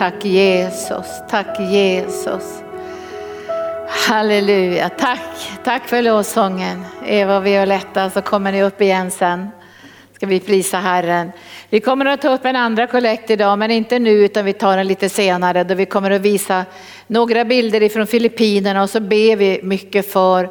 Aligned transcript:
Tack 0.00 0.24
Jesus, 0.24 1.06
tack 1.28 1.60
Jesus. 1.60 2.62
Halleluja, 4.08 4.88
tack, 4.88 5.50
tack 5.64 5.88
för 5.88 6.02
lovsången. 6.02 6.84
Eva 7.06 7.36
och 7.36 7.46
Violetta 7.46 8.10
så 8.10 8.22
kommer 8.22 8.52
ni 8.52 8.62
upp 8.62 8.80
igen 8.80 9.10
sen. 9.10 9.48
Ska 10.14 10.26
vi 10.26 10.40
prisa 10.40 10.78
Herren. 10.78 11.32
Vi 11.70 11.80
kommer 11.80 12.06
att 12.06 12.22
ta 12.22 12.34
upp 12.34 12.44
en 12.44 12.56
andra 12.56 12.86
kollekt 12.86 13.30
idag 13.30 13.58
men 13.58 13.70
inte 13.70 13.98
nu 13.98 14.10
utan 14.10 14.44
vi 14.44 14.52
tar 14.52 14.76
den 14.76 14.86
lite 14.86 15.08
senare 15.08 15.64
då 15.64 15.74
vi 15.74 15.86
kommer 15.86 16.10
att 16.10 16.20
visa 16.20 16.64
några 17.06 17.44
bilder 17.44 17.82
ifrån 17.82 18.06
Filippinerna 18.06 18.82
och 18.82 18.90
så 18.90 19.00
ber 19.00 19.36
vi 19.36 19.60
mycket 19.62 20.12
för 20.12 20.50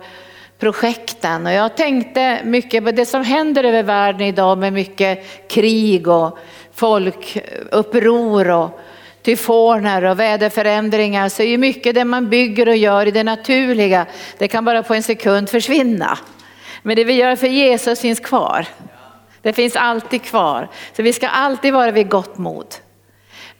projekten. 0.59 1.45
Och 1.45 1.53
jag 1.53 1.77
tänkte 1.77 2.39
mycket 2.43 2.85
på 2.85 2.91
det 2.91 3.05
som 3.05 3.23
händer 3.23 3.63
över 3.63 3.83
världen 3.83 4.21
idag 4.21 4.57
med 4.57 4.73
mycket 4.73 5.47
krig 5.47 6.07
och 6.07 6.37
folkuppror 6.73 8.49
och 8.49 8.79
tyfoner 9.21 10.03
och 10.03 10.19
väderförändringar 10.19 11.29
så 11.29 11.43
är 11.43 11.47
ju 11.47 11.57
mycket 11.57 11.95
det 11.95 12.05
man 12.05 12.29
bygger 12.29 12.67
och 12.67 12.75
gör 12.75 13.05
i 13.05 13.11
det 13.11 13.23
naturliga, 13.23 14.05
det 14.37 14.47
kan 14.47 14.65
bara 14.65 14.83
på 14.83 14.93
en 14.93 15.03
sekund 15.03 15.49
försvinna. 15.49 16.17
Men 16.83 16.95
det 16.95 17.03
vi 17.03 17.13
gör 17.13 17.35
för 17.35 17.47
Jesus 17.47 17.99
finns 17.99 18.19
kvar. 18.19 18.65
Det 19.41 19.53
finns 19.53 19.75
alltid 19.75 20.21
kvar. 20.21 20.69
Så 20.95 21.03
vi 21.03 21.13
ska 21.13 21.27
alltid 21.27 21.73
vara 21.73 21.91
vid 21.91 22.09
gott 22.09 22.37
mod. 22.37 22.75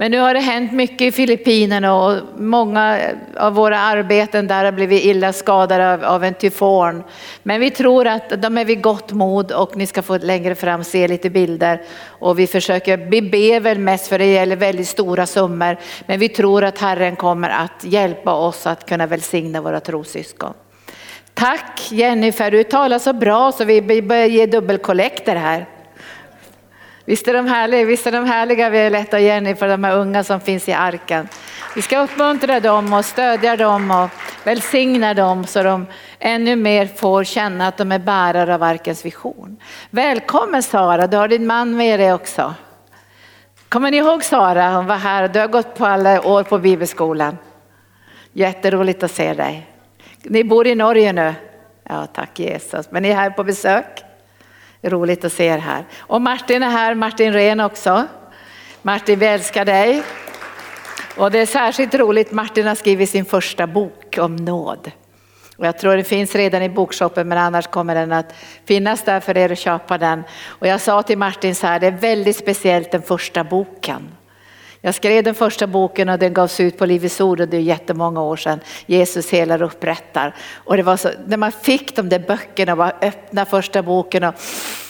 Men 0.02 0.12
nu 0.12 0.20
har 0.20 0.34
det 0.34 0.40
hänt 0.40 0.72
mycket 0.72 1.02
i 1.02 1.12
Filippinerna 1.12 1.96
och 1.96 2.18
många 2.38 3.00
av 3.38 3.54
våra 3.54 3.80
arbeten 3.80 4.48
där 4.48 4.66
har 4.66 4.72
blivit 4.72 5.04
illa 5.04 5.34
skadade 5.34 5.94
av, 5.94 6.04
av 6.04 6.24
en 6.24 6.34
tyfon. 6.34 7.04
Men 7.44 7.62
vi 7.62 7.72
tror 7.72 8.08
att 8.08 8.42
de 8.42 8.58
är 8.58 8.66
vid 8.66 8.82
gott 8.82 9.12
mod 9.12 9.52
och 9.52 9.78
ni 9.78 9.88
ska 9.88 10.02
få 10.02 10.18
längre 10.18 10.56
fram 10.56 10.84
se 10.84 11.08
lite 11.08 11.30
bilder. 11.30 11.82
Och 12.06 12.40
vi 12.40 12.48
försöker, 12.48 12.98
vi 12.98 13.22
ber 13.22 13.60
väl 13.60 13.80
mest 13.80 14.08
för 14.08 14.20
det 14.20 14.26
gäller 14.26 14.56
väldigt 14.56 14.88
stora 14.88 15.26
summor. 15.26 15.78
Men 16.06 16.20
vi 16.20 16.30
tror 16.30 16.64
att 16.64 16.78
Herren 16.78 17.16
kommer 17.16 17.50
att 17.50 17.84
hjälpa 17.84 18.34
oss 18.34 18.68
att 18.68 18.90
kunna 18.90 19.08
välsigna 19.08 19.62
våra 19.62 19.80
trossyskon. 19.80 20.54
Tack 21.34 21.92
Jennifer, 21.92 22.52
du 22.52 22.64
talar 22.64 23.00
så 23.00 23.14
bra 23.14 23.52
så 23.52 23.66
vi 23.66 24.02
börjar 24.02 24.26
ge 24.26 24.46
dubbelkollekter 24.46 25.36
här. 25.36 25.68
Visst 27.10 27.28
är 27.28 27.34
de 27.34 27.48
härliga, 27.48 27.86
visst 27.86 28.08
är 28.08 28.12
de 28.12 28.26
härliga 28.26 28.70
Violetta 28.70 29.18
och 29.18 29.24
Jenny 29.24 29.56
för 29.56 29.68
de 29.68 29.84
här 29.84 29.98
unga 29.98 30.24
som 30.24 30.40
finns 30.42 30.70
i 30.70 30.74
arken. 30.74 31.28
Vi 31.76 31.82
ska 31.82 32.00
uppmuntra 32.00 32.60
dem 32.60 32.94
och 32.94 33.06
stödja 33.06 33.56
dem 33.56 33.92
och 33.92 34.10
välsigna 34.44 35.14
dem 35.14 35.46
så 35.46 35.64
de 35.64 35.86
ännu 36.20 36.56
mer 36.56 36.86
får 36.86 37.24
känna 37.24 37.68
att 37.68 37.78
de 37.78 37.92
är 37.92 38.00
bärare 38.00 38.56
av 38.56 38.64
arkens 38.64 39.06
vision. 39.06 39.58
Välkommen 39.90 40.64
Sara, 40.64 41.08
du 41.08 41.18
har 41.18 41.28
din 41.28 41.48
man 41.48 41.78
med 41.78 42.00
dig 42.00 42.14
också. 42.14 42.54
Kommer 43.70 43.92
ni 43.92 43.98
ihåg 43.98 44.24
Sara? 44.24 44.70
Hon 44.70 44.86
var 44.86 44.98
här, 44.98 45.28
du 45.28 45.40
har 45.40 45.48
gått 45.48 45.76
på 45.76 45.86
alla 45.86 46.28
år 46.28 46.44
på 46.44 46.58
bibelskolan. 46.58 47.38
Jätteroligt 48.34 49.04
att 49.04 49.12
se 49.12 49.34
dig. 49.34 49.68
Ni 50.24 50.44
bor 50.44 50.68
i 50.68 50.76
Norge 50.76 51.14
nu? 51.14 51.34
Ja, 51.84 52.06
tack 52.06 52.40
Jesus. 52.40 52.92
Men 52.92 53.04
ni 53.04 53.10
är 53.10 53.16
här 53.16 53.30
på 53.30 53.44
besök? 53.44 54.09
Roligt 54.82 55.26
att 55.26 55.34
se 55.34 55.46
er 55.46 55.58
här. 55.58 55.86
Och 55.98 56.22
Martin 56.22 56.64
är 56.64 56.70
här, 56.70 56.96
Martin 56.96 57.34
Ren 57.34 57.60
också. 57.60 58.08
Martin, 58.82 59.20
vi 59.20 59.26
älskar 59.26 59.66
dig. 59.66 60.04
Och 61.18 61.32
det 61.32 61.40
är 61.40 61.46
särskilt 61.46 61.94
roligt, 61.94 62.32
Martin 62.32 62.68
har 62.68 62.76
skrivit 62.76 63.10
sin 63.10 63.26
första 63.26 63.68
bok 63.68 64.18
om 64.20 64.36
nåd. 64.36 64.92
Och 65.58 65.68
jag 65.68 65.80
tror 65.80 65.98
det 65.98 66.04
finns 66.04 66.36
redan 66.36 66.64
i 66.64 66.70
bokshoppen 66.70 67.28
men 67.28 67.38
annars 67.38 67.68
kommer 67.68 67.96
den 67.96 68.12
att 68.12 68.34
finnas 68.66 69.04
där 69.04 69.20
för 69.20 69.38
er 69.38 69.52
att 69.52 69.60
köpa 69.60 69.98
den. 69.98 70.24
Och 70.48 70.68
jag 70.68 70.82
sa 70.82 71.04
till 71.04 71.18
Martin 71.18 71.56
så 71.56 71.68
här, 71.68 71.80
det 71.80 71.88
är 71.88 71.92
väldigt 71.92 72.38
speciellt 72.38 72.92
den 72.92 73.02
första 73.02 73.44
boken. 73.44 74.12
Jag 74.82 74.96
skrev 74.96 75.24
den 75.24 75.36
första 75.36 75.68
boken 75.68 76.10
och 76.10 76.20
den 76.20 76.34
gavs 76.34 76.60
ut 76.60 76.78
på 76.78 76.86
Livets 76.86 77.22
Ord 77.22 77.42
och 77.42 77.48
det 77.48 77.58
är 77.58 77.62
jättemånga 77.62 78.22
år 78.22 78.36
sedan. 78.36 78.60
Jesus 78.86 79.30
helar 79.30 79.64
och 79.64 79.70
upprättar. 79.70 80.36
Och 80.54 80.78
det 80.78 80.84
var 80.84 80.98
så, 80.98 81.10
när 81.28 81.38
man 81.38 81.52
fick 81.52 81.96
de 81.96 82.10
där 82.10 82.20
böckerna 82.20 82.72
och 82.72 82.78
bara 82.78 82.94
öppna 83.02 83.46
första 83.46 83.84
boken 83.84 84.24
och 84.24 84.34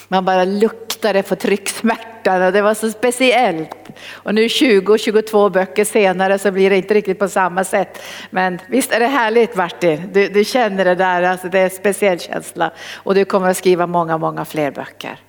man 0.08 0.26
bara 0.26 0.44
luktade 0.44 1.24
på 1.24 1.36
trycksmärtan 1.36 2.42
och 2.42 2.52
det 2.52 2.62
var 2.62 2.74
så 2.74 2.92
speciellt. 2.92 3.76
Och 4.12 4.36
nu 4.36 4.48
20-22 4.48 5.50
böcker 5.50 5.86
senare 5.86 6.40
så 6.40 6.52
blir 6.52 6.70
det 6.70 6.78
inte 6.78 6.94
riktigt 6.94 7.20
på 7.20 7.28
samma 7.28 7.64
sätt. 7.64 8.02
Men 8.30 8.60
visst 8.68 8.92
är 8.92 9.00
det 9.00 9.08
härligt 9.08 9.56
Martin, 9.56 10.10
du, 10.14 10.28
du 10.28 10.46
känner 10.46 10.86
det 10.86 10.96
där, 10.96 11.24
alltså 11.24 11.48
det 11.48 11.60
är 11.60 11.64
en 11.64 11.70
speciell 11.70 12.20
känsla. 12.20 12.72
Och 12.96 13.16
du 13.16 13.26
kommer 13.26 13.50
att 13.50 13.58
skriva 13.58 13.88
många, 13.88 14.18
många 14.18 14.46
fler 14.46 14.72
böcker. 14.72 15.20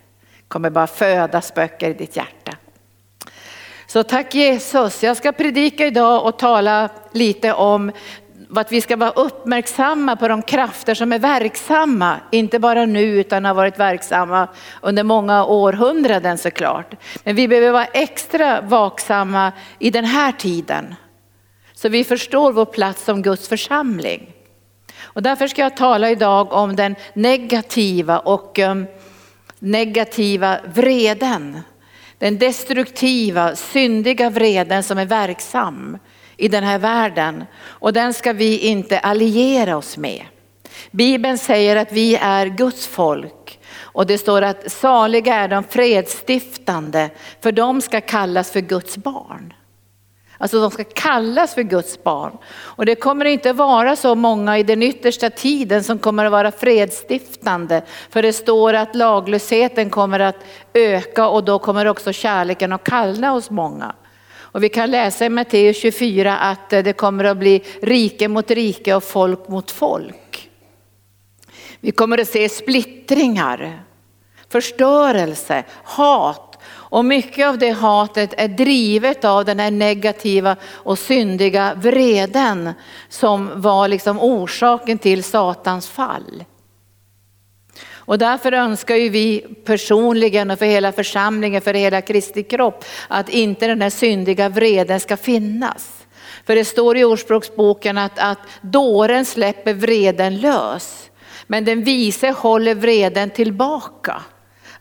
kommer 0.48 0.70
bara 0.70 0.86
födas 0.86 1.54
böcker 1.54 1.90
i 1.90 1.92
ditt 1.92 2.16
hjärta. 2.16 2.52
Så 3.90 4.02
tack 4.02 4.34
Jesus. 4.34 5.02
Jag 5.02 5.16
ska 5.16 5.32
predika 5.32 5.86
idag 5.86 6.26
och 6.26 6.38
tala 6.38 6.88
lite 7.12 7.52
om 7.52 7.92
att 8.54 8.72
vi 8.72 8.80
ska 8.80 8.96
vara 8.96 9.10
uppmärksamma 9.10 10.16
på 10.16 10.28
de 10.28 10.42
krafter 10.42 10.94
som 10.94 11.12
är 11.12 11.18
verksamma, 11.18 12.16
inte 12.30 12.58
bara 12.58 12.86
nu 12.86 13.02
utan 13.02 13.44
har 13.44 13.54
varit 13.54 13.78
verksamma 13.78 14.48
under 14.82 15.02
många 15.02 15.44
århundraden 15.44 16.38
såklart. 16.38 16.94
Men 17.24 17.36
vi 17.36 17.48
behöver 17.48 17.70
vara 17.70 17.84
extra 17.84 18.60
vaksamma 18.60 19.52
i 19.78 19.90
den 19.90 20.04
här 20.04 20.32
tiden. 20.32 20.94
Så 21.72 21.88
vi 21.88 22.04
förstår 22.04 22.52
vår 22.52 22.64
plats 22.64 23.04
som 23.04 23.22
Guds 23.22 23.48
församling. 23.48 24.32
Och 25.00 25.22
därför 25.22 25.48
ska 25.48 25.62
jag 25.62 25.76
tala 25.76 26.10
idag 26.10 26.52
om 26.52 26.76
den 26.76 26.96
negativa 27.14 28.18
och 28.18 28.58
um, 28.58 28.86
negativa 29.58 30.58
vreden 30.74 31.60
den 32.20 32.38
destruktiva, 32.38 33.56
syndiga 33.56 34.30
vreden 34.30 34.82
som 34.82 34.98
är 34.98 35.06
verksam 35.06 35.98
i 36.36 36.48
den 36.48 36.64
här 36.64 36.78
världen. 36.78 37.44
Och 37.62 37.92
den 37.92 38.14
ska 38.14 38.32
vi 38.32 38.58
inte 38.58 38.98
alliera 38.98 39.76
oss 39.76 39.96
med. 39.96 40.24
Bibeln 40.90 41.38
säger 41.38 41.76
att 41.76 41.92
vi 41.92 42.16
är 42.16 42.46
Guds 42.46 42.86
folk 42.86 43.60
och 43.74 44.06
det 44.06 44.18
står 44.18 44.42
att 44.42 44.72
saliga 44.72 45.34
är 45.34 45.48
de 45.48 45.64
fredsstiftande 45.64 47.10
för 47.40 47.52
de 47.52 47.80
ska 47.80 48.00
kallas 48.00 48.50
för 48.50 48.60
Guds 48.60 48.96
barn. 48.96 49.54
Alltså 50.42 50.60
de 50.60 50.70
ska 50.70 50.84
kallas 50.84 51.54
för 51.54 51.62
Guds 51.62 52.02
barn. 52.02 52.38
Och 52.52 52.86
det 52.86 52.94
kommer 52.94 53.24
inte 53.24 53.52
vara 53.52 53.96
så 53.96 54.14
många 54.14 54.58
i 54.58 54.62
den 54.62 54.82
yttersta 54.82 55.30
tiden 55.30 55.84
som 55.84 55.98
kommer 55.98 56.24
att 56.24 56.32
vara 56.32 56.52
fredsstiftande. 56.52 57.82
För 58.10 58.22
det 58.22 58.32
står 58.32 58.74
att 58.74 58.94
laglösheten 58.94 59.90
kommer 59.90 60.20
att 60.20 60.36
öka 60.74 61.28
och 61.28 61.44
då 61.44 61.58
kommer 61.58 61.86
också 61.86 62.12
kärleken 62.12 62.72
att 62.72 62.84
kallna 62.84 63.30
hos 63.30 63.50
många. 63.50 63.94
Och 64.36 64.62
vi 64.62 64.68
kan 64.68 64.90
läsa 64.90 65.26
i 65.26 65.28
Matteus 65.28 65.80
24 65.80 66.38
att 66.38 66.72
eh, 66.72 66.82
det 66.82 66.92
kommer 66.92 67.24
att 67.24 67.36
bli 67.36 67.64
rike 67.82 68.28
mot 68.28 68.50
rike 68.50 68.94
och 68.94 69.04
folk 69.04 69.48
mot 69.48 69.70
folk. 69.70 70.50
Vi 71.80 71.90
kommer 71.90 72.18
att 72.18 72.28
se 72.28 72.48
splittringar, 72.48 73.82
förstörelse, 74.48 75.64
hat 75.84 76.49
och 76.90 77.04
mycket 77.04 77.46
av 77.46 77.58
det 77.58 77.70
hatet 77.70 78.34
är 78.36 78.48
drivet 78.48 79.24
av 79.24 79.44
den 79.44 79.60
här 79.60 79.70
negativa 79.70 80.56
och 80.64 80.98
syndiga 80.98 81.74
vreden 81.74 82.72
som 83.08 83.60
var 83.60 83.88
liksom 83.88 84.20
orsaken 84.20 84.98
till 84.98 85.24
Satans 85.24 85.88
fall. 85.88 86.44
Och 88.10 88.18
därför 88.18 88.52
önskar 88.52 88.96
ju 88.96 89.08
vi 89.08 89.40
personligen 89.64 90.50
och 90.50 90.58
för 90.58 90.66
hela 90.66 90.92
församlingen, 90.92 91.62
för 91.62 91.74
hela 91.74 92.00
Kristi 92.00 92.42
kropp, 92.42 92.84
att 93.08 93.28
inte 93.28 93.66
den 93.66 93.82
här 93.82 93.90
syndiga 93.90 94.48
vreden 94.48 95.00
ska 95.00 95.16
finnas. 95.16 96.06
För 96.46 96.54
det 96.54 96.64
står 96.64 96.96
i 96.96 97.04
Ordspråksboken 97.04 97.98
att, 97.98 98.18
att 98.18 98.38
dåren 98.60 99.24
släpper 99.24 99.74
vreden 99.74 100.40
lös, 100.40 101.10
men 101.46 101.64
den 101.64 101.84
vise 101.84 102.30
håller 102.30 102.74
vreden 102.74 103.30
tillbaka. 103.30 104.22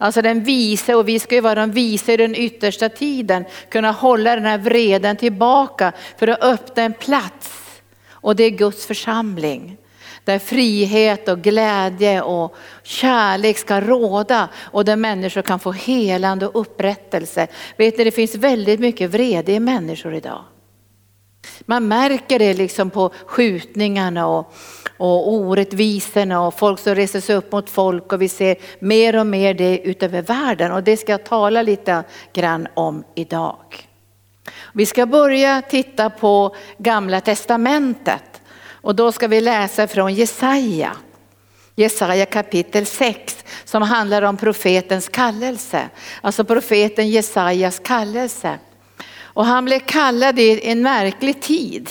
Alltså 0.02 0.22
den 0.22 0.44
vise, 0.44 0.96
och 0.96 1.08
vi 1.08 1.20
ska 1.20 1.36
ju 1.36 1.42
vara 1.42 1.56
de 1.56 1.72
vise 1.72 2.14
i 2.14 2.18
den 2.18 2.36
yttersta 2.36 2.90
tiden, 2.90 3.46
kunna 3.70 3.92
hålla 3.92 4.36
den 4.36 4.46
här 4.46 4.58
vreden 4.58 5.18
tillbaka 5.18 5.92
för 6.18 6.28
att 6.28 6.44
öppna 6.44 6.84
en 6.84 6.94
plats. 6.94 7.82
Och 8.12 8.36
det 8.36 8.44
är 8.44 8.50
Guds 8.50 8.86
församling. 8.86 9.78
Där 10.24 10.40
frihet 10.40 11.28
och 11.28 11.42
glädje 11.42 12.22
och 12.22 12.56
kärlek 12.84 13.58
ska 13.58 13.82
råda 13.82 14.50
och 14.56 14.86
där 14.86 14.96
människor 14.96 15.42
kan 15.42 15.60
få 15.60 15.72
helande 15.72 16.48
och 16.48 16.62
upprättelse. 16.62 17.48
Vet 17.78 17.98
ni, 17.98 18.04
det 18.04 18.12
finns 18.12 18.36
väldigt 18.36 18.80
mycket 18.80 19.10
vrede 19.10 19.52
i 19.52 19.60
människor 19.60 20.16
idag. 20.16 20.44
Man 21.66 21.88
märker 21.88 22.40
det 22.40 22.54
liksom 22.54 22.90
på 22.90 23.12
skjutningarna 23.26 24.28
och, 24.28 24.54
och 24.98 25.34
orättvisorna 25.34 26.42
och 26.42 26.60
folk 26.60 26.80
som 26.80 26.96
reser 26.96 27.22
sig 27.22 27.36
upp 27.36 27.52
mot 27.52 27.70
folk 27.70 28.14
och 28.14 28.22
vi 28.22 28.30
ser 28.30 28.56
mer 28.80 29.16
och 29.16 29.28
mer 29.28 29.54
det 29.54 29.80
utöver 29.80 30.22
världen 30.22 30.72
och 30.72 30.84
det 30.84 30.98
ska 30.98 31.12
jag 31.12 31.26
tala 31.26 31.62
lite 31.62 32.04
grann 32.34 32.68
om 32.74 33.04
idag. 33.16 33.90
Vi 34.74 34.86
ska 34.86 35.06
börja 35.06 35.62
titta 35.62 36.10
på 36.10 36.56
gamla 36.78 37.22
testamentet 37.22 38.42
och 38.82 38.96
då 38.96 39.12
ska 39.12 39.28
vi 39.28 39.42
läsa 39.42 39.88
från 39.88 40.14
Jesaja. 40.14 40.92
Jesaja 41.76 42.26
kapitel 42.26 42.86
6 42.86 43.46
som 43.66 43.82
handlar 43.82 44.22
om 44.22 44.38
profetens 44.38 45.10
kallelse, 45.10 45.90
alltså 46.22 46.44
profeten 46.44 47.10
Jesajas 47.10 47.80
kallelse. 47.80 48.60
Och 49.34 49.46
han 49.46 49.66
blev 49.66 49.80
kallad 49.80 50.40
i 50.40 50.70
en 50.70 50.82
märklig 50.82 51.42
tid. 51.42 51.90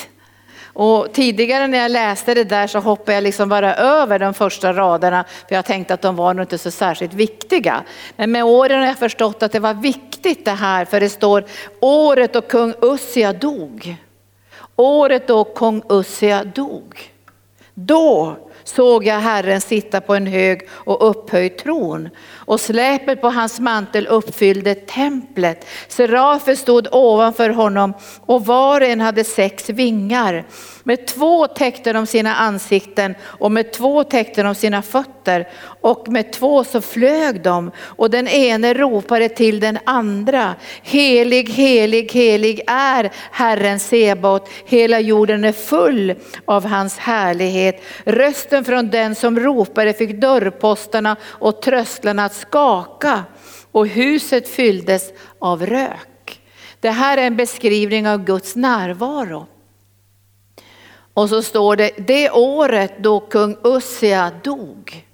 Och 0.78 1.12
tidigare 1.12 1.66
när 1.66 1.78
jag 1.78 1.90
läste 1.90 2.34
det 2.34 2.44
där 2.44 2.66
så 2.66 2.78
hoppade 2.78 3.12
jag 3.12 3.22
liksom 3.22 3.48
bara 3.48 3.74
över 3.74 4.18
de 4.18 4.34
första 4.34 4.72
raderna 4.72 5.24
för 5.48 5.54
jag 5.54 5.64
tänkte 5.64 5.94
att 5.94 6.02
de 6.02 6.16
var 6.16 6.34
nog 6.34 6.42
inte 6.42 6.58
så 6.58 6.70
särskilt 6.70 7.14
viktiga. 7.14 7.82
Men 8.16 8.32
med 8.32 8.44
åren 8.44 8.80
har 8.80 8.86
jag 8.86 8.98
förstått 8.98 9.42
att 9.42 9.52
det 9.52 9.60
var 9.60 9.74
viktigt 9.74 10.44
det 10.44 10.50
här 10.50 10.84
för 10.84 11.00
det 11.00 11.08
står 11.08 11.44
året 11.80 12.32
då 12.32 12.40
kung 12.40 12.74
Ussia 12.82 13.32
dog. 13.32 13.96
Året 14.76 15.26
då 15.26 15.44
kung 15.44 15.82
Ussia 15.88 16.44
dog. 16.44 17.12
Då 17.74 18.36
såg 18.64 19.06
jag 19.06 19.18
Herren 19.18 19.60
sitta 19.60 20.00
på 20.00 20.14
en 20.14 20.26
hög 20.26 20.68
och 20.70 21.10
upphöjd 21.10 21.58
tron 21.58 22.08
och 22.48 22.60
släpet 22.60 23.20
på 23.20 23.28
hans 23.28 23.60
mantel 23.60 24.06
uppfyllde 24.06 24.74
templet. 24.74 25.66
Serafer 25.88 26.54
stod 26.54 26.86
ovanför 26.92 27.50
honom 27.50 27.94
och 28.26 28.46
var 28.46 28.80
och 28.80 28.86
en 28.86 29.00
hade 29.00 29.24
sex 29.24 29.70
vingar. 29.70 30.44
Med 30.82 31.06
två 31.06 31.46
täckte 31.46 31.92
de 31.92 32.06
sina 32.06 32.34
ansikten 32.34 33.14
och 33.22 33.52
med 33.52 33.72
två 33.72 34.04
täckte 34.04 34.42
de 34.42 34.54
sina 34.54 34.82
fötter 34.82 35.48
och 35.80 36.08
med 36.08 36.32
två 36.32 36.64
så 36.64 36.80
flög 36.80 37.42
de 37.42 37.70
och 37.78 38.10
den 38.10 38.28
ene 38.28 38.74
ropade 38.74 39.28
till 39.28 39.60
den 39.60 39.78
andra. 39.84 40.54
Helig, 40.82 41.50
helig, 41.50 42.12
helig 42.12 42.60
är 42.66 43.10
Herren 43.30 43.80
Sebot. 43.80 44.48
Hela 44.66 45.00
jorden 45.00 45.44
är 45.44 45.52
full 45.52 46.14
av 46.44 46.66
hans 46.66 46.98
härlighet. 46.98 47.82
Rösten 48.04 48.64
från 48.64 48.90
den 48.90 49.14
som 49.14 49.40
ropade 49.40 49.92
fick 49.92 50.20
dörrposterna 50.20 51.16
och 51.24 51.62
trösklarna 51.62 52.24
att 52.24 52.37
skaka 52.38 53.24
och 53.72 53.86
huset 53.86 54.48
fylldes 54.48 55.12
av 55.38 55.66
rök. 55.66 56.40
Det 56.80 56.90
här 56.90 57.18
är 57.18 57.26
en 57.26 57.36
beskrivning 57.36 58.08
av 58.08 58.24
Guds 58.24 58.56
närvaro. 58.56 59.46
Och 61.14 61.28
så 61.28 61.42
står 61.42 61.76
det, 61.76 61.90
det 61.96 62.30
året 62.30 62.92
då 62.98 63.20
kung 63.20 63.56
Ussia 63.64 64.32
dog. 64.44 65.04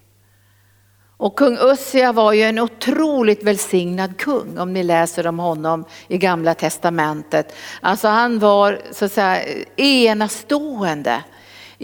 Och 1.17 1.39
kung 1.39 1.59
Ussia 1.61 2.13
var 2.13 2.33
ju 2.33 2.43
en 2.43 2.59
otroligt 2.59 3.43
välsignad 3.43 4.19
kung 4.19 4.59
om 4.59 4.73
ni 4.73 4.83
läser 4.83 5.27
om 5.27 5.39
honom 5.39 5.85
i 6.09 6.19
gamla 6.19 6.55
testamentet. 6.55 7.55
Alltså 7.81 8.09
han 8.09 8.39
var 8.39 8.79
så 8.93 9.05
att 9.05 9.13
säga 9.13 9.45
enastående 9.77 11.25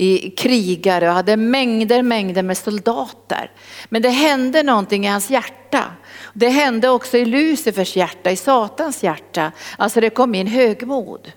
i 0.00 0.31
krigare 0.31 1.08
och 1.08 1.14
hade 1.14 1.37
mängder, 1.37 2.02
mängder 2.02 2.43
med 2.43 2.58
soldater. 2.58 3.50
Men 3.88 4.02
det 4.02 4.08
hände 4.08 4.62
någonting 4.62 5.05
i 5.05 5.08
hans 5.08 5.31
hjärta. 5.31 5.85
Det 6.32 6.49
hände 6.49 6.88
också 6.88 7.19
i 7.19 7.25
Lucifers 7.25 7.97
hjärta, 7.97 8.31
i 8.31 8.37
Satans 8.37 9.02
hjärta. 9.02 9.52
Alltså 9.79 10.00
det 10.00 10.11
kom 10.11 10.35
in 10.35 10.47
högmod. 10.47 11.32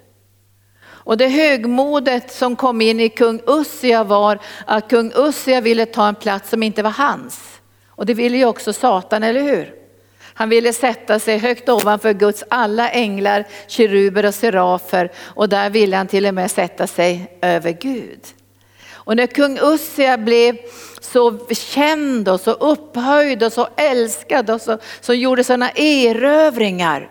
Och 0.86 1.18
det 1.18 1.28
högmodet 1.28 2.32
som 2.32 2.56
kom 2.56 2.82
in 2.82 3.00
i 3.00 3.10
kung 3.10 3.42
Ussia 3.48 4.04
var 4.04 4.40
att 4.66 4.90
kung 4.90 5.12
Ussia 5.16 5.62
ville 5.62 5.86
ta 5.86 6.08
en 6.08 6.16
plats 6.16 6.50
som 6.50 6.64
inte 6.64 6.84
var 6.84 6.92
hans. 6.92 7.62
Och 7.88 8.06
det 8.06 8.14
ville 8.14 8.38
ju 8.38 8.46
också 8.46 8.74
Satan, 8.74 9.24
eller 9.24 9.42
hur? 9.42 9.74
Han 10.34 10.50
ville 10.50 10.74
sätta 10.74 11.20
sig 11.20 11.38
högt 11.38 11.70
ovanför 11.70 12.14
Guds 12.14 12.44
alla 12.50 12.90
änglar, 12.90 13.48
keruber 13.68 14.26
och 14.26 14.36
serafer 14.36 15.12
och 15.18 15.50
där 15.50 15.70
ville 15.70 15.98
han 15.98 16.08
till 16.08 16.26
och 16.26 16.34
med 16.34 16.52
sätta 16.52 16.88
sig 16.88 17.38
över 17.42 17.72
Gud. 17.72 18.20
Och 19.06 19.16
när 19.16 19.28
kung 19.28 19.60
Ussia 19.62 20.18
blev 20.18 20.58
så 21.02 21.40
känd 21.50 22.30
och 22.30 22.40
så 22.40 22.52
upphöjd 22.52 23.44
och 23.44 23.54
så 23.54 23.68
älskad 23.76 24.50
och 24.50 24.62
så, 24.62 24.78
så 25.02 25.14
gjorde 25.14 25.44
sådana 25.44 25.72
erövringar 25.72 27.10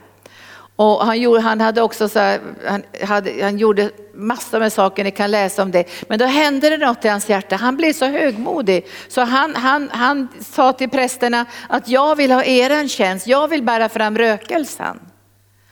och 0.76 1.06
han, 1.06 1.20
gjorde, 1.20 1.40
han 1.40 1.60
hade 1.60 1.82
också 1.82 2.08
så 2.08 2.18
här, 2.18 2.40
han, 2.66 2.82
hade, 3.02 3.42
han 3.42 3.58
gjorde 3.58 3.90
massor 4.14 4.58
med 4.58 4.72
saker, 4.72 5.04
ni 5.04 5.10
kan 5.10 5.30
läsa 5.30 5.62
om 5.62 5.70
det. 5.70 5.84
Men 6.08 6.18
då 6.18 6.24
hände 6.24 6.70
det 6.70 6.76
något 6.86 7.04
i 7.04 7.08
hans 7.08 7.28
hjärta. 7.28 7.56
Han 7.56 7.76
blev 7.76 7.92
så 7.92 8.04
högmodig 8.04 8.86
så 9.08 9.20
han, 9.20 9.54
han, 9.54 9.88
han 9.92 10.28
sa 10.40 10.72
till 10.72 10.90
prästerna 10.90 11.46
att 11.68 11.88
jag 11.88 12.16
vill 12.16 12.30
ha 12.30 12.44
er 12.44 12.88
tjänst, 12.88 13.26
jag 13.26 13.48
vill 13.48 13.62
bära 13.62 13.88
fram 13.88 14.18
rökelsen. 14.18 15.00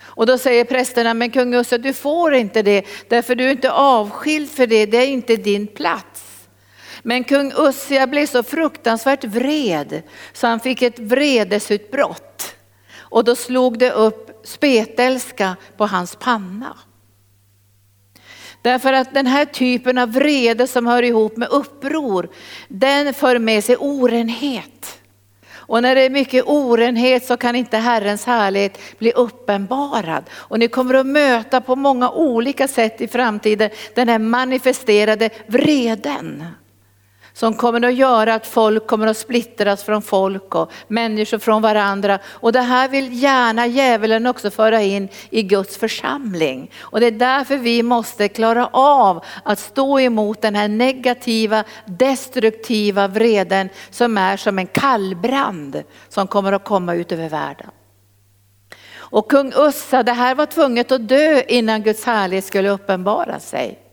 Och 0.02 0.26
då 0.26 0.38
säger 0.38 0.64
prästerna, 0.64 1.14
men 1.14 1.31
kung 1.31 1.55
Usse 1.55 1.78
du 1.78 1.93
får 1.93 2.34
inte 2.34 2.62
det 2.62 2.84
därför 3.08 3.34
du 3.34 3.44
är 3.44 3.50
inte 3.50 3.73
avskild 3.73 4.50
för 4.50 4.66
det, 4.66 4.87
det 4.87 4.96
är 4.96 5.06
inte 5.06 5.37
din 5.37 5.66
plats. 5.66 6.09
Men 7.02 7.25
kung 7.25 7.52
Ussia 7.56 8.06
blev 8.06 8.26
så 8.26 8.43
fruktansvärt 8.43 9.25
vred 9.25 10.02
så 10.32 10.47
han 10.47 10.61
fick 10.61 10.82
ett 10.82 10.99
vredesutbrott. 10.99 12.55
Och 12.99 13.25
då 13.25 13.37
slog 13.37 13.79
det 13.79 13.91
upp 13.91 14.41
spetälska 14.44 15.56
på 15.76 15.87
hans 15.87 16.17
panna. 16.17 16.76
Därför 18.62 18.93
att 18.93 19.14
den 19.14 19.26
här 19.26 19.44
typen 19.44 19.99
av 19.99 20.12
vrede 20.12 20.67
som 20.67 20.87
hör 20.87 21.02
ihop 21.02 21.37
med 21.37 21.49
uppror, 21.49 22.29
den 22.69 23.14
för 23.14 23.38
med 23.38 23.64
sig 23.64 23.76
orenhet. 23.76 25.00
Och 25.70 25.82
när 25.82 25.94
det 25.94 26.00
är 26.00 26.11
mycket 26.11 26.44
orenhet 26.47 27.25
så 27.26 27.37
kan 27.37 27.56
inte 27.56 27.76
Herrens 27.76 28.25
härlighet 28.25 28.79
bli 28.99 29.12
uppenbarad. 29.12 30.25
Och 30.32 30.58
ni 30.58 30.69
kommer 30.69 30.94
att 30.94 31.06
möta 31.06 31.61
på 31.61 31.76
många 31.76 32.11
olika 32.11 32.69
sätt 32.69 33.00
i 33.00 33.08
framtiden 33.08 33.70
den 33.94 34.08
här 34.08 34.19
manifesterade 34.19 35.31
vreden 35.47 36.44
som 37.40 37.54
kommer 37.54 37.84
att 37.84 37.94
göra 37.94 38.34
att 38.34 38.46
folk 38.46 38.87
kommer 38.87 39.06
att 39.06 39.16
splittras 39.16 39.82
från 39.82 40.02
folk 40.02 40.54
och 40.54 40.72
människor 40.88 41.38
från 41.38 41.62
varandra. 41.62 42.19
Och 42.26 42.52
det 42.52 42.60
här 42.60 42.88
vill 42.88 43.22
gärna 43.22 43.66
djävulen 43.66 44.26
också 44.26 44.50
föra 44.50 44.82
in 44.82 45.08
i 45.31 45.42
Guds 45.42 45.76
församling. 45.76 46.70
Och 46.81 47.00
det 47.00 47.06
är 47.06 47.10
därför 47.10 47.56
vi 47.56 47.82
måste 47.82 48.28
klara 48.28 48.66
av 48.72 49.25
att 49.44 49.58
stå 49.58 50.00
emot 50.00 50.42
den 50.42 50.54
här 50.54 50.69
negativa, 50.69 51.64
destruktiva 51.87 53.08
vreden 53.08 53.69
som 53.90 54.19
är 54.19 54.37
som 54.37 54.58
en 54.58 54.66
kallbrand 54.66 55.82
som 56.08 56.26
kommer 56.26 56.52
att 56.52 56.64
komma 56.64 56.94
ut 56.94 57.12
över 57.12 57.28
världen. 57.28 57.70
Och 58.96 59.31
kung 59.31 59.52
Ussa, 59.56 60.02
det 60.02 60.12
här 60.12 60.34
var 60.34 60.46
tvunget 60.46 60.92
att 60.92 61.08
dö 61.08 61.42
innan 61.48 61.82
Guds 61.82 62.04
härlighet 62.04 62.44
skulle 62.44 62.70
uppenbara 62.70 63.40
sig. 63.40 63.89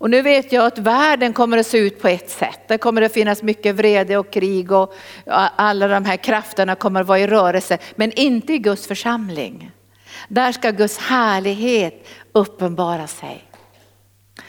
Och 0.00 0.10
nu 0.10 0.22
vet 0.22 0.52
jag 0.52 0.66
att 0.66 0.78
världen 0.78 1.32
kommer 1.32 1.58
att 1.58 1.66
se 1.66 1.78
ut 1.78 2.02
på 2.02 2.08
ett 2.08 2.30
sätt. 2.30 2.60
Det 2.68 2.78
kommer 2.78 3.02
att 3.02 3.12
finnas 3.12 3.42
mycket 3.42 3.74
vrede 3.74 4.16
och 4.16 4.32
krig 4.32 4.72
och 4.72 4.94
alla 5.56 5.88
de 5.88 6.04
här 6.04 6.16
krafterna 6.16 6.74
kommer 6.74 7.00
att 7.00 7.06
vara 7.06 7.18
i 7.18 7.26
rörelse. 7.26 7.78
Men 7.94 8.12
inte 8.12 8.52
i 8.52 8.58
Guds 8.58 8.86
församling. 8.86 9.70
Där 10.28 10.52
ska 10.52 10.70
Guds 10.70 10.98
härlighet 10.98 12.08
uppenbara 12.32 13.06
sig. 13.06 13.44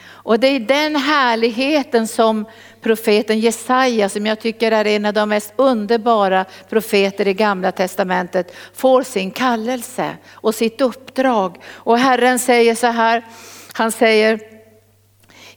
Och 0.04 0.40
det 0.40 0.48
är 0.48 0.60
den 0.60 0.96
härligheten 0.96 2.08
som 2.08 2.46
profeten 2.82 3.40
Jesaja, 3.40 4.10
som 4.10 4.26
jag 4.26 4.40
tycker 4.40 4.72
är 4.72 4.88
en 4.88 5.06
av 5.06 5.14
de 5.14 5.30
mest 5.30 5.54
underbara 5.56 6.46
profeter 6.70 7.28
i 7.28 7.34
gamla 7.34 7.72
testamentet, 7.72 8.56
får 8.74 9.04
sin 9.04 9.32
kallelse 9.32 10.18
och 10.32 10.56
sitt 10.56 10.82
uppdrag. 10.82 11.62
Och 11.68 11.98
Herren 11.98 12.40
säger 12.40 12.76
så 12.76 12.88
här, 12.88 13.26
han 13.74 13.92
säger 13.92 14.51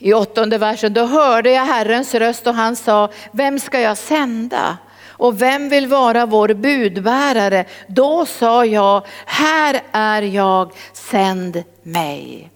i 0.04 0.14
åttonde 0.14 0.58
versen, 0.58 0.94
då 0.94 1.04
hörde 1.04 1.50
jag 1.50 1.64
Herrens 1.64 2.14
röst 2.14 2.46
och 2.46 2.54
han 2.54 2.76
sa, 2.76 3.10
vem 3.32 3.58
ska 3.58 3.80
jag 3.80 3.98
sända? 3.98 4.78
Och 5.08 5.42
vem 5.42 5.68
vill 5.68 5.86
vara 5.86 6.26
vår 6.26 6.54
budbärare? 6.54 7.64
Då 7.88 8.26
sa 8.26 8.64
jag, 8.64 9.06
här 9.26 9.80
är 9.92 10.22
jag, 10.22 10.72
sänd 10.92 11.62
mig. 11.82 12.50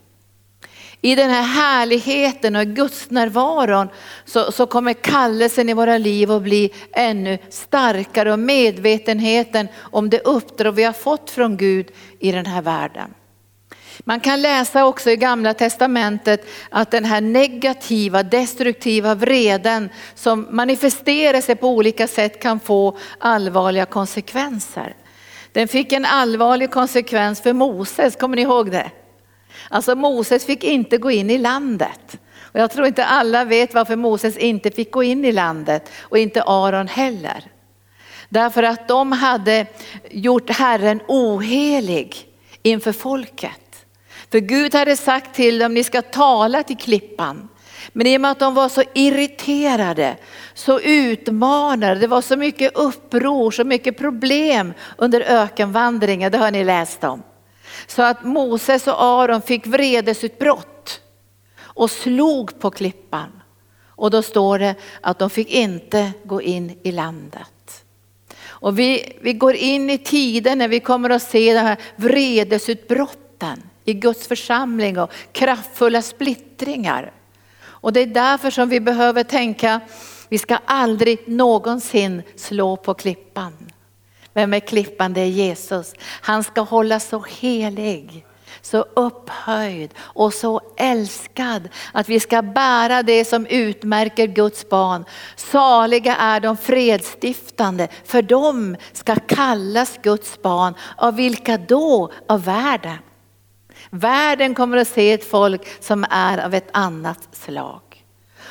I 1.00 1.14
den 1.14 1.30
här 1.30 1.42
härligheten 1.42 2.56
och 2.56 2.66
Guds 2.66 3.10
närvaron 3.10 3.88
så, 4.24 4.52
så 4.52 4.66
kommer 4.66 4.92
kallelsen 4.92 5.68
i 5.68 5.74
våra 5.74 5.98
liv 5.98 6.32
att 6.32 6.42
bli 6.42 6.72
ännu 6.92 7.38
starkare 7.50 8.32
och 8.32 8.38
medvetenheten 8.38 9.68
om 9.78 10.10
det 10.10 10.20
uppdrag 10.20 10.72
vi 10.72 10.84
har 10.84 10.92
fått 10.92 11.30
från 11.30 11.56
Gud 11.56 11.90
i 12.18 12.32
den 12.32 12.46
här 12.46 12.62
världen. 12.62 13.14
Man 14.04 14.20
kan 14.20 14.42
läsa 14.42 14.84
också 14.84 15.10
i 15.10 15.16
gamla 15.16 15.54
testamentet 15.54 16.46
att 16.70 16.90
den 16.90 17.04
här 17.04 17.20
negativa, 17.20 18.22
destruktiva 18.22 19.14
vreden 19.14 19.88
som 20.14 20.46
manifesterar 20.50 21.40
sig 21.40 21.56
på 21.56 21.68
olika 21.68 22.06
sätt 22.06 22.42
kan 22.42 22.60
få 22.60 22.98
allvarliga 23.18 23.86
konsekvenser. 23.86 24.94
Den 25.52 25.68
fick 25.68 25.92
en 25.92 26.04
allvarlig 26.04 26.70
konsekvens 26.70 27.40
för 27.40 27.52
Moses, 27.52 28.16
kommer 28.16 28.36
ni 28.36 28.42
ihåg 28.42 28.70
det? 28.70 28.90
Alltså 29.68 29.94
Moses 29.94 30.46
fick 30.46 30.64
inte 30.64 30.98
gå 30.98 31.10
in 31.10 31.30
i 31.30 31.38
landet. 31.38 32.18
Och 32.52 32.60
jag 32.60 32.70
tror 32.70 32.86
inte 32.86 33.04
alla 33.04 33.44
vet 33.44 33.74
varför 33.74 33.96
Moses 33.96 34.36
inte 34.36 34.70
fick 34.70 34.90
gå 34.90 35.02
in 35.02 35.24
i 35.24 35.32
landet 35.32 35.90
och 36.00 36.18
inte 36.18 36.42
Aron 36.42 36.88
heller. 36.88 37.44
Därför 38.28 38.62
att 38.62 38.88
de 38.88 39.12
hade 39.12 39.66
gjort 40.10 40.50
Herren 40.50 41.00
ohelig 41.08 42.28
inför 42.62 42.92
folket. 42.92 43.67
För 44.30 44.38
Gud 44.38 44.74
hade 44.74 44.96
sagt 44.96 45.34
till 45.34 45.58
dem, 45.58 45.74
ni 45.74 45.84
ska 45.84 46.02
tala 46.02 46.62
till 46.62 46.76
klippan. 46.76 47.48
Men 47.92 48.06
i 48.06 48.16
och 48.16 48.20
med 48.20 48.30
att 48.30 48.38
de 48.38 48.54
var 48.54 48.68
så 48.68 48.82
irriterade, 48.94 50.16
så 50.54 50.80
utmanade, 50.80 51.94
det 51.94 52.06
var 52.06 52.22
så 52.22 52.36
mycket 52.36 52.76
uppror, 52.76 53.50
så 53.50 53.64
mycket 53.64 53.98
problem 53.98 54.72
under 54.98 55.20
ökenvandringen, 55.20 56.32
det 56.32 56.38
har 56.38 56.50
ni 56.50 56.64
läst 56.64 57.04
om. 57.04 57.22
Så 57.86 58.02
att 58.02 58.24
Moses 58.24 58.86
och 58.86 59.02
Aron 59.02 59.42
fick 59.42 59.66
vredesutbrott 59.66 61.00
och 61.60 61.90
slog 61.90 62.60
på 62.60 62.70
klippan. 62.70 63.42
Och 63.86 64.10
då 64.10 64.22
står 64.22 64.58
det 64.58 64.74
att 65.00 65.18
de 65.18 65.30
fick 65.30 65.50
inte 65.50 66.12
gå 66.24 66.42
in 66.42 66.78
i 66.82 66.92
landet. 66.92 67.84
Och 68.40 68.78
vi, 68.78 69.18
vi 69.20 69.32
går 69.32 69.54
in 69.54 69.90
i 69.90 69.98
tiden 69.98 70.58
när 70.58 70.68
vi 70.68 70.80
kommer 70.80 71.10
att 71.10 71.22
se 71.22 71.54
de 71.54 71.60
här 71.60 71.76
vredesutbrotten 71.96 73.62
i 73.88 73.94
Guds 73.94 74.28
församling 74.28 74.98
och 74.98 75.12
kraftfulla 75.32 76.02
splittringar. 76.02 77.12
Och 77.60 77.92
det 77.92 78.00
är 78.00 78.06
därför 78.06 78.50
som 78.50 78.68
vi 78.68 78.80
behöver 78.80 79.22
tänka, 79.22 79.80
vi 80.28 80.38
ska 80.38 80.58
aldrig 80.64 81.28
någonsin 81.28 82.22
slå 82.36 82.76
på 82.76 82.94
klippan. 82.94 83.52
Vem 84.32 84.54
är 84.54 84.60
klippan? 84.60 85.12
Det 85.12 85.20
är 85.20 85.26
Jesus. 85.26 85.94
Han 86.00 86.44
ska 86.44 86.60
hållas 86.60 87.08
så 87.08 87.24
helig, 87.28 88.26
så 88.60 88.78
upphöjd 88.78 89.94
och 89.98 90.34
så 90.34 90.60
älskad 90.76 91.68
att 91.92 92.08
vi 92.08 92.20
ska 92.20 92.42
bära 92.42 93.02
det 93.02 93.24
som 93.24 93.46
utmärker 93.46 94.26
Guds 94.26 94.68
barn. 94.68 95.04
Saliga 95.36 96.16
är 96.16 96.40
de 96.40 96.56
fredsstiftande, 96.56 97.88
för 98.04 98.22
de 98.22 98.76
ska 98.92 99.14
kallas 99.14 99.98
Guds 100.02 100.42
barn. 100.42 100.74
Av 100.96 101.16
vilka 101.16 101.58
då? 101.58 102.12
Av 102.28 102.44
världen. 102.44 102.98
Världen 103.90 104.54
kommer 104.54 104.76
att 104.76 104.88
se 104.88 105.12
ett 105.12 105.30
folk 105.30 105.82
som 105.82 106.06
är 106.10 106.38
av 106.38 106.54
ett 106.54 106.68
annat 106.72 107.28
slag. 107.32 107.80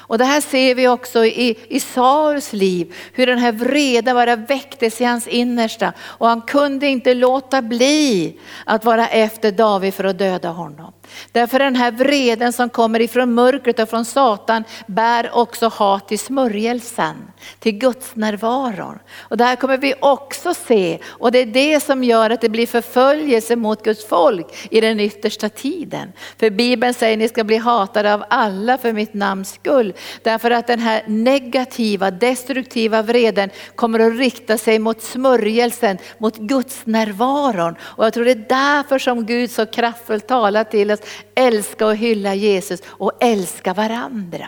Och 0.07 0.17
det 0.17 0.25
här 0.25 0.41
ser 0.41 0.75
vi 0.75 0.87
också 0.87 1.25
i, 1.25 1.57
i 1.67 1.79
Saurs 1.79 2.53
liv, 2.53 2.95
hur 3.13 3.27
den 3.27 3.37
här 3.37 3.51
vreden 3.51 4.15
bara 4.15 4.35
väcktes 4.35 5.01
i 5.01 5.03
hans 5.03 5.27
innersta. 5.27 5.93
Och 5.99 6.27
han 6.27 6.41
kunde 6.41 6.87
inte 6.87 7.13
låta 7.13 7.61
bli 7.61 8.37
att 8.65 8.85
vara 8.85 9.07
efter 9.07 9.51
David 9.51 9.93
för 9.93 10.03
att 10.03 10.17
döda 10.17 10.49
honom. 10.49 10.93
Därför 11.31 11.59
den 11.59 11.75
här 11.75 11.91
vreden 11.91 12.53
som 12.53 12.69
kommer 12.69 12.99
ifrån 12.99 13.33
mörkret 13.33 13.79
och 13.79 13.89
från 13.89 14.05
Satan 14.05 14.63
bär 14.87 15.29
också 15.33 15.67
hat 15.67 16.07
till 16.07 16.19
smörjelsen, 16.19 17.15
till 17.59 17.77
Guds 17.77 18.15
närvaron. 18.15 18.99
Och 19.19 19.37
det 19.37 19.43
här 19.43 19.55
kommer 19.55 19.77
vi 19.77 19.93
också 19.99 20.53
se 20.53 20.99
och 21.07 21.31
det 21.31 21.39
är 21.39 21.45
det 21.45 21.83
som 21.83 22.03
gör 22.03 22.29
att 22.29 22.41
det 22.41 22.49
blir 22.49 22.67
förföljelse 22.67 23.55
mot 23.55 23.83
Guds 23.83 24.07
folk 24.07 24.67
i 24.71 24.81
den 24.81 24.99
yttersta 24.99 25.49
tiden. 25.49 26.11
För 26.39 26.49
Bibeln 26.49 26.93
säger 26.93 27.13
att 27.13 27.19
ni 27.19 27.29
ska 27.29 27.43
bli 27.43 27.57
hatade 27.57 28.13
av 28.13 28.23
alla 28.29 28.77
för 28.77 28.93
mitt 28.93 29.13
namns 29.13 29.53
skull. 29.53 29.93
Därför 30.23 30.51
att 30.51 30.67
den 30.67 30.79
här 30.79 31.03
negativa, 31.07 32.11
destruktiva 32.11 33.01
vreden 33.01 33.49
kommer 33.75 33.99
att 33.99 34.17
rikta 34.17 34.57
sig 34.57 34.79
mot 34.79 35.01
smörjelsen, 35.01 35.97
mot 36.17 36.37
Guds 36.37 36.81
närvaron. 36.85 37.75
Och 37.81 38.05
jag 38.05 38.13
tror 38.13 38.25
det 38.25 38.31
är 38.31 38.45
därför 38.49 38.99
som 38.99 39.25
Gud 39.25 39.51
så 39.51 39.65
kraftfullt 39.65 40.27
talar 40.27 40.63
till 40.63 40.91
oss, 40.99 41.09
älska 41.35 41.85
och 41.85 41.95
hylla 41.95 42.35
Jesus 42.35 42.81
och 42.85 43.11
älska 43.19 43.73
varandra. 43.73 44.47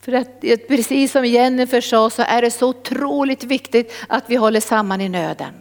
För 0.00 0.12
att 0.12 0.40
precis 0.68 1.12
som 1.12 1.24
Jennifer 1.24 1.80
sa 1.80 2.10
så 2.10 2.22
är 2.22 2.42
det 2.42 2.50
så 2.50 2.68
otroligt 2.68 3.44
viktigt 3.44 3.94
att 4.08 4.24
vi 4.26 4.36
håller 4.36 4.60
samman 4.60 5.00
i 5.00 5.08
nöden. 5.08 5.54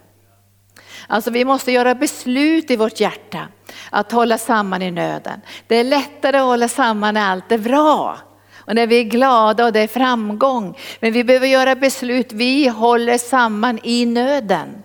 Alltså 1.08 1.32
vi 1.32 1.46
måste 1.46 1.72
göra 1.72 1.96
beslut 1.96 2.72
i 2.72 2.76
vårt 2.76 3.00
hjärta 3.00 3.48
att 3.90 4.12
hålla 4.12 4.38
samman 4.38 4.82
i 4.82 4.92
nöden. 4.92 5.42
Det 5.68 5.76
är 5.76 5.84
lättare 5.84 6.38
att 6.38 6.46
hålla 6.46 6.68
samman 6.68 7.14
när 7.14 7.32
allt 7.32 7.52
är 7.52 7.58
bra 7.58 8.18
och 8.56 8.76
när 8.76 8.88
vi 8.88 9.00
är 9.00 9.04
glada 9.04 9.66
och 9.66 9.74
det 9.74 9.80
är 9.80 9.88
framgång. 9.88 10.78
Men 11.00 11.14
vi 11.14 11.24
behöver 11.24 11.48
göra 11.48 11.76
beslut, 11.76 12.32
vi 12.32 12.68
håller 12.68 13.18
samman 13.18 13.80
i 13.84 14.06
nöden. 14.06 14.84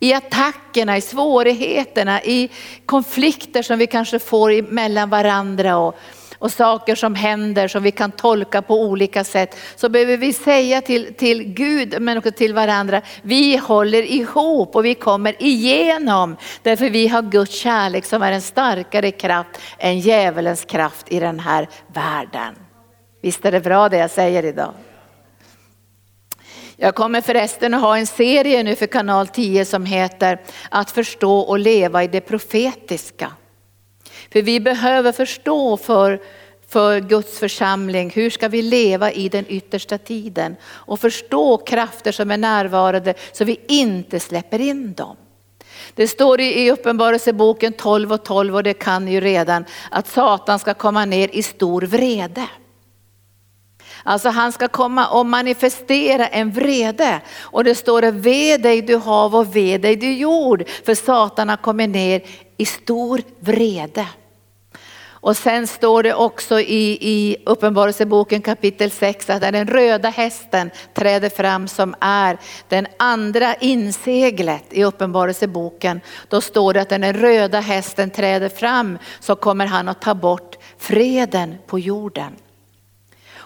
I 0.00 0.12
attackerna, 0.12 0.96
i 0.96 1.00
svårigheterna, 1.00 2.22
i 2.22 2.50
konflikter 2.86 3.62
som 3.62 3.78
vi 3.78 3.86
kanske 3.86 4.18
får 4.18 4.72
mellan 4.72 5.10
varandra 5.10 5.76
och, 5.76 5.96
och 6.38 6.52
saker 6.52 6.94
som 6.94 7.14
händer 7.14 7.68
som 7.68 7.82
vi 7.82 7.90
kan 7.90 8.10
tolka 8.10 8.62
på 8.62 8.82
olika 8.82 9.24
sätt. 9.24 9.56
Så 9.76 9.88
behöver 9.88 10.16
vi 10.16 10.32
säga 10.32 10.80
till, 10.80 11.14
till 11.14 11.42
Gud 11.42 12.02
men 12.02 12.18
också 12.18 12.30
till 12.30 12.54
varandra, 12.54 13.02
vi 13.22 13.56
håller 13.56 14.02
ihop 14.02 14.76
och 14.76 14.84
vi 14.84 14.94
kommer 14.94 15.42
igenom. 15.42 16.36
Därför 16.62 16.90
vi 16.90 17.08
har 17.08 17.22
Guds 17.22 17.52
kärlek 17.52 18.04
som 18.04 18.22
är 18.22 18.32
en 18.32 18.42
starkare 18.42 19.10
kraft 19.10 19.60
än 19.78 20.00
djävulens 20.00 20.64
kraft 20.64 21.12
i 21.12 21.20
den 21.20 21.40
här 21.40 21.68
världen. 21.94 22.54
Visst 23.22 23.44
är 23.44 23.52
det 23.52 23.60
bra 23.60 23.88
det 23.88 23.96
jag 23.96 24.10
säger 24.10 24.44
idag? 24.44 24.72
Jag 26.78 26.94
kommer 26.94 27.20
förresten 27.20 27.74
att 27.74 27.80
ha 27.80 27.98
en 27.98 28.06
serie 28.06 28.62
nu 28.62 28.76
för 28.76 28.86
kanal 28.86 29.28
10 29.28 29.64
som 29.64 29.86
heter 29.86 30.40
Att 30.70 30.90
förstå 30.90 31.38
och 31.38 31.58
leva 31.58 32.04
i 32.04 32.06
det 32.06 32.20
profetiska. 32.20 33.32
För 34.32 34.42
vi 34.42 34.60
behöver 34.60 35.12
förstå 35.12 35.76
för, 35.76 36.20
för 36.68 37.00
Guds 37.00 37.38
församling, 37.38 38.10
hur 38.10 38.30
ska 38.30 38.48
vi 38.48 38.62
leva 38.62 39.12
i 39.12 39.28
den 39.28 39.44
yttersta 39.48 39.98
tiden? 39.98 40.56
Och 40.64 41.00
förstå 41.00 41.56
krafter 41.56 42.12
som 42.12 42.30
är 42.30 42.36
närvarande 42.36 43.14
så 43.32 43.44
vi 43.44 43.60
inte 43.68 44.20
släpper 44.20 44.60
in 44.60 44.94
dem. 44.94 45.16
Det 45.94 46.08
står 46.08 46.40
i 46.40 46.70
Uppenbarelseboken 46.70 47.72
12 47.72 48.12
och 48.12 48.24
12 48.24 48.54
och 48.54 48.62
det 48.62 48.74
kan 48.74 49.04
ni 49.04 49.12
ju 49.12 49.20
redan 49.20 49.64
att 49.90 50.06
Satan 50.06 50.58
ska 50.58 50.74
komma 50.74 51.04
ner 51.04 51.28
i 51.32 51.42
stor 51.42 51.82
vrede. 51.82 52.46
Alltså 54.06 54.28
han 54.28 54.52
ska 54.52 54.68
komma 54.68 55.08
och 55.08 55.26
manifestera 55.26 56.26
en 56.26 56.50
vrede. 56.50 57.20
Och 57.40 57.64
det 57.64 57.74
står 57.74 58.02
det, 58.02 58.10
ve 58.10 58.56
dig 58.56 58.82
du 58.82 58.96
hav 58.96 59.36
och 59.36 59.56
ve 59.56 59.78
dig 59.78 59.96
du 59.96 60.12
jord. 60.12 60.68
För 60.84 60.94
Satan 60.94 61.48
har 61.48 61.56
kommit 61.56 61.90
ner 61.90 62.22
i 62.56 62.66
stor 62.66 63.22
vrede. 63.40 64.06
Och 65.26 65.36
sen 65.36 65.66
står 65.66 66.02
det 66.02 66.14
också 66.14 66.60
i, 66.60 66.98
i 67.00 67.36
Uppenbarelseboken 67.46 68.42
kapitel 68.42 68.90
6 68.90 69.30
att 69.30 69.40
den 69.40 69.66
röda 69.66 70.08
hästen 70.08 70.70
träder 70.94 71.28
fram 71.28 71.68
som 71.68 71.94
är 72.00 72.38
den 72.68 72.86
andra 72.96 73.54
inseglet 73.54 74.64
i 74.70 74.84
Uppenbarelseboken. 74.84 76.00
Då 76.28 76.40
står 76.40 76.74
det 76.74 76.80
att 76.80 76.90
när 76.90 76.98
den 76.98 77.14
röda 77.14 77.60
hästen 77.60 78.10
träder 78.10 78.48
fram 78.48 78.98
så 79.20 79.36
kommer 79.36 79.66
han 79.66 79.88
att 79.88 80.00
ta 80.00 80.14
bort 80.14 80.56
freden 80.78 81.54
på 81.66 81.78
jorden. 81.78 82.36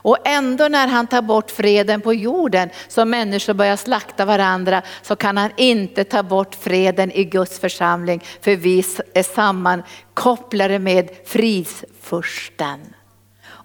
Och 0.02 0.16
ändå 0.25 0.69
när 0.69 0.88
han 0.88 1.07
tar 1.07 1.23
bort 1.23 1.50
freden 1.50 2.00
på 2.00 2.14
jorden 2.14 2.71
så 2.88 3.04
människor 3.04 3.54
börjar 3.54 3.76
slakta 3.76 4.25
varandra 4.25 4.83
så 5.02 5.16
kan 5.16 5.37
han 5.37 5.50
inte 5.57 6.04
ta 6.04 6.23
bort 6.23 6.54
freden 6.54 7.12
i 7.12 7.25
Guds 7.25 7.59
församling 7.59 8.25
för 8.40 8.57
vi 8.57 8.85
är 9.14 9.23
sammankopplade 9.23 10.78
med 10.78 11.11
fridsfursten. 11.25 12.80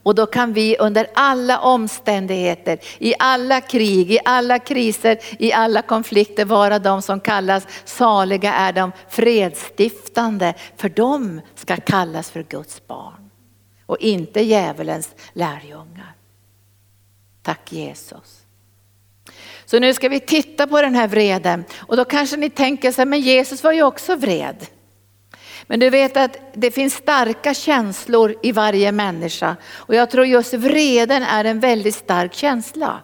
Och 0.06 0.15
då 0.15 0.25
kan 0.25 0.54
vi 0.54 0.77
under 0.77 1.08
alla 1.13 1.60
omständigheter, 1.60 2.80
i 2.98 3.13
alla 3.20 3.62
krig, 3.62 4.12
i 4.12 4.20
alla 4.25 4.60
kriser, 4.60 5.18
i 5.39 5.54
alla 5.54 5.82
konflikter 5.82 6.46
vara 6.46 6.80
de 6.80 7.01
som 7.01 7.20
kallas 7.20 7.68
saliga 7.86 8.54
är 8.54 8.74
de 8.74 8.92
fredsstiftande. 9.10 10.54
För 10.77 10.89
de 10.89 11.42
ska 11.56 11.75
kallas 11.75 12.32
för 12.32 12.44
Guds 12.44 12.88
barn 12.88 13.30
och 13.86 13.98
inte 14.00 14.42
djävulens 14.42 15.15
lärjungar. 15.34 16.14
Tack 17.45 17.71
Jesus. 17.71 18.41
Så 19.65 19.79
nu 19.79 19.93
ska 19.93 20.09
vi 20.09 20.19
titta 20.19 20.67
på 20.67 20.81
den 20.81 20.95
här 20.95 21.07
vreden 21.07 21.63
och 21.77 21.97
då 21.97 22.05
kanske 22.05 22.37
ni 22.37 22.49
tänker 22.49 22.91
så 22.91 23.01
här, 23.01 23.05
men 23.05 23.19
Jesus 23.19 23.63
var 23.63 23.71
ju 23.71 23.83
också 23.83 24.15
vred. 24.15 24.65
Men 25.67 25.79
du 25.79 25.89
vet 25.89 26.17
att 26.17 26.37
det 26.53 26.71
finns 26.71 26.93
starka 26.93 27.53
känslor 27.53 28.35
i 28.43 28.51
varje 28.51 28.91
människa 28.91 29.55
och 29.73 29.95
jag 29.95 30.11
tror 30.11 30.25
just 30.25 30.53
vreden 30.53 31.23
är 31.23 31.45
en 31.45 31.59
väldigt 31.59 31.95
stark 31.95 32.33
känsla. 32.33 33.01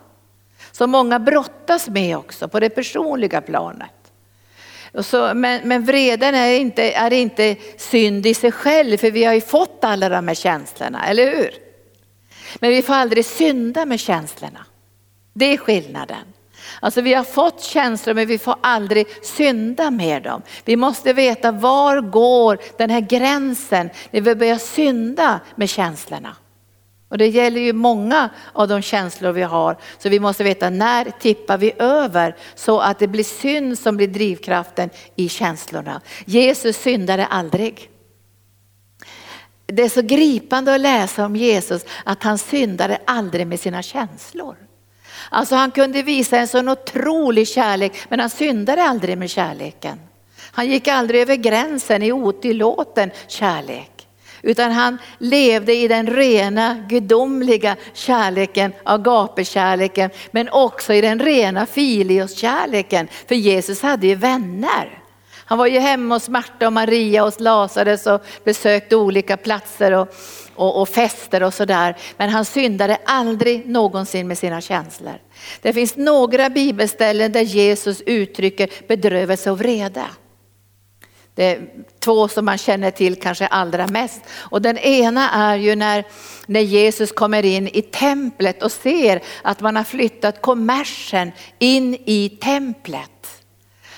Som 0.71 0.91
många 0.91 1.19
brottas 1.19 1.89
med 1.89 2.17
också 2.17 2.47
på 2.47 2.59
det 2.59 2.69
personliga 2.69 3.41
planet. 3.41 3.91
Så, 4.99 5.33
men, 5.33 5.67
men 5.67 5.85
vreden 5.85 6.35
är 6.35 6.53
inte, 6.53 6.91
är 6.91 7.13
inte 7.13 7.55
synd 7.77 8.25
i 8.25 8.33
sig 8.33 8.51
själv 8.51 8.97
för 8.97 9.11
vi 9.11 9.23
har 9.23 9.33
ju 9.33 9.41
fått 9.41 9.83
alla 9.83 10.09
de 10.09 10.27
här 10.27 10.35
känslorna, 10.35 11.07
eller 11.07 11.37
hur? 11.37 11.70
Men 12.59 12.69
vi 12.69 12.81
får 12.81 12.93
aldrig 12.93 13.25
synda 13.25 13.85
med 13.85 13.99
känslorna. 13.99 14.65
Det 15.33 15.45
är 15.45 15.57
skillnaden. 15.57 16.25
Alltså 16.79 17.01
vi 17.01 17.13
har 17.13 17.23
fått 17.23 17.63
känslor 17.63 18.13
men 18.13 18.27
vi 18.27 18.37
får 18.37 18.55
aldrig 18.61 19.07
synda 19.23 19.91
med 19.91 20.23
dem. 20.23 20.41
Vi 20.65 20.75
måste 20.75 21.13
veta 21.13 21.51
var 21.51 22.01
går 22.01 22.59
den 22.77 22.89
här 22.89 23.01
gränsen 23.01 23.89
när 24.11 24.21
vi 24.21 24.35
börjar 24.35 24.57
synda 24.57 25.39
med 25.55 25.69
känslorna. 25.69 26.35
Och 27.09 27.17
det 27.17 27.27
gäller 27.27 27.61
ju 27.61 27.73
många 27.73 28.29
av 28.53 28.67
de 28.67 28.81
känslor 28.81 29.31
vi 29.31 29.41
har. 29.41 29.77
Så 29.97 30.09
vi 30.09 30.19
måste 30.19 30.43
veta 30.43 30.69
när 30.69 31.11
tippar 31.19 31.57
vi 31.57 31.73
över 31.79 32.35
så 32.55 32.79
att 32.79 32.99
det 32.99 33.07
blir 33.07 33.23
synd 33.23 33.79
som 33.79 33.97
blir 33.97 34.07
drivkraften 34.07 34.89
i 35.15 35.29
känslorna. 35.29 36.01
Jesus 36.25 36.77
syndade 36.77 37.25
aldrig 37.25 37.90
det 39.71 39.83
är 39.83 39.89
så 39.89 40.01
gripande 40.01 40.75
att 40.75 40.81
läsa 40.81 41.25
om 41.25 41.35
Jesus 41.35 41.85
att 42.03 42.23
han 42.23 42.37
syndade 42.37 42.97
aldrig 43.05 43.47
med 43.47 43.59
sina 43.59 43.81
känslor. 43.81 44.55
Alltså 45.29 45.55
han 45.55 45.71
kunde 45.71 46.03
visa 46.03 46.37
en 46.37 46.47
sån 46.47 46.69
otrolig 46.69 47.47
kärlek 47.47 48.05
men 48.09 48.19
han 48.19 48.29
syndade 48.29 48.83
aldrig 48.83 49.17
med 49.17 49.29
kärleken. 49.29 49.99
Han 50.51 50.69
gick 50.69 50.87
aldrig 50.87 51.21
över 51.21 51.35
gränsen 51.35 52.03
i 52.03 52.11
otillåten 52.11 53.11
kärlek. 53.27 54.07
Utan 54.41 54.71
han 54.71 54.97
levde 55.17 55.75
i 55.75 55.87
den 55.87 56.07
rena 56.07 56.85
gudomliga 56.89 57.75
kärleken, 57.93 58.73
agapekärleken, 58.83 60.09
men 60.31 60.49
också 60.49 60.93
i 60.93 61.01
den 61.01 61.19
rena 61.19 61.65
filios-kärleken. 61.65 63.07
För 63.27 63.35
Jesus 63.35 63.81
hade 63.81 64.07
ju 64.07 64.15
vänner. 64.15 65.00
Han 65.51 65.57
var 65.57 65.67
ju 65.67 65.79
hemma 65.79 66.15
hos 66.15 66.29
Marta 66.29 66.67
och 66.67 66.73
Maria 66.73 67.23
och 67.23 67.41
Lazarus 67.41 68.07
och 68.07 68.21
besökte 68.43 68.95
olika 68.95 69.37
platser 69.37 69.91
och, 69.91 70.07
och, 70.55 70.81
och 70.81 70.89
fester 70.89 71.43
och 71.43 71.53
sådär. 71.53 71.97
Men 72.17 72.29
han 72.29 72.45
syndade 72.45 72.97
aldrig 73.05 73.69
någonsin 73.69 74.27
med 74.27 74.37
sina 74.37 74.61
känslor. 74.61 75.13
Det 75.61 75.73
finns 75.73 75.97
några 75.97 76.49
bibelställen 76.49 77.31
där 77.31 77.41
Jesus 77.41 78.01
uttrycker 78.01 78.69
bedrövelse 78.87 79.51
och 79.51 79.59
vrede. 79.59 80.03
Det 81.35 81.45
är 81.45 81.61
två 81.99 82.27
som 82.27 82.45
man 82.45 82.57
känner 82.57 82.91
till 82.91 83.15
kanske 83.15 83.47
allra 83.47 83.87
mest. 83.87 84.21
Och 84.31 84.61
den 84.61 84.77
ena 84.77 85.29
är 85.29 85.55
ju 85.55 85.75
när, 85.75 86.03
när 86.45 86.61
Jesus 86.61 87.11
kommer 87.11 87.45
in 87.45 87.67
i 87.67 87.81
templet 87.81 88.63
och 88.63 88.71
ser 88.71 89.21
att 89.41 89.61
man 89.61 89.75
har 89.75 89.83
flyttat 89.83 90.41
kommersen 90.41 91.31
in 91.59 91.95
i 92.05 92.37
templet. 92.41 93.43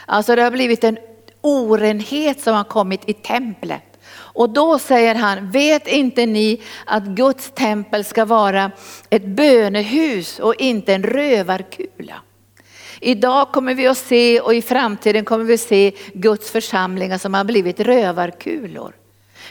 Alltså 0.05 0.35
det 0.35 0.41
har 0.41 0.51
blivit 0.51 0.83
en 0.83 0.97
orenhet 1.43 2.41
som 2.41 2.55
har 2.55 2.63
kommit 2.63 3.09
i 3.09 3.13
templet. 3.13 3.83
Och 4.15 4.49
då 4.49 4.79
säger 4.79 5.15
han, 5.15 5.51
vet 5.51 5.87
inte 5.87 6.25
ni 6.25 6.61
att 6.85 7.03
Guds 7.03 7.51
tempel 7.51 8.05
ska 8.05 8.25
vara 8.25 8.71
ett 9.09 9.25
bönehus 9.25 10.39
och 10.39 10.55
inte 10.55 10.93
en 10.93 11.03
rövarkula? 11.03 12.15
Idag 12.99 13.51
kommer 13.51 13.73
vi 13.73 13.87
att 13.87 13.97
se 13.97 14.39
och 14.39 14.55
i 14.55 14.61
framtiden 14.61 15.25
kommer 15.25 15.45
vi 15.45 15.53
att 15.53 15.59
se 15.59 15.91
Guds 16.13 16.51
församlingar 16.51 17.17
som 17.17 17.33
har 17.33 17.43
blivit 17.43 17.79
rövarkulor. 17.79 18.95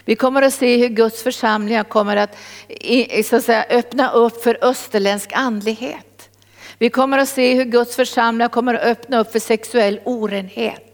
Vi 0.04 0.16
kommer 0.16 0.42
att 0.42 0.54
se 0.54 0.76
hur 0.76 0.88
Guds 0.88 1.22
församlingar 1.22 1.84
kommer 1.84 2.16
att, 2.16 2.36
så 3.24 3.36
att 3.36 3.44
säga, 3.44 3.64
öppna 3.70 4.10
upp 4.10 4.42
för 4.42 4.58
österländsk 4.62 5.30
andlighet. 5.34 6.30
Vi 6.78 6.90
kommer 6.90 7.18
att 7.18 7.28
se 7.28 7.54
hur 7.54 7.64
Guds 7.64 7.96
församlingar 7.96 8.48
kommer 8.48 8.74
att 8.74 8.82
öppna 8.82 9.20
upp 9.20 9.32
för 9.32 9.38
sexuell 9.38 10.00
orenhet. 10.04 10.91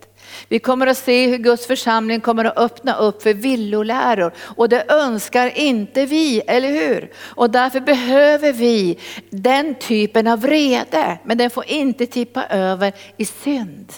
Vi 0.49 0.59
kommer 0.59 0.87
att 0.87 0.99
se 0.99 1.26
hur 1.26 1.38
Guds 1.38 1.66
församling 1.66 2.21
kommer 2.21 2.45
att 2.45 2.59
öppna 2.59 2.97
upp 2.97 3.23
för 3.23 3.35
villoläror 3.35 4.33
och 4.38 4.68
det 4.68 4.85
önskar 4.88 5.59
inte 5.59 6.07
vi, 6.07 6.40
eller 6.47 6.68
hur? 6.68 7.11
Och 7.18 7.50
därför 7.50 7.80
behöver 7.80 8.52
vi 8.52 8.99
den 9.30 9.75
typen 9.75 10.26
av 10.26 10.40
vrede, 10.40 11.18
men 11.25 11.38
den 11.38 11.50
får 11.50 11.64
inte 11.66 12.07
tippa 12.07 12.47
över 12.47 12.92
i 13.16 13.25
synd. 13.25 13.92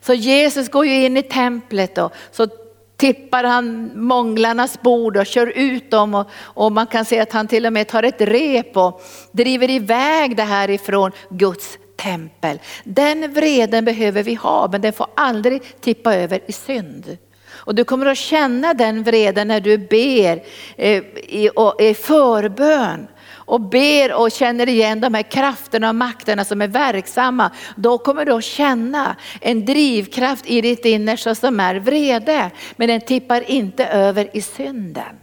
Så 0.00 0.14
Jesus 0.14 0.68
går 0.68 0.86
ju 0.86 1.04
in 1.04 1.16
i 1.16 1.22
templet 1.22 1.98
och 1.98 2.12
så 2.30 2.48
tippar 2.96 3.44
han 3.44 3.90
månglarnas 3.94 4.82
bord 4.82 5.16
och 5.16 5.26
kör 5.26 5.46
ut 5.46 5.90
dem 5.90 6.14
och, 6.14 6.26
och, 6.42 6.72
man 6.72 6.86
kan 6.86 7.04
se 7.04 7.20
att 7.20 7.32
han 7.32 7.48
till 7.48 7.66
och 7.66 7.72
med 7.72 7.88
tar 7.88 8.02
ett 8.02 8.20
rep 8.20 8.76
och 8.76 9.02
driver 9.32 9.70
iväg 9.70 10.36
det 10.36 10.42
här 10.42 10.70
ifrån 10.70 11.12
Guds 11.30 11.78
tempel. 11.98 12.60
Den 12.84 13.32
vreden 13.32 13.84
behöver 13.84 14.22
vi 14.22 14.34
ha 14.34 14.68
men 14.72 14.80
den 14.80 14.92
får 14.92 15.06
aldrig 15.14 15.80
tippa 15.80 16.14
över 16.14 16.40
i 16.46 16.52
synd. 16.52 17.18
Och 17.50 17.74
du 17.74 17.84
kommer 17.84 18.06
att 18.06 18.18
känna 18.18 18.74
den 18.74 19.02
vreden 19.02 19.48
när 19.48 19.60
du 19.60 19.78
ber 19.78 20.42
eh, 20.76 21.02
i, 21.28 21.50
i 21.78 21.94
förbön 21.94 23.08
och 23.48 23.60
ber 23.60 24.12
och 24.12 24.32
känner 24.32 24.68
igen 24.68 25.00
de 25.00 25.14
här 25.14 25.22
krafterna 25.22 25.88
och 25.88 25.94
makterna 25.94 26.44
som 26.44 26.62
är 26.62 26.68
verksamma. 26.68 27.50
Då 27.76 27.98
kommer 27.98 28.24
du 28.24 28.32
att 28.32 28.44
känna 28.44 29.16
en 29.40 29.64
drivkraft 29.64 30.50
i 30.50 30.60
ditt 30.60 30.84
innersta 30.84 31.34
som 31.34 31.60
är 31.60 31.74
vrede. 31.74 32.50
Men 32.76 32.88
den 32.88 33.00
tippar 33.00 33.50
inte 33.50 33.86
över 33.86 34.36
i 34.36 34.42
synden. 34.42 35.16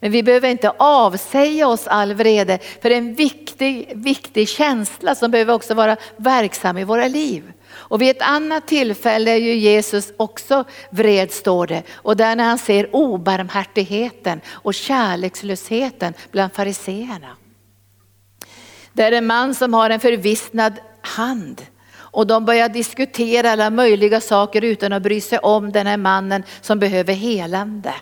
Men 0.00 0.12
vi 0.12 0.22
behöver 0.22 0.48
inte 0.48 0.72
avsäga 0.76 1.68
oss 1.68 1.86
all 1.86 2.14
vrede, 2.14 2.58
för 2.82 2.88
det 2.88 2.94
är 2.94 2.98
en 2.98 3.14
viktig, 3.14 3.92
viktig 3.94 4.48
känsla 4.48 5.14
som 5.14 5.30
behöver 5.30 5.54
också 5.54 5.74
vara 5.74 5.96
verksam 6.16 6.78
i 6.78 6.84
våra 6.84 7.08
liv. 7.08 7.52
Och 7.72 8.02
vid 8.02 8.10
ett 8.10 8.22
annat 8.22 8.66
tillfälle 8.66 9.30
är 9.30 9.36
ju 9.36 9.54
Jesus 9.54 10.12
också 10.16 10.64
vred 10.90 11.32
står 11.32 11.66
det. 11.66 11.82
Och 11.92 12.16
där 12.16 12.36
när 12.36 12.44
han 12.44 12.58
ser 12.58 12.96
obarmhärtigheten 12.96 14.40
och 14.48 14.74
kärlekslösheten 14.74 16.14
bland 16.30 16.52
fariseerna. 16.52 17.36
Det 18.92 19.02
är 19.02 19.12
en 19.12 19.26
man 19.26 19.54
som 19.54 19.74
har 19.74 19.90
en 19.90 20.00
förvissnad 20.00 20.72
hand. 21.00 21.62
Och 21.96 22.26
de 22.26 22.44
börjar 22.44 22.68
diskutera 22.68 23.50
alla 23.50 23.70
möjliga 23.70 24.20
saker 24.20 24.64
utan 24.64 24.92
att 24.92 25.02
bry 25.02 25.20
sig 25.20 25.38
om 25.38 25.72
den 25.72 25.86
här 25.86 25.96
mannen 25.96 26.42
som 26.60 26.78
behöver 26.78 27.14
helande. 27.14 27.94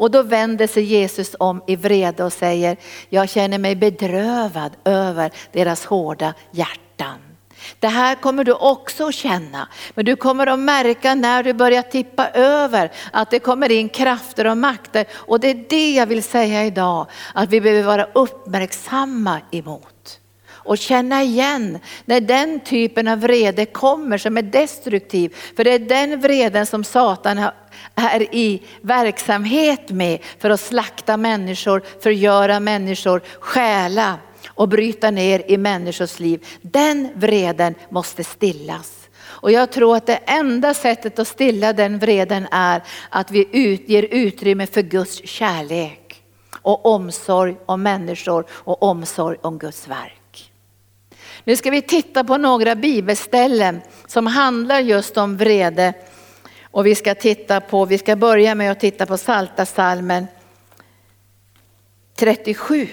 Och 0.00 0.10
då 0.10 0.22
vänder 0.22 0.66
sig 0.66 0.82
Jesus 0.82 1.36
om 1.38 1.62
i 1.66 1.76
vrede 1.76 2.24
och 2.24 2.32
säger, 2.32 2.76
jag 3.08 3.28
känner 3.28 3.58
mig 3.58 3.76
bedrövad 3.76 4.72
över 4.84 5.30
deras 5.52 5.84
hårda 5.84 6.34
hjärtan. 6.50 7.18
Det 7.78 7.88
här 7.88 8.14
kommer 8.14 8.44
du 8.44 8.52
också 8.52 9.06
att 9.06 9.14
känna, 9.14 9.68
men 9.94 10.04
du 10.04 10.16
kommer 10.16 10.46
att 10.46 10.58
märka 10.58 11.14
när 11.14 11.42
du 11.42 11.52
börjar 11.52 11.82
tippa 11.82 12.28
över 12.28 12.92
att 13.12 13.30
det 13.30 13.38
kommer 13.38 13.70
in 13.70 13.88
krafter 13.88 14.46
och 14.46 14.58
makter. 14.58 15.06
Och 15.12 15.40
det 15.40 15.48
är 15.48 15.64
det 15.68 15.94
jag 15.94 16.06
vill 16.06 16.22
säga 16.22 16.64
idag, 16.64 17.06
att 17.34 17.48
vi 17.48 17.60
behöver 17.60 17.82
vara 17.82 18.06
uppmärksamma 18.12 19.40
emot 19.50 19.89
och 20.70 20.78
känna 20.78 21.22
igen 21.22 21.78
när 22.04 22.20
den 22.20 22.60
typen 22.60 23.08
av 23.08 23.20
vrede 23.20 23.66
kommer 23.66 24.18
som 24.18 24.36
är 24.36 24.42
destruktiv. 24.42 25.36
För 25.56 25.64
det 25.64 25.72
är 25.72 25.78
den 25.78 26.20
vreden 26.20 26.66
som 26.66 26.84
Satan 26.84 27.38
är 27.94 28.34
i 28.34 28.62
verksamhet 28.80 29.90
med 29.90 30.18
för 30.38 30.50
att 30.50 30.60
slakta 30.60 31.16
människor, 31.16 31.82
förgöra 32.02 32.60
människor, 32.60 33.22
stjäla 33.40 34.18
och 34.48 34.68
bryta 34.68 35.10
ner 35.10 35.42
i 35.46 35.56
människors 35.56 36.20
liv. 36.20 36.46
Den 36.62 37.08
vreden 37.14 37.74
måste 37.88 38.24
stillas. 38.24 39.08
Och 39.20 39.52
jag 39.52 39.72
tror 39.72 39.96
att 39.96 40.06
det 40.06 40.20
enda 40.26 40.74
sättet 40.74 41.18
att 41.18 41.28
stilla 41.28 41.72
den 41.72 41.98
vreden 41.98 42.46
är 42.50 42.82
att 43.08 43.30
vi 43.30 43.48
ut, 43.52 43.88
ger 43.88 44.06
utrymme 44.10 44.66
för 44.66 44.82
Guds 44.82 45.28
kärlek 45.28 46.22
och 46.62 46.86
omsorg 46.86 47.56
om 47.66 47.82
människor 47.82 48.44
och 48.50 48.82
omsorg 48.82 49.38
om 49.42 49.58
Guds 49.58 49.88
verk. 49.88 50.19
Nu 51.44 51.56
ska 51.56 51.70
vi 51.70 51.82
titta 51.82 52.24
på 52.24 52.36
några 52.36 52.74
bibelställen 52.74 53.80
som 54.06 54.26
handlar 54.26 54.80
just 54.80 55.16
om 55.16 55.36
vrede. 55.36 55.94
Och 56.62 56.86
vi 56.86 56.94
ska 56.94 57.14
titta 57.14 57.60
på, 57.60 57.84
vi 57.84 57.98
ska 57.98 58.16
börja 58.16 58.54
med 58.54 58.72
att 58.72 58.80
titta 58.80 59.06
på 59.06 59.16
Salta 59.16 59.66
salmen 59.66 60.26
37. 62.16 62.88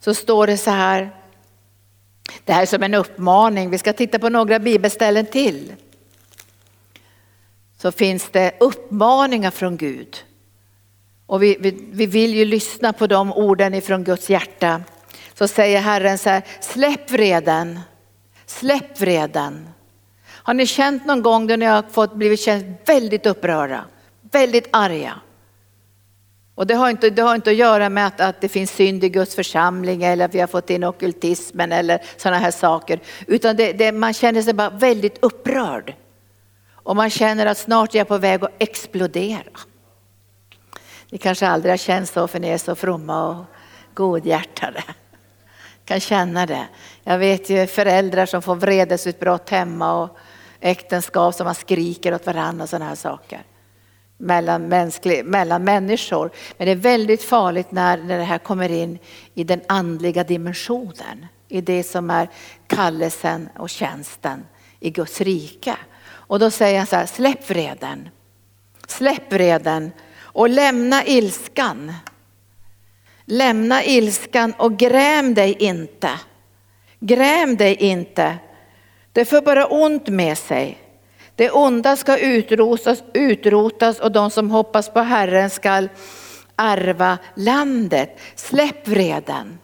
Så 0.00 0.14
står 0.14 0.46
det 0.46 0.56
så 0.56 0.70
här, 0.70 1.10
det 2.44 2.52
här 2.52 2.62
är 2.62 2.66
som 2.66 2.82
en 2.82 2.94
uppmaning, 2.94 3.70
vi 3.70 3.78
ska 3.78 3.92
titta 3.92 4.18
på 4.18 4.28
några 4.28 4.58
bibelställen 4.58 5.26
till. 5.26 5.72
Så 7.78 7.92
finns 7.92 8.28
det 8.30 8.52
uppmaningar 8.60 9.50
från 9.50 9.76
Gud. 9.76 10.24
Och 11.26 11.42
vi, 11.42 11.56
vi, 11.60 11.88
vi 11.92 12.06
vill 12.06 12.34
ju 12.34 12.44
lyssna 12.44 12.92
på 12.92 13.06
de 13.06 13.32
orden 13.32 13.74
ifrån 13.74 14.04
Guds 14.04 14.30
hjärta 14.30 14.82
så 15.34 15.48
säger 15.48 15.80
Herren 15.80 16.18
så 16.18 16.30
här, 16.30 16.42
släpp 16.60 17.10
vreden, 17.10 17.80
släpp 18.46 19.00
vreden. 19.00 19.68
Har 20.26 20.54
ni 20.54 20.66
känt 20.66 21.06
någon 21.06 21.22
gång 21.22 21.46
då 21.46 21.56
ni 21.56 21.66
har 21.66 21.82
fått 21.82 22.14
blivit 22.14 22.40
känt 22.40 22.88
väldigt 22.88 23.26
upprörda, 23.26 23.84
väldigt 24.30 24.68
arga? 24.70 25.20
Och 26.54 26.66
det 26.66 26.74
har 26.74 26.90
inte, 26.90 27.10
det 27.10 27.22
har 27.22 27.34
inte 27.34 27.50
att 27.50 27.56
göra 27.56 27.88
med 27.88 28.06
att, 28.06 28.20
att 28.20 28.40
det 28.40 28.48
finns 28.48 28.70
synd 28.70 29.04
i 29.04 29.08
Guds 29.08 29.34
församling 29.34 30.02
eller 30.02 30.24
att 30.24 30.34
vi 30.34 30.40
har 30.40 30.46
fått 30.46 30.70
in 30.70 30.84
okultismen 30.84 31.72
eller 31.72 32.02
sådana 32.16 32.38
här 32.38 32.50
saker. 32.50 33.00
Utan 33.26 33.56
det, 33.56 33.72
det, 33.72 33.92
man 33.92 34.12
känner 34.12 34.42
sig 34.42 34.54
bara 34.54 34.70
väldigt 34.70 35.18
upprörd. 35.20 35.94
Och 36.72 36.96
man 36.96 37.10
känner 37.10 37.46
att 37.46 37.58
snart 37.58 37.94
är 37.94 37.98
jag 37.98 38.08
på 38.08 38.18
väg 38.18 38.44
att 38.44 38.52
explodera. 38.58 39.60
Ni 41.10 41.18
kanske 41.18 41.48
aldrig 41.48 41.72
har 41.72 41.76
känt 41.76 42.08
så 42.08 42.28
för 42.28 42.40
ni 42.40 42.48
är 42.48 42.58
så 42.58 42.74
fromma 42.74 43.28
och 43.28 43.44
godhjärtade 43.94 44.82
kan 45.84 46.00
känna 46.00 46.46
det. 46.46 46.66
Jag 47.04 47.18
vet 47.18 47.50
ju 47.50 47.66
föräldrar 47.66 48.26
som 48.26 48.42
får 48.42 48.54
vredesutbrott 48.54 49.50
hemma 49.50 50.02
och 50.02 50.18
äktenskap 50.60 51.34
som 51.34 51.44
man 51.44 51.54
skriker 51.54 52.14
åt 52.14 52.26
varandra 52.26 52.62
och 52.62 52.68
sådana 52.68 52.84
här 52.84 52.94
saker. 52.94 53.42
Mellan, 54.18 54.62
mänsklig, 54.62 55.24
mellan 55.24 55.64
människor. 55.64 56.30
Men 56.56 56.66
det 56.66 56.72
är 56.72 56.76
väldigt 56.76 57.22
farligt 57.22 57.70
när, 57.70 57.98
när 57.98 58.18
det 58.18 58.24
här 58.24 58.38
kommer 58.38 58.68
in 58.68 58.98
i 59.34 59.44
den 59.44 59.60
andliga 59.68 60.24
dimensionen. 60.24 61.26
I 61.48 61.60
det 61.60 61.82
som 61.82 62.10
är 62.10 62.28
kallelsen 62.66 63.48
och 63.58 63.70
tjänsten 63.70 64.44
i 64.80 64.90
Guds 64.90 65.20
rike. 65.20 65.76
Och 66.04 66.38
då 66.38 66.50
säger 66.50 66.78
han 66.78 66.86
så 66.86 66.96
här, 66.96 67.06
släpp 67.06 67.50
vreden. 67.50 68.08
Släpp 68.86 69.32
vreden 69.32 69.92
och 70.20 70.48
lämna 70.48 71.04
ilskan. 71.04 71.92
Lämna 73.32 73.84
ilskan 73.84 74.54
och 74.56 74.76
gräm 74.76 75.34
dig 75.34 75.56
inte. 75.58 76.10
Gräm 77.00 77.56
dig 77.56 77.74
inte. 77.74 78.36
Det 79.12 79.24
för 79.24 79.40
bara 79.40 79.66
ont 79.66 80.08
med 80.08 80.38
sig. 80.38 80.78
Det 81.36 81.50
onda 81.50 81.96
ska 81.96 82.18
utrotas, 82.18 83.02
utrotas 83.14 84.00
och 84.00 84.12
de 84.12 84.30
som 84.30 84.50
hoppas 84.50 84.88
på 84.88 85.00
Herren 85.00 85.50
skall 85.50 85.88
ärva 86.56 87.18
landet. 87.34 88.20
Släpp 88.34 88.88
vreden. 88.88 89.58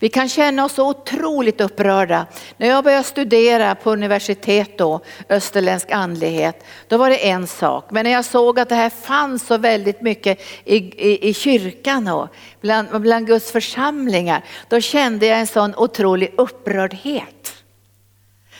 Vi 0.00 0.08
kan 0.08 0.28
känna 0.28 0.64
oss 0.64 0.72
så 0.72 0.88
otroligt 0.88 1.60
upprörda. 1.60 2.26
När 2.56 2.66
jag 2.68 2.84
började 2.84 3.04
studera 3.04 3.74
på 3.74 3.92
universitet 3.92 4.78
då, 4.78 5.00
österländsk 5.28 5.90
andlighet, 5.90 6.64
då 6.88 6.96
var 6.96 7.10
det 7.10 7.28
en 7.28 7.46
sak. 7.46 7.90
Men 7.90 8.04
när 8.04 8.10
jag 8.10 8.24
såg 8.24 8.60
att 8.60 8.68
det 8.68 8.74
här 8.74 8.90
fanns 8.90 9.46
så 9.46 9.58
väldigt 9.58 10.00
mycket 10.00 10.40
i, 10.64 10.76
i, 10.76 11.28
i 11.28 11.34
kyrkan 11.34 12.08
och 12.08 12.28
bland, 12.60 13.00
bland 13.00 13.26
Guds 13.26 13.52
församlingar, 13.52 14.44
då 14.68 14.80
kände 14.80 15.26
jag 15.26 15.38
en 15.40 15.46
sån 15.46 15.74
otrolig 15.74 16.34
upprördhet. 16.36 17.54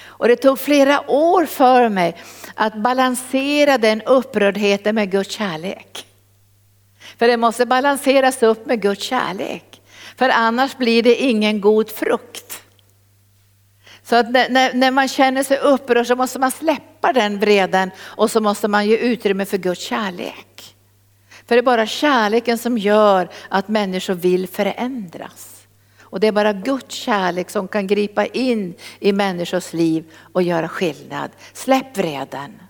Och 0.01 0.29
det 0.29 0.37
tog 0.37 0.59
flera 0.59 1.11
år 1.11 1.47
för 1.47 1.89
mig 1.89 2.17
att 2.55 2.75
balansera 2.75 3.79
den 3.79 4.03
upprördheten 4.03 4.95
med 4.95 5.11
Guds 5.11 5.31
kärlek. 5.31 6.07
För 7.19 7.29
det 7.29 7.37
måste 7.37 7.67
balanseras 7.67 8.43
upp 8.43 8.67
med 8.67 8.83
Guds 8.83 9.03
kärlek. 9.03 9.68
För 10.19 10.29
annars 10.29 10.77
blir 10.77 11.03
det 11.03 11.15
ingen 11.15 11.61
god 11.61 11.91
frukt. 11.91 12.63
Så 14.03 14.17
att 14.17 14.31
när, 14.31 14.75
när 14.75 14.91
man 14.91 15.09
känner 15.09 15.43
sig 15.43 15.59
upprörd 15.59 16.07
så 16.07 16.17
måste 16.17 16.39
man 16.39 16.51
släppa 16.51 17.13
den 17.13 17.39
vreden 17.39 17.91
och 17.99 18.31
så 18.31 18.41
måste 18.41 18.69
man 18.69 18.87
ge 18.87 18.97
utrymme 18.97 19.45
för 19.45 19.59
Guds 19.59 19.81
kärlek. 19.81 20.77
För 21.47 21.55
det 21.55 21.61
är 21.61 21.63
bara 21.63 21.87
kärleken 21.87 22.59
som 22.59 22.79
gör 22.79 23.29
att 23.49 23.69
människor 23.69 24.15
vill 24.15 24.49
förändras. 24.49 25.67
Och 26.01 26.21
det 26.21 26.27
är 26.27 26.33
bara 26.33 26.53
Guds 26.53 26.95
kärlek 26.95 27.51
som 27.51 27.69
kan 27.69 27.87
gripa 27.87 28.27
in 28.27 28.75
i 29.01 29.13
människors 29.13 29.73
liv 29.73 30.05
och 30.33 30.43
göra 30.43 30.69
skillnad. 30.69 31.31
Släpp 31.53 31.97
vreden. 31.97 32.63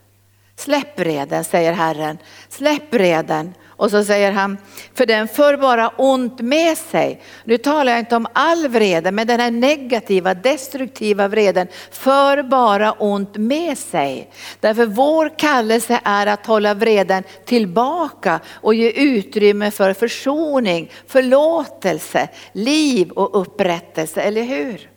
Släpp 0.56 1.00
vreden, 1.00 1.44
säger 1.44 1.72
Herren. 1.72 2.18
Släpp 2.48 2.94
vreden 2.94 3.54
och 3.78 3.90
så 3.90 4.04
säger 4.04 4.32
han, 4.32 4.58
för 4.94 5.06
den 5.06 5.28
för 5.28 5.56
bara 5.56 5.88
ont 5.88 6.40
med 6.40 6.78
sig. 6.78 7.20
Nu 7.44 7.58
talar 7.58 7.92
jag 7.92 7.98
inte 7.98 8.16
om 8.16 8.26
all 8.32 8.68
vrede, 8.68 9.12
men 9.12 9.26
den 9.26 9.40
här 9.40 9.50
negativa, 9.50 10.34
destruktiva 10.34 11.28
vreden 11.28 11.68
för 11.90 12.42
bara 12.42 12.92
ont 12.92 13.36
med 13.36 13.78
sig. 13.78 14.30
Därför 14.60 14.86
vår 14.86 15.38
kallelse 15.38 16.00
är 16.04 16.26
att 16.26 16.46
hålla 16.46 16.74
vreden 16.74 17.22
tillbaka 17.44 18.40
och 18.54 18.74
ge 18.74 18.90
utrymme 18.90 19.70
för 19.70 19.92
försoning, 19.92 20.90
förlåtelse, 21.06 22.28
liv 22.52 23.10
och 23.10 23.40
upprättelse, 23.40 24.20
eller 24.20 24.42
hur? 24.42 24.90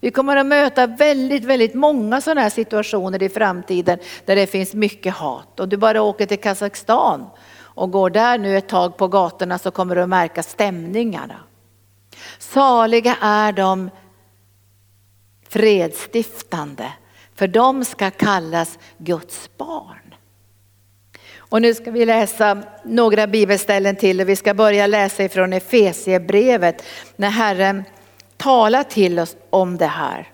Vi 0.00 0.10
kommer 0.10 0.36
att 0.36 0.46
möta 0.46 0.86
väldigt, 0.86 1.44
väldigt 1.44 1.74
många 1.74 2.20
sådana 2.20 2.40
här 2.40 2.50
situationer 2.50 3.22
i 3.22 3.28
framtiden 3.28 3.98
där 4.24 4.36
det 4.36 4.46
finns 4.46 4.74
mycket 4.74 5.14
hat. 5.14 5.60
Och 5.60 5.68
du 5.68 5.76
bara 5.76 6.02
åker 6.02 6.26
till 6.26 6.40
Kazakstan 6.40 7.26
och 7.74 7.90
går 7.90 8.10
där 8.10 8.38
nu 8.38 8.56
ett 8.56 8.68
tag 8.68 8.96
på 8.96 9.08
gatorna 9.08 9.58
så 9.58 9.70
kommer 9.70 9.94
du 9.94 10.02
att 10.02 10.08
märka 10.08 10.42
stämningarna. 10.42 11.40
Saliga 12.38 13.16
är 13.20 13.52
de 13.52 13.90
fredsstiftande, 15.48 16.92
för 17.34 17.48
de 17.48 17.84
ska 17.84 18.10
kallas 18.10 18.78
Guds 18.98 19.50
barn. 19.56 20.14
Och 21.36 21.62
nu 21.62 21.74
ska 21.74 21.90
vi 21.90 22.06
läsa 22.06 22.62
några 22.84 23.26
bibelställen 23.26 23.96
till 23.96 24.20
och 24.20 24.28
vi 24.28 24.36
ska 24.36 24.54
börja 24.54 24.86
läsa 24.86 25.24
ifrån 25.24 25.52
Efesiebrevet 25.52 26.84
när 27.16 27.30
Herren 27.30 27.84
talar 28.36 28.82
till 28.82 29.18
oss 29.18 29.36
om 29.50 29.76
det 29.76 29.86
här. 29.86 30.33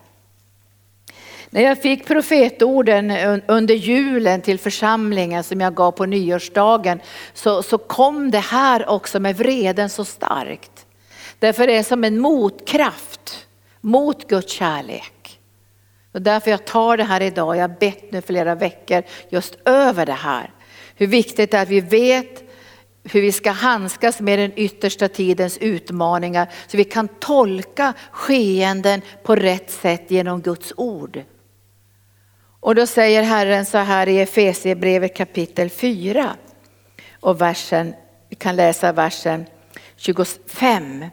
När 1.53 1.61
jag 1.61 1.81
fick 1.81 2.07
profetorden 2.07 3.11
under 3.47 3.75
julen 3.75 4.41
till 4.41 4.59
församlingen 4.59 5.43
som 5.43 5.61
jag 5.61 5.75
gav 5.75 5.91
på 5.91 6.05
nyårsdagen 6.05 6.99
så, 7.33 7.63
så 7.63 7.77
kom 7.77 8.31
det 8.31 8.39
här 8.39 8.89
också 8.89 9.19
med 9.19 9.37
vreden 9.37 9.89
så 9.89 10.05
starkt. 10.05 10.85
Därför 11.39 11.63
är 11.63 11.67
det 11.67 11.83
som 11.83 12.03
en 12.03 12.19
motkraft 12.19 13.47
mot 13.81 14.27
Guds 14.27 14.53
kärlek. 14.53 15.39
Och 16.11 16.21
därför 16.21 16.51
jag 16.51 16.65
tar 16.65 16.97
det 16.97 17.03
här 17.03 17.21
idag, 17.21 17.55
jag 17.55 17.61
har 17.61 17.79
bett 17.79 18.11
nu 18.11 18.21
flera 18.21 18.55
veckor 18.55 19.03
just 19.29 19.57
över 19.65 20.05
det 20.05 20.13
här. 20.13 20.53
Hur 20.95 21.07
viktigt 21.07 21.51
det 21.51 21.57
är 21.57 21.61
att 21.61 21.69
vi 21.69 21.81
vet 21.81 22.43
hur 23.03 23.21
vi 23.21 23.31
ska 23.31 23.51
handskas 23.51 24.19
med 24.19 24.39
den 24.39 24.51
yttersta 24.55 25.07
tidens 25.07 25.57
utmaningar 25.57 26.47
så 26.67 26.77
vi 26.77 26.83
kan 26.83 27.07
tolka 27.07 27.93
skeenden 28.11 29.01
på 29.23 29.35
rätt 29.35 29.71
sätt 29.71 30.11
genom 30.11 30.41
Guds 30.41 30.73
ord. 30.77 31.23
Och 32.61 32.75
då 32.75 32.87
säger 32.87 33.23
Herren 33.23 33.65
så 33.65 33.77
här 33.77 34.07
i 34.09 34.19
Efesierbrevet 34.19 35.15
kapitel 35.15 35.69
4 35.69 36.35
och 37.19 37.41
versen, 37.41 37.93
vi 38.29 38.35
kan 38.35 38.55
läsa 38.55 38.91
versen 38.91 39.45
25. 39.95 41.05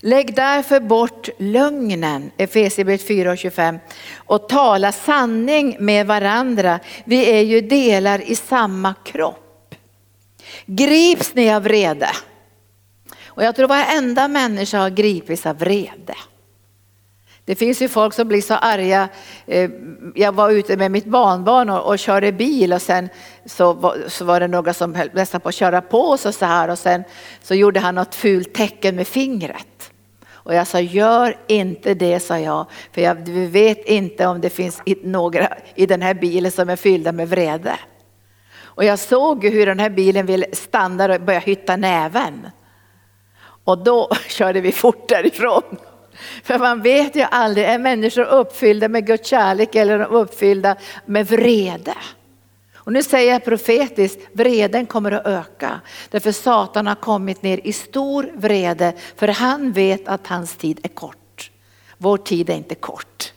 Lägg 0.00 0.34
därför 0.34 0.80
bort 0.80 1.28
lögnen, 1.38 2.30
Efesierbrevet 2.36 3.06
4 3.06 3.30
och 3.30 3.38
25, 3.38 3.78
och 4.16 4.48
tala 4.48 4.92
sanning 4.92 5.76
med 5.80 6.06
varandra. 6.06 6.80
Vi 7.04 7.30
är 7.30 7.42
ju 7.42 7.60
delar 7.60 8.30
i 8.30 8.34
samma 8.34 8.94
kropp. 9.04 9.74
Grips 10.66 11.34
ni 11.34 11.54
av 11.54 11.62
vrede? 11.62 12.10
Och 13.24 13.44
jag 13.44 13.56
tror 13.56 13.68
varenda 13.68 14.28
människa 14.28 14.78
har 14.78 14.90
gripits 14.90 15.46
av 15.46 15.58
vrede. 15.58 16.14
Det 17.46 17.54
finns 17.54 17.82
ju 17.82 17.88
folk 17.88 18.14
som 18.14 18.28
blir 18.28 18.42
så 18.42 18.54
arga. 18.54 19.08
Eh, 19.46 19.70
jag 20.14 20.32
var 20.34 20.50
ute 20.50 20.76
med 20.76 20.90
mitt 20.90 21.04
barnbarn 21.04 21.70
och, 21.70 21.86
och 21.88 21.98
körde 21.98 22.32
bil 22.32 22.72
och 22.72 22.82
sen 22.82 23.08
så 23.44 23.72
var, 23.72 23.96
så 24.08 24.24
var 24.24 24.40
det 24.40 24.48
några 24.48 24.74
som 24.74 24.94
höll 24.94 25.10
nästan 25.12 25.40
på 25.40 25.48
att 25.48 25.54
köra 25.54 25.80
på 25.80 26.00
oss 26.00 26.26
och 26.26 26.34
så 26.34 26.46
här 26.46 26.68
och 26.68 26.78
sen 26.78 27.04
så 27.42 27.54
gjorde 27.54 27.80
han 27.80 27.94
något 27.94 28.14
fult 28.14 28.54
tecken 28.54 28.96
med 28.96 29.06
fingret. 29.06 29.92
Och 30.28 30.54
jag 30.54 30.66
sa 30.66 30.80
gör 30.80 31.36
inte 31.46 31.94
det 31.94 32.20
sa 32.20 32.38
jag, 32.38 32.66
för 32.92 33.00
jag 33.00 33.28
vet 33.28 33.84
inte 33.86 34.26
om 34.26 34.40
det 34.40 34.50
finns 34.50 34.82
några 35.02 35.48
i 35.74 35.86
den 35.86 36.02
här 36.02 36.14
bilen 36.14 36.52
som 36.52 36.68
är 36.68 36.76
fyllda 36.76 37.12
med 37.12 37.28
vrede. 37.28 37.78
Och 38.62 38.84
jag 38.84 38.98
såg 38.98 39.44
hur 39.44 39.66
den 39.66 39.78
här 39.78 39.90
bilen 39.90 40.26
ville 40.26 40.46
stanna 40.52 41.14
och 41.14 41.20
börja 41.20 41.38
hytta 41.38 41.76
näven. 41.76 42.50
Och 43.64 43.78
då 43.78 44.10
körde 44.28 44.60
vi 44.60 44.72
fort 44.72 45.08
därifrån. 45.08 45.76
För 46.42 46.58
man 46.58 46.82
vet 46.82 47.16
ju 47.16 47.22
aldrig, 47.22 47.66
är 47.66 47.78
människor 47.78 48.24
uppfyllda 48.24 48.88
med 48.88 49.06
Guds 49.06 49.28
kärlek 49.28 49.74
eller 49.74 49.94
är 49.94 49.98
de 49.98 50.04
uppfyllda 50.04 50.76
med 51.06 51.26
vrede? 51.26 51.94
Och 52.86 52.92
nu 52.92 53.02
säger 53.02 53.32
jag 53.32 53.44
profetiskt, 53.44 54.20
vreden 54.32 54.86
kommer 54.86 55.12
att 55.12 55.26
öka. 55.26 55.80
Därför 56.10 56.32
Satan 56.32 56.86
har 56.86 56.94
kommit 56.94 57.42
ner 57.42 57.60
i 57.64 57.72
stor 57.72 58.30
vrede, 58.34 58.92
för 59.16 59.28
han 59.28 59.72
vet 59.72 60.08
att 60.08 60.26
hans 60.26 60.56
tid 60.56 60.80
är 60.82 60.88
kort. 60.88 61.50
Vår 61.98 62.16
tid 62.16 62.50
är 62.50 62.54
inte 62.54 62.74
kort, 62.74 63.32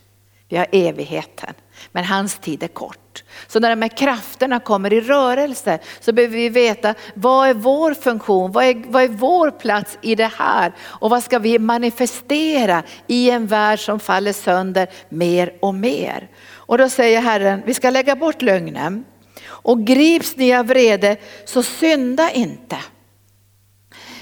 vi 0.50 0.58
har 0.58 0.68
evigheten. 0.72 1.54
Men 1.92 2.04
hans 2.04 2.40
tid 2.40 2.64
är 2.64 2.68
kort. 2.68 3.09
Så 3.48 3.60
när 3.60 3.70
de 3.70 3.82
här 3.82 3.98
krafterna 3.98 4.60
kommer 4.60 4.94
i 4.94 5.02
rörelse 5.02 5.80
så 6.00 6.12
behöver 6.12 6.38
vi 6.38 6.50
veta 6.50 6.94
vad 7.14 7.50
är 7.50 7.54
vår 7.54 7.94
funktion, 7.94 8.52
vad 8.52 8.66
är, 8.66 8.84
vad 8.88 9.04
är 9.04 9.08
vår 9.08 9.52
plats 9.52 9.98
i 10.02 10.16
det 10.16 10.32
här 10.38 10.74
och 10.82 11.10
vad 11.10 11.24
ska 11.24 11.40
vi 11.40 11.60
manifestera 11.60 12.84
i 13.08 13.30
en 13.30 13.48
värld 13.48 13.80
som 13.80 14.00
faller 14.00 14.34
sönder 14.34 14.88
mer 15.10 15.54
och 15.60 15.76
mer. 15.76 16.30
Och 16.52 16.78
då 16.78 16.90
säger 16.90 17.22
Herren, 17.22 17.62
vi 17.66 17.74
ska 17.74 17.90
lägga 17.90 18.16
bort 18.16 18.42
lögnen 18.42 19.06
och 19.48 19.86
grips 19.86 20.36
ni 20.36 20.56
av 20.56 20.68
vrede 20.68 21.18
så 21.46 21.64
synda 21.64 22.32
inte. 22.32 22.78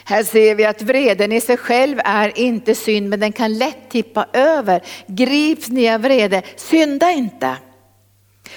Här 0.06 0.24
ser 0.24 0.56
vi 0.56 0.66
att 0.66 0.82
vreden 0.82 1.32
i 1.32 1.42
sig 1.42 1.58
själv 1.58 2.00
är 2.06 2.40
inte 2.40 2.76
synd 2.76 3.10
men 3.10 3.20
den 3.20 3.32
kan 3.32 3.58
lätt 3.58 3.90
tippa 3.90 4.28
över. 4.34 4.82
Grips 5.08 5.70
ni 5.70 5.90
av 5.90 6.02
vrede, 6.02 6.42
synda 6.56 7.12
inte. 7.12 7.56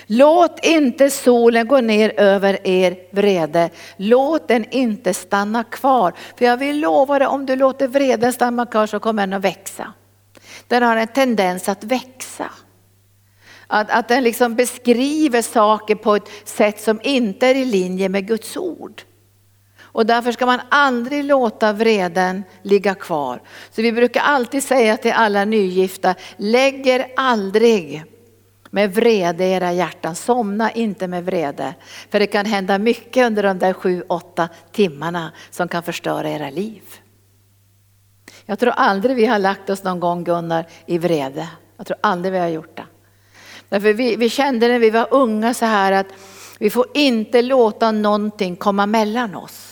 Låt 0.07 0.65
inte 0.65 1.11
solen 1.11 1.69
gå 1.69 1.81
ner 1.81 2.13
över 2.17 2.67
er 2.67 2.97
vrede. 3.11 3.71
Låt 3.97 4.49
den 4.49 4.65
inte 4.71 5.15
stanna 5.15 5.65
kvar. 5.65 6.13
För 6.37 6.45
jag 6.45 6.57
vill 6.57 6.81
lova 6.81 7.19
dig, 7.19 7.29
om 7.29 7.47
du 7.47 7.57
låter 7.57 7.89
vreden 7.89 8.33
stanna 8.33 8.67
kvar 8.67 8.87
så 8.87 9.01
kommer 9.01 9.23
den 9.23 9.33
att 9.33 9.45
växa. 9.45 9.93
Den 10.69 10.83
har 10.83 10.97
en 10.97 11.09
tendens 11.09 11.69
att 11.69 11.85
växa. 11.85 12.51
Att, 13.67 13.91
att 13.91 14.09
den 14.09 14.23
liksom 14.23 14.55
beskriver 14.55 15.43
saker 15.43 15.95
på 15.95 16.15
ett 16.17 16.29
sätt 16.45 16.81
som 16.81 17.01
inte 17.03 17.47
är 17.47 17.55
i 17.55 17.65
linje 17.65 18.09
med 18.09 18.27
Guds 18.27 18.57
ord. 18.57 19.03
Och 19.93 20.07
därför 20.07 20.33
ska 20.33 20.47
man 20.47 20.61
aldrig 20.69 21.25
låta 21.25 21.73
vreden 21.73 22.45
ligga 22.63 22.95
kvar. 22.95 23.43
Så 23.71 23.83
vi 23.83 23.93
brukar 23.93 24.21
alltid 24.21 24.63
säga 24.63 24.97
till 24.97 25.13
alla 25.13 25.45
nygifta, 25.45 26.15
lägger 26.37 27.07
aldrig 27.17 28.05
med 28.71 28.95
vrede 28.95 29.45
i 29.45 29.53
era 29.53 29.73
hjärtan. 29.73 30.15
Somna 30.15 30.73
inte 30.73 31.09
med 31.09 31.25
vrede. 31.25 31.75
För 32.11 32.19
det 32.21 32.27
kan 32.27 32.47
hända 32.47 32.79
mycket 32.79 33.27
under 33.27 33.43
de 33.43 33.59
där 33.59 33.73
sju, 33.73 34.03
åtta 34.09 34.49
timmarna 34.73 35.33
som 35.51 35.69
kan 35.69 35.83
förstöra 35.83 36.31
era 36.31 36.51
liv. 36.51 36.83
Jag 38.47 38.59
tror 38.59 38.73
aldrig 38.77 39.17
vi 39.17 39.27
har 39.27 39.39
lagt 39.39 39.71
oss 39.71 39.85
någon 39.85 40.01
gång 40.01 40.25
Gunnar 40.25 40.67
i 40.87 40.99
vrede. 40.99 41.49
Jag 41.77 41.87
tror 41.87 41.99
aldrig 42.01 42.33
vi 42.33 42.39
har 42.39 42.49
gjort 42.49 42.77
det. 42.77 42.87
Därför 43.69 43.93
vi, 43.93 44.17
vi 44.17 44.29
kände 44.29 44.69
när 44.69 44.79
vi 44.79 44.91
var 44.91 45.09
unga 45.11 45.55
så 45.55 45.65
här 45.65 45.93
att 45.93 46.07
vi 46.59 46.71
får 46.71 46.87
inte 46.95 47.43
låta 47.43 47.93
någonting 47.93 48.57
komma 48.57 48.87
mellan 48.87 49.35
oss. 49.35 49.70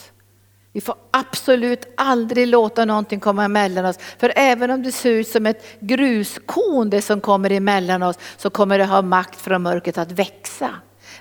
Vi 0.73 0.81
får 0.81 0.95
absolut 1.11 1.93
aldrig 1.97 2.47
låta 2.47 2.85
någonting 2.85 3.19
komma 3.19 3.45
emellan 3.45 3.85
oss. 3.85 3.97
För 4.17 4.33
även 4.35 4.71
om 4.71 4.83
det 4.83 4.91
ser 4.91 5.11
ut 5.11 5.27
som 5.27 5.45
ett 5.45 5.65
gruskorn 5.79 6.89
det 6.89 7.01
som 7.01 7.21
kommer 7.21 7.51
emellan 7.51 8.03
oss 8.03 8.15
så 8.37 8.49
kommer 8.49 8.77
det 8.77 8.85
ha 8.85 9.01
makt 9.01 9.41
från 9.41 9.61
mörkret 9.61 9.97
att 9.97 10.11
växa. 10.11 10.69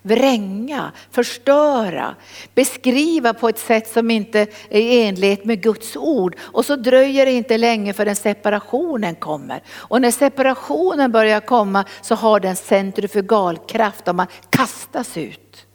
Vränga, 0.03 0.93
förstöra, 1.11 2.15
beskriva 2.55 3.35
på 3.35 3.49
ett 3.49 3.59
sätt 3.59 3.89
som 3.89 4.11
inte 4.11 4.41
är 4.71 4.81
i 4.81 5.03
enlighet 5.07 5.45
med 5.45 5.63
Guds 5.63 5.97
ord. 5.97 6.37
Och 6.41 6.65
så 6.65 6.77
dröjer 6.77 7.27
det 7.27 7.33
inte 7.33 7.59
länge 7.59 7.93
förrän 7.93 8.17
separationen 8.17 9.15
kommer. 9.15 9.63
Och 9.71 10.01
när 10.01 10.11
separationen 10.11 11.13
börjar 11.13 11.41
komma 11.41 11.85
så 12.03 12.15
har 12.15 12.41
den 12.41 12.57
centrifugalkraft 12.57 14.09
och 14.09 14.15
man 14.15 14.27
kastas 14.51 15.17
ut. 15.17 15.68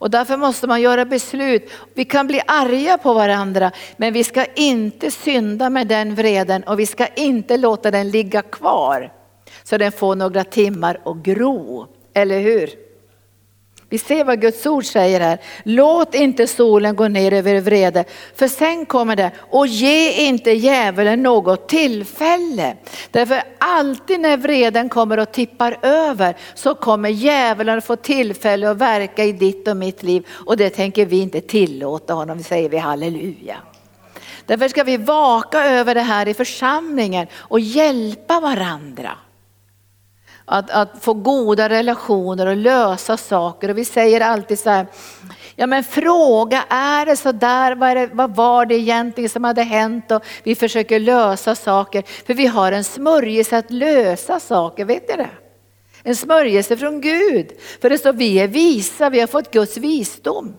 Och 0.00 0.10
därför 0.10 0.36
måste 0.36 0.66
man 0.66 0.80
göra 0.80 1.04
beslut. 1.04 1.70
Vi 1.94 2.04
kan 2.04 2.26
bli 2.26 2.40
arga 2.46 2.98
på 2.98 3.12
varandra 3.12 3.72
men 3.96 4.12
vi 4.12 4.24
ska 4.24 4.44
inte 4.44 5.10
synda 5.10 5.70
med 5.70 5.86
den 5.86 6.14
vreden 6.14 6.62
och 6.62 6.80
vi 6.80 6.86
ska 6.86 7.06
inte 7.06 7.56
låta 7.56 7.90
den 7.90 8.10
ligga 8.10 8.42
kvar 8.42 9.12
så 9.62 9.78
den 9.78 9.92
får 9.92 10.14
några 10.14 10.44
timmar 10.44 11.00
att 11.04 11.16
gro. 11.16 11.86
Eller 12.14 12.40
hur? 12.40 12.89
Vi 13.90 13.98
ser 13.98 14.24
vad 14.24 14.40
Guds 14.40 14.66
ord 14.66 14.84
säger 14.84 15.20
här. 15.20 15.38
Låt 15.62 16.14
inte 16.14 16.46
solen 16.46 16.96
gå 16.96 17.08
ner 17.08 17.32
över 17.32 17.60
vrede. 17.60 18.04
För 18.34 18.48
sen 18.48 18.86
kommer 18.86 19.16
det, 19.16 19.30
och 19.50 19.66
ge 19.66 20.12
inte 20.12 20.50
djävulen 20.50 21.22
något 21.22 21.68
tillfälle. 21.68 22.76
Därför 23.10 23.42
alltid 23.58 24.20
när 24.20 24.36
vreden 24.36 24.88
kommer 24.88 25.18
och 25.18 25.32
tippar 25.32 25.78
över 25.82 26.36
så 26.54 26.74
kommer 26.74 27.08
djävulen 27.08 27.78
att 27.78 27.84
få 27.84 27.96
tillfälle 27.96 28.70
att 28.70 28.76
verka 28.76 29.24
i 29.24 29.32
ditt 29.32 29.68
och 29.68 29.76
mitt 29.76 30.02
liv. 30.02 30.26
Och 30.30 30.56
det 30.56 30.70
tänker 30.70 31.06
vi 31.06 31.20
inte 31.20 31.40
tillåta 31.40 32.14
honom, 32.14 32.42
säger 32.42 32.68
vi 32.68 32.78
halleluja. 32.78 33.56
Därför 34.46 34.68
ska 34.68 34.84
vi 34.84 34.96
vaka 34.96 35.64
över 35.64 35.94
det 35.94 36.00
här 36.00 36.28
i 36.28 36.34
församlingen 36.34 37.26
och 37.34 37.60
hjälpa 37.60 38.40
varandra. 38.40 39.10
Att, 40.52 40.70
att 40.70 40.90
få 41.00 41.14
goda 41.14 41.68
relationer 41.68 42.46
och 42.46 42.56
lösa 42.56 43.16
saker. 43.16 43.68
Och 43.68 43.78
vi 43.78 43.84
säger 43.84 44.20
alltid 44.20 44.58
så 44.58 44.70
här, 44.70 44.86
ja 45.56 45.66
men 45.66 45.84
fråga, 45.84 46.64
är 46.68 47.06
det 47.06 47.16
så 47.16 47.32
där, 47.32 47.74
vad, 47.74 47.96
det, 47.96 48.10
vad 48.12 48.36
var 48.36 48.66
det 48.66 48.74
egentligen 48.74 49.30
som 49.30 49.44
hade 49.44 49.62
hänt? 49.62 50.10
Och 50.10 50.24
vi 50.42 50.54
försöker 50.54 51.00
lösa 51.00 51.54
saker, 51.54 52.02
för 52.26 52.34
vi 52.34 52.46
har 52.46 52.72
en 52.72 52.84
smörjelse 52.84 53.58
att 53.58 53.70
lösa 53.70 54.40
saker, 54.40 54.84
vet 54.84 55.08
ni 55.08 55.16
det? 55.16 55.30
En 56.02 56.16
smörjelse 56.16 56.76
från 56.76 57.00
Gud. 57.00 57.52
För 57.80 57.90
det 57.90 57.98
står 57.98 58.12
vi 58.12 58.36
är 58.36 58.48
visa, 58.48 59.10
vi 59.10 59.20
har 59.20 59.26
fått 59.26 59.50
Guds 59.50 59.76
visdom. 59.76 60.54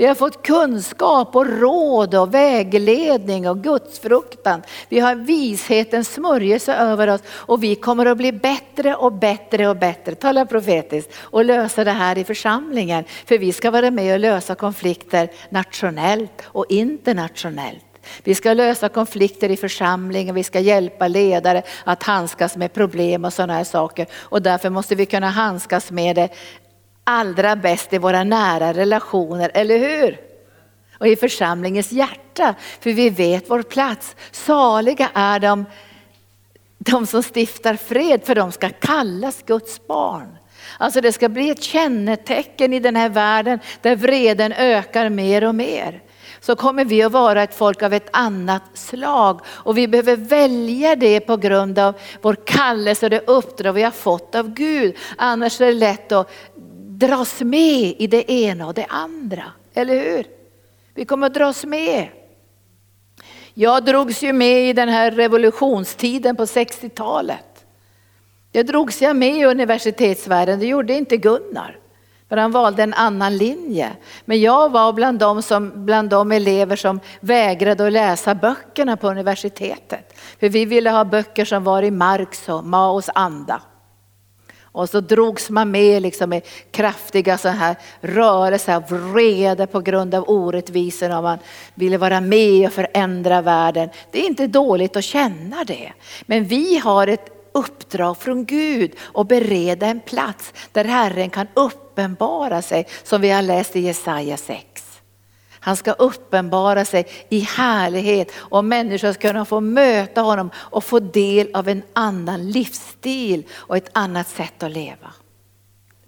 Vi 0.00 0.06
har 0.06 0.14
fått 0.14 0.42
kunskap 0.42 1.36
och 1.36 1.46
råd 1.46 2.14
och 2.14 2.34
vägledning 2.34 3.48
och 3.48 3.62
gudsfruktan. 3.62 4.62
Vi 4.88 5.00
har 5.00 5.14
vishetens 5.14 6.14
smörjelse 6.14 6.74
över 6.74 7.08
oss 7.08 7.20
och 7.26 7.62
vi 7.62 7.74
kommer 7.74 8.06
att 8.06 8.16
bli 8.16 8.32
bättre 8.32 8.94
och 8.94 9.12
bättre 9.12 9.68
och 9.68 9.76
bättre, 9.76 10.14
tala 10.14 10.46
profetiskt, 10.46 11.12
och 11.20 11.44
lösa 11.44 11.84
det 11.84 11.90
här 11.90 12.18
i 12.18 12.24
församlingen. 12.24 13.04
För 13.26 13.38
vi 13.38 13.52
ska 13.52 13.70
vara 13.70 13.90
med 13.90 14.14
och 14.14 14.20
lösa 14.20 14.54
konflikter 14.54 15.30
nationellt 15.50 16.42
och 16.44 16.66
internationellt. 16.68 17.84
Vi 18.24 18.34
ska 18.34 18.52
lösa 18.52 18.88
konflikter 18.88 19.50
i 19.50 19.56
församlingen, 19.56 20.34
vi 20.34 20.42
ska 20.42 20.60
hjälpa 20.60 21.08
ledare 21.08 21.62
att 21.84 22.02
handskas 22.02 22.56
med 22.56 22.72
problem 22.72 23.24
och 23.24 23.32
sådana 23.32 23.54
här 23.54 23.64
saker. 23.64 24.06
Och 24.14 24.42
därför 24.42 24.70
måste 24.70 24.94
vi 24.94 25.06
kunna 25.06 25.30
handskas 25.30 25.90
med 25.90 26.16
det 26.16 26.28
allra 27.10 27.56
bäst 27.56 27.92
i 27.92 27.98
våra 27.98 28.24
nära 28.24 28.72
relationer, 28.72 29.50
eller 29.54 29.78
hur? 29.78 30.20
Och 30.98 31.08
i 31.08 31.16
församlingens 31.16 31.92
hjärta, 31.92 32.54
för 32.80 32.90
vi 32.90 33.10
vet 33.10 33.50
vår 33.50 33.62
plats. 33.62 34.16
Saliga 34.30 35.10
är 35.14 35.40
de, 35.40 35.64
de 36.78 37.06
som 37.06 37.22
stiftar 37.22 37.76
fred, 37.76 38.20
för 38.24 38.34
de 38.34 38.52
ska 38.52 38.68
kallas 38.68 39.42
Guds 39.46 39.86
barn. 39.86 40.36
Alltså 40.78 41.00
det 41.00 41.12
ska 41.12 41.28
bli 41.28 41.50
ett 41.50 41.62
kännetecken 41.62 42.72
i 42.72 42.80
den 42.80 42.96
här 42.96 43.08
världen 43.08 43.58
där 43.82 43.96
vreden 43.96 44.52
ökar 44.52 45.08
mer 45.08 45.44
och 45.44 45.54
mer. 45.54 46.02
Så 46.40 46.56
kommer 46.56 46.84
vi 46.84 47.02
att 47.02 47.12
vara 47.12 47.42
ett 47.42 47.54
folk 47.54 47.82
av 47.82 47.92
ett 47.92 48.08
annat 48.12 48.62
slag 48.74 49.40
och 49.46 49.78
vi 49.78 49.88
behöver 49.88 50.16
välja 50.16 50.96
det 50.96 51.20
på 51.20 51.36
grund 51.36 51.78
av 51.78 51.94
vår 52.22 52.36
kallelse 52.46 53.06
och 53.06 53.10
det 53.10 53.26
uppdrag 53.26 53.72
vi 53.72 53.82
har 53.82 53.90
fått 53.90 54.34
av 54.34 54.54
Gud. 54.54 54.96
Annars 55.16 55.60
är 55.60 55.66
det 55.66 55.72
lätt 55.72 56.12
att 56.12 56.30
dras 57.00 57.40
med 57.40 57.94
i 57.98 58.06
det 58.06 58.32
ena 58.32 58.66
och 58.66 58.74
det 58.74 58.86
andra. 58.88 59.44
Eller 59.74 59.94
hur? 59.94 60.26
Vi 60.94 61.04
kommer 61.04 61.26
att 61.26 61.34
dras 61.34 61.64
med. 61.64 62.08
Jag 63.54 63.84
drogs 63.84 64.22
ju 64.22 64.32
med 64.32 64.70
i 64.70 64.72
den 64.72 64.88
här 64.88 65.10
revolutionstiden 65.10 66.36
på 66.36 66.44
60-talet. 66.44 67.64
Jag 68.52 68.66
drogs 68.66 69.02
jag 69.02 69.16
med 69.16 69.36
i 69.36 69.44
universitetsvärlden, 69.44 70.58
det 70.58 70.66
gjorde 70.66 70.94
inte 70.94 71.16
Gunnar. 71.16 71.76
För 72.28 72.36
han 72.36 72.52
valde 72.52 72.82
en 72.82 72.94
annan 72.94 73.36
linje. 73.36 73.92
Men 74.24 74.40
jag 74.40 74.72
var 74.72 74.92
bland 74.92 75.18
de, 75.18 75.42
som, 75.42 75.84
bland 75.84 76.10
de 76.10 76.32
elever 76.32 76.76
som 76.76 77.00
vägrade 77.20 77.86
att 77.86 77.92
läsa 77.92 78.34
böckerna 78.34 78.96
på 78.96 79.08
universitetet. 79.08 80.20
För 80.40 80.48
vi 80.48 80.64
ville 80.64 80.90
ha 80.90 81.04
böcker 81.04 81.44
som 81.44 81.64
var 81.64 81.82
i 81.82 81.90
Marx 81.90 82.48
och 82.48 82.64
Maos 82.64 83.10
anda. 83.14 83.62
Och 84.72 84.88
så 84.88 85.00
drogs 85.00 85.50
man 85.50 85.70
med 85.70 86.02
liksom 86.02 86.30
med 86.30 86.42
kraftiga 86.70 87.38
så 87.38 87.48
här 87.48 87.76
rörelser, 88.00 88.74
av 88.74 88.88
vrede 88.88 89.66
på 89.66 89.80
grund 89.80 90.14
av 90.14 90.24
orättvisorna 90.28 91.16
och 91.16 91.22
man 91.22 91.38
ville 91.74 91.98
vara 91.98 92.20
med 92.20 92.66
och 92.66 92.72
förändra 92.72 93.42
världen. 93.42 93.88
Det 94.10 94.20
är 94.20 94.26
inte 94.26 94.46
dåligt 94.46 94.96
att 94.96 95.04
känna 95.04 95.64
det. 95.64 95.92
Men 96.26 96.44
vi 96.44 96.78
har 96.78 97.06
ett 97.06 97.28
uppdrag 97.52 98.16
från 98.16 98.44
Gud 98.44 98.92
och 99.00 99.26
bereda 99.26 99.86
en 99.86 100.00
plats 100.00 100.52
där 100.72 100.84
Herren 100.84 101.30
kan 101.30 101.46
uppenbara 101.54 102.62
sig 102.62 102.86
som 103.02 103.20
vi 103.20 103.30
har 103.30 103.42
läst 103.42 103.76
i 103.76 103.80
Jesaja 103.80 104.36
6. 104.36 104.69
Han 105.60 105.76
ska 105.76 105.92
uppenbara 105.92 106.84
sig 106.84 107.06
i 107.28 107.40
härlighet 107.40 108.32
och 108.36 108.64
människor 108.64 109.12
ska 109.12 109.28
kunna 109.28 109.44
få 109.44 109.60
möta 109.60 110.20
honom 110.20 110.50
och 110.56 110.84
få 110.84 110.98
del 110.98 111.50
av 111.54 111.68
en 111.68 111.82
annan 111.92 112.50
livsstil 112.50 113.46
och 113.52 113.76
ett 113.76 113.90
annat 113.92 114.28
sätt 114.28 114.62
att 114.62 114.70
leva. 114.70 115.12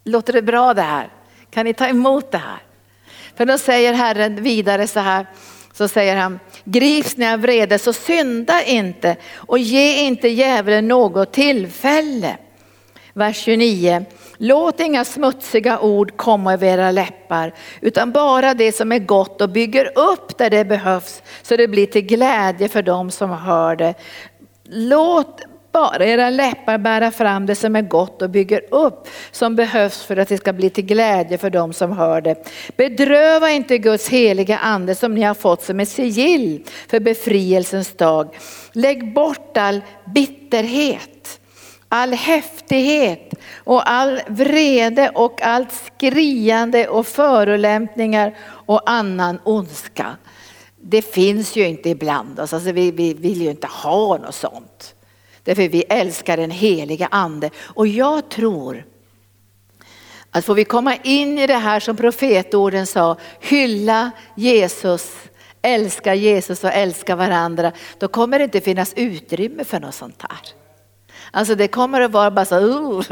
Låter 0.05 0.33
det 0.33 0.43
bra 0.43 0.75
det 0.75 0.83
här? 0.83 1.09
Kan 1.51 1.65
ni 1.65 1.75
ta 1.75 1.87
emot 1.87 2.31
det 2.31 2.39
här? 2.39 2.63
För 3.37 3.47
då 3.47 3.59
säger 3.59 3.93
Herren 3.93 4.43
vidare 4.43 4.87
så 4.87 5.01
här, 5.01 5.27
så 5.73 5.89
säger 5.89 6.17
han, 6.17 6.41
grips 6.65 7.17
ni 7.17 7.33
av 7.33 7.41
vrede 7.41 7.79
så 7.79 7.93
synda 7.93 8.65
inte 8.65 9.17
och 9.35 9.59
ge 9.59 10.07
inte 10.07 10.29
djävulen 10.29 10.89
något 10.89 11.33
tillfälle. 11.33 12.37
Vers 13.15 13.37
29. 13.37 14.05
Låt 14.37 14.81
inga 14.81 15.05
smutsiga 15.05 15.81
ord 15.81 16.17
komma 16.17 16.53
över 16.53 16.67
era 16.67 16.91
läppar, 16.91 17.55
utan 17.81 18.13
bara 18.13 18.55
det 18.55 18.73
som 18.73 18.93
är 18.93 18.99
gott 18.99 19.41
och 19.41 19.49
bygger 19.49 19.99
upp 19.99 20.39
där 20.39 20.51
det 20.51 20.65
behövs, 20.65 21.23
så 21.43 21.57
det 21.57 21.69
blir 21.69 21.87
till 21.87 22.07
glädje 22.07 22.69
för 22.69 22.83
dem 22.83 23.11
som 23.11 23.31
hör 23.31 23.77
det. 23.77 23.95
Låt 24.65 25.41
bara 25.73 26.05
era 26.05 26.31
läppar 26.31 26.79
bära 26.79 27.11
fram 27.11 27.47
det 27.47 27.55
som 27.55 27.77
är 27.77 27.83
gott 27.83 28.23
och 28.23 28.31
bygger 28.31 28.63
upp, 28.71 29.09
som 29.31 29.57
behövs 29.57 30.03
för 30.03 30.17
att 30.17 30.29
det 30.29 30.37
ska 30.37 30.53
bli 30.53 30.71
till 30.71 30.85
glädje 30.85 31.39
för 31.39 31.51
dem 31.51 31.73
som 31.73 31.93
hör 31.93 32.21
det. 32.21 32.49
Bedröva 32.77 33.51
inte 33.51 33.79
Guds 33.79 34.09
heliga 34.09 34.59
ande 34.59 34.95
som 34.95 35.15
ni 35.15 35.23
har 35.23 35.35
fått 35.35 35.63
som 35.63 35.81
ett 35.81 35.89
sigill 35.89 36.65
för 36.89 37.01
befrielsens 37.01 37.93
dag. 37.93 38.37
Lägg 38.73 39.15
bort 39.15 39.57
all 39.57 39.81
bitterhet 40.15 41.39
all 41.93 42.13
häftighet 42.13 43.35
och 43.65 43.91
all 43.91 44.21
vrede 44.27 45.09
och 45.09 45.43
allt 45.43 45.73
skriande 45.73 46.89
och 46.89 47.07
förolämpningar 47.07 48.37
och 48.45 48.91
annan 48.91 49.41
ondska. 49.45 50.17
Det 50.81 51.03
finns 51.03 51.57
ju 51.57 51.69
inte 51.69 51.89
ibland 51.89 52.41
oss, 52.41 52.53
alltså 52.53 52.73
vi, 52.73 52.91
vi 52.91 53.15
vill 53.15 53.43
ju 53.43 53.51
inte 53.51 53.67
ha 53.67 54.19
något 54.19 54.35
sånt. 54.35 54.95
Därför 55.45 55.69
vi 55.69 55.85
älskar 55.89 56.37
den 56.37 56.51
heliga 56.51 57.09
ande. 57.11 57.51
Och 57.59 57.87
jag 57.87 58.29
tror 58.29 58.85
att 60.31 60.45
får 60.45 60.55
vi 60.55 60.65
komma 60.65 60.97
in 60.97 61.39
i 61.39 61.47
det 61.47 61.55
här 61.55 61.81
som 61.81 61.97
profetorden 61.97 62.87
sa, 62.87 63.17
hylla 63.41 64.11
Jesus, 64.35 65.13
älska 65.63 66.15
Jesus 66.15 66.65
och 66.65 66.73
älska 66.73 67.17
varandra, 67.17 67.73
då 67.99 68.09
kommer 68.09 68.39
det 68.39 68.45
inte 68.45 68.61
finnas 68.61 68.93
utrymme 68.97 69.65
för 69.65 69.81
något 69.81 69.95
sånt 69.95 70.23
här. 70.23 70.62
Alltså 71.35 71.55
det 71.55 71.69
kommer 71.69 72.01
att 72.01 72.11
vara 72.11 72.31
bara 72.31 72.45
så, 72.45 72.59
uh, 72.59 73.03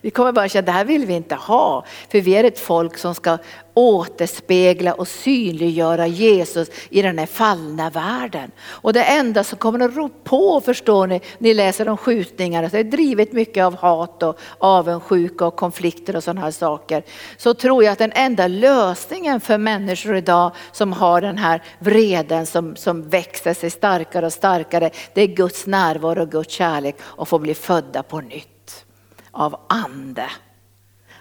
vi 0.00 0.10
kommer 0.10 0.32
bara 0.32 0.48
känna 0.48 0.66
det 0.66 0.72
här 0.72 0.84
vill 0.84 1.06
vi 1.06 1.14
inte 1.14 1.34
ha. 1.34 1.84
För 2.10 2.20
vi 2.20 2.36
är 2.36 2.44
ett 2.44 2.58
folk 2.58 2.98
som 2.98 3.14
ska 3.14 3.38
återspegla 3.78 4.92
och 4.92 5.08
synliggöra 5.08 6.06
Jesus 6.06 6.68
i 6.90 7.02
den 7.02 7.18
här 7.18 7.26
fallna 7.26 7.90
världen. 7.90 8.50
Och 8.60 8.92
det 8.92 9.02
enda 9.02 9.44
som 9.44 9.58
kommer 9.58 9.80
att 9.80 9.96
rå 9.96 10.08
på, 10.24 10.60
förstår 10.60 11.06
ni, 11.06 11.20
ni 11.38 11.54
läser 11.54 11.88
om 11.88 11.96
skjutningar, 11.96 12.68
det 12.72 12.78
är 12.78 12.84
drivet 12.84 13.32
mycket 13.32 13.64
av 13.64 13.76
hat 13.76 14.22
och 14.22 14.38
avundsjuka 14.58 15.46
och 15.46 15.56
konflikter 15.56 16.16
och 16.16 16.24
sådana 16.24 16.40
här 16.40 16.50
saker. 16.50 17.02
Så 17.36 17.54
tror 17.54 17.84
jag 17.84 17.92
att 17.92 17.98
den 17.98 18.12
enda 18.14 18.46
lösningen 18.46 19.40
för 19.40 19.58
människor 19.58 20.16
idag 20.16 20.52
som 20.72 20.92
har 20.92 21.20
den 21.20 21.38
här 21.38 21.62
vreden 21.78 22.46
som, 22.46 22.76
som 22.76 23.08
växer 23.08 23.54
sig 23.54 23.70
starkare 23.70 24.26
och 24.26 24.32
starkare, 24.32 24.90
det 25.14 25.22
är 25.22 25.26
Guds 25.26 25.66
närvaro 25.66 26.22
och 26.22 26.30
Guds 26.30 26.54
kärlek 26.54 26.96
och 27.02 27.28
få 27.28 27.38
bli 27.38 27.54
födda 27.54 28.02
på 28.02 28.20
nytt 28.20 28.84
av 29.30 29.60
ande 29.68 30.30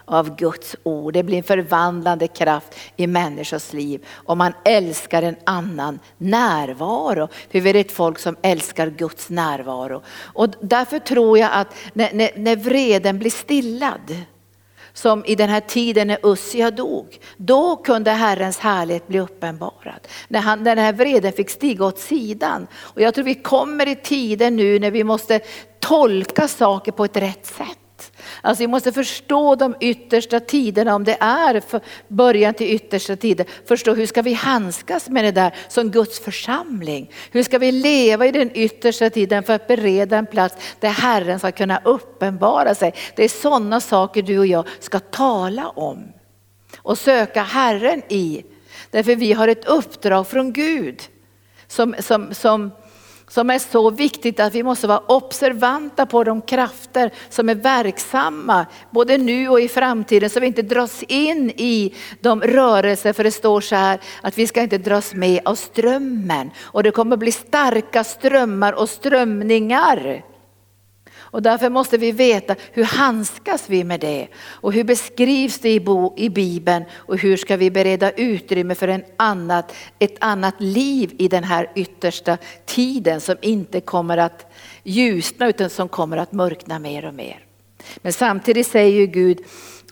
av 0.08 0.36
Guds 0.36 0.76
ord. 0.84 1.14
Det 1.14 1.24
blir 1.24 1.38
en 1.38 1.44
förvandlande 1.44 2.28
kraft 2.28 2.76
i 2.96 3.08
människors 3.08 3.74
liv. 3.74 4.06
Och 4.12 4.38
man 4.38 4.54
älskar 4.66 5.22
en 5.24 5.36
annan 5.44 6.00
närvaro. 6.18 7.28
För 7.52 7.60
vi 7.60 7.70
är 7.70 7.76
ett 7.76 7.92
folk 7.92 8.20
som 8.20 8.36
älskar 8.42 8.88
Guds 8.88 9.30
närvaro. 9.30 10.02
Och 10.20 10.50
därför 10.62 11.00
tror 11.00 11.38
jag 11.38 11.50
att 11.54 11.76
när, 11.94 12.14
när, 12.14 12.30
när 12.36 12.56
vreden 12.56 13.20
blir 13.20 13.32
stillad, 13.32 14.16
som 14.94 15.26
i 15.26 15.36
den 15.36 15.50
här 15.50 15.60
tiden 15.60 16.08
när 16.08 16.20
Ussia 16.24 16.72
dog, 16.72 17.20
då 17.38 17.76
kunde 17.76 18.12
Herrens 18.12 18.60
härlighet 18.60 19.08
bli 19.08 19.20
uppenbarad. 19.20 20.08
När, 20.28 20.40
han, 20.40 20.64
när 20.64 20.76
den 20.76 20.86
här 20.86 20.94
vreden 20.94 21.34
fick 21.34 21.50
stiga 21.50 21.86
åt 21.86 22.00
sidan. 22.00 22.68
Och 22.76 23.02
jag 23.02 23.14
tror 23.14 23.26
vi 23.26 23.36
kommer 23.36 23.88
i 23.88 23.96
tider 23.96 24.52
nu 24.52 24.80
när 24.80 24.92
vi 24.92 25.04
måste 25.04 25.40
tolka 25.80 26.48
saker 26.48 26.92
på 26.92 27.06
ett 27.06 27.18
rätt 27.18 27.46
sätt. 27.46 27.87
Alltså 28.42 28.64
vi 28.64 28.68
måste 28.68 28.92
förstå 28.92 29.56
de 29.56 29.76
yttersta 29.80 30.40
tiderna, 30.40 30.96
om 30.96 31.04
det 31.04 31.18
är 31.20 31.64
början 32.08 32.54
till 32.54 32.68
yttersta 32.68 33.16
tider. 33.16 33.46
Förstå 33.66 33.94
hur 33.94 34.06
ska 34.06 34.22
vi 34.22 34.34
handskas 34.34 35.10
med 35.10 35.24
det 35.24 35.32
där 35.32 35.56
som 35.68 35.92
Guds 35.92 36.20
församling? 36.20 37.12
Hur 37.32 37.44
ska 37.44 37.58
vi 37.58 37.72
leva 37.72 38.26
i 38.26 38.32
den 38.32 38.52
yttersta 38.54 39.10
tiden 39.10 39.44
för 39.44 39.54
att 39.54 39.68
bereda 39.68 40.18
en 40.18 40.26
plats 40.26 40.56
där 40.80 40.90
Herren 40.90 41.40
ska 41.40 41.52
kunna 41.52 41.82
uppenbara 41.84 42.76
sig? 42.76 42.94
Det 43.16 43.24
är 43.24 43.30
sådana 43.30 43.82
saker 43.82 44.22
du 44.22 44.40
och 44.40 44.48
jag 44.48 44.68
ska 44.80 45.00
tala 45.00 45.70
om 45.70 46.04
och 46.78 46.98
söka 46.98 47.44
Herren 47.44 48.02
i. 48.10 48.44
Därför 48.92 49.16
vi 49.16 49.34
har 49.34 49.48
ett 49.48 49.66
uppdrag 49.66 50.28
från 50.28 50.54
Gud 50.54 51.02
som, 51.68 51.96
som, 52.00 52.34
som 52.34 52.72
som 53.28 53.50
är 53.50 53.60
så 53.60 53.90
viktigt 53.90 54.40
att 54.40 54.56
vi 54.56 54.64
måste 54.64 54.88
vara 54.88 55.04
observanta 55.08 56.06
på 56.06 56.24
de 56.24 56.42
krafter 56.42 57.12
som 57.30 57.50
är 57.50 57.56
verksamma 57.56 58.66
både 58.92 59.18
nu 59.18 59.50
och 59.50 59.62
i 59.62 59.68
framtiden 59.68 60.30
så 60.30 60.40
vi 60.40 60.48
inte 60.48 60.62
dras 60.62 61.04
in 61.04 61.50
i 61.50 61.94
de 62.20 62.42
rörelser, 62.42 63.14
för 63.14 63.24
det 63.24 63.32
står 63.32 63.62
så 63.62 63.76
här 63.76 64.00
att 64.22 64.38
vi 64.38 64.48
ska 64.48 64.62
inte 64.62 64.78
dras 64.78 65.14
med 65.14 65.42
av 65.46 65.56
strömmen 65.56 66.52
och 66.60 66.84
det 66.84 66.92
kommer 66.92 67.18
bli 67.18 67.32
starka 67.32 68.04
strömmar 68.04 68.74
och 68.74 68.90
strömningar. 68.90 70.24
Och 71.32 71.42
därför 71.42 71.70
måste 71.70 71.98
vi 71.98 72.12
veta 72.12 72.56
hur 72.72 72.84
handskas 72.84 73.64
vi 73.68 73.84
med 73.84 74.00
det? 74.00 74.28
Och 74.48 74.74
hur 74.74 74.84
beskrivs 74.84 75.60
det 75.60 75.70
i, 75.70 75.80
bo, 75.80 76.14
i 76.18 76.30
Bibeln? 76.30 76.86
Och 76.94 77.18
hur 77.18 77.38
ska 77.38 77.58
vi 77.58 77.72
bereda 77.72 78.12
utrymme 78.12 78.76
för 78.76 78.88
en 78.88 79.04
annat, 79.18 79.76
ett 80.00 80.16
annat 80.20 80.56
liv 80.58 81.16
i 81.18 81.28
den 81.28 81.44
här 81.44 81.72
yttersta 81.76 82.38
tiden 82.66 83.22
som 83.22 83.36
inte 83.42 83.82
kommer 83.82 84.18
att 84.18 84.52
ljusna 84.84 85.48
utan 85.48 85.70
som 85.70 85.90
kommer 85.90 86.18
att 86.18 86.32
mörkna 86.32 86.80
mer 86.80 87.06
och 87.06 87.14
mer. 87.14 87.44
Men 87.98 88.14
samtidigt 88.14 88.68
säger 88.68 89.00
ju 89.00 89.06
Gud 89.06 89.40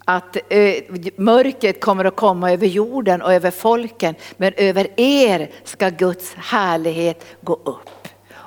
att 0.05 0.37
eh, 0.49 0.83
mörkret 1.15 1.81
kommer 1.81 2.05
att 2.05 2.15
komma 2.15 2.51
över 2.51 2.67
jorden 2.67 3.21
och 3.21 3.33
över 3.33 3.51
folken 3.51 4.15
men 4.37 4.53
över 4.57 4.87
er 4.99 5.51
ska 5.63 5.89
Guds 5.89 6.33
härlighet 6.33 7.25
gå 7.41 7.53
upp 7.53 7.89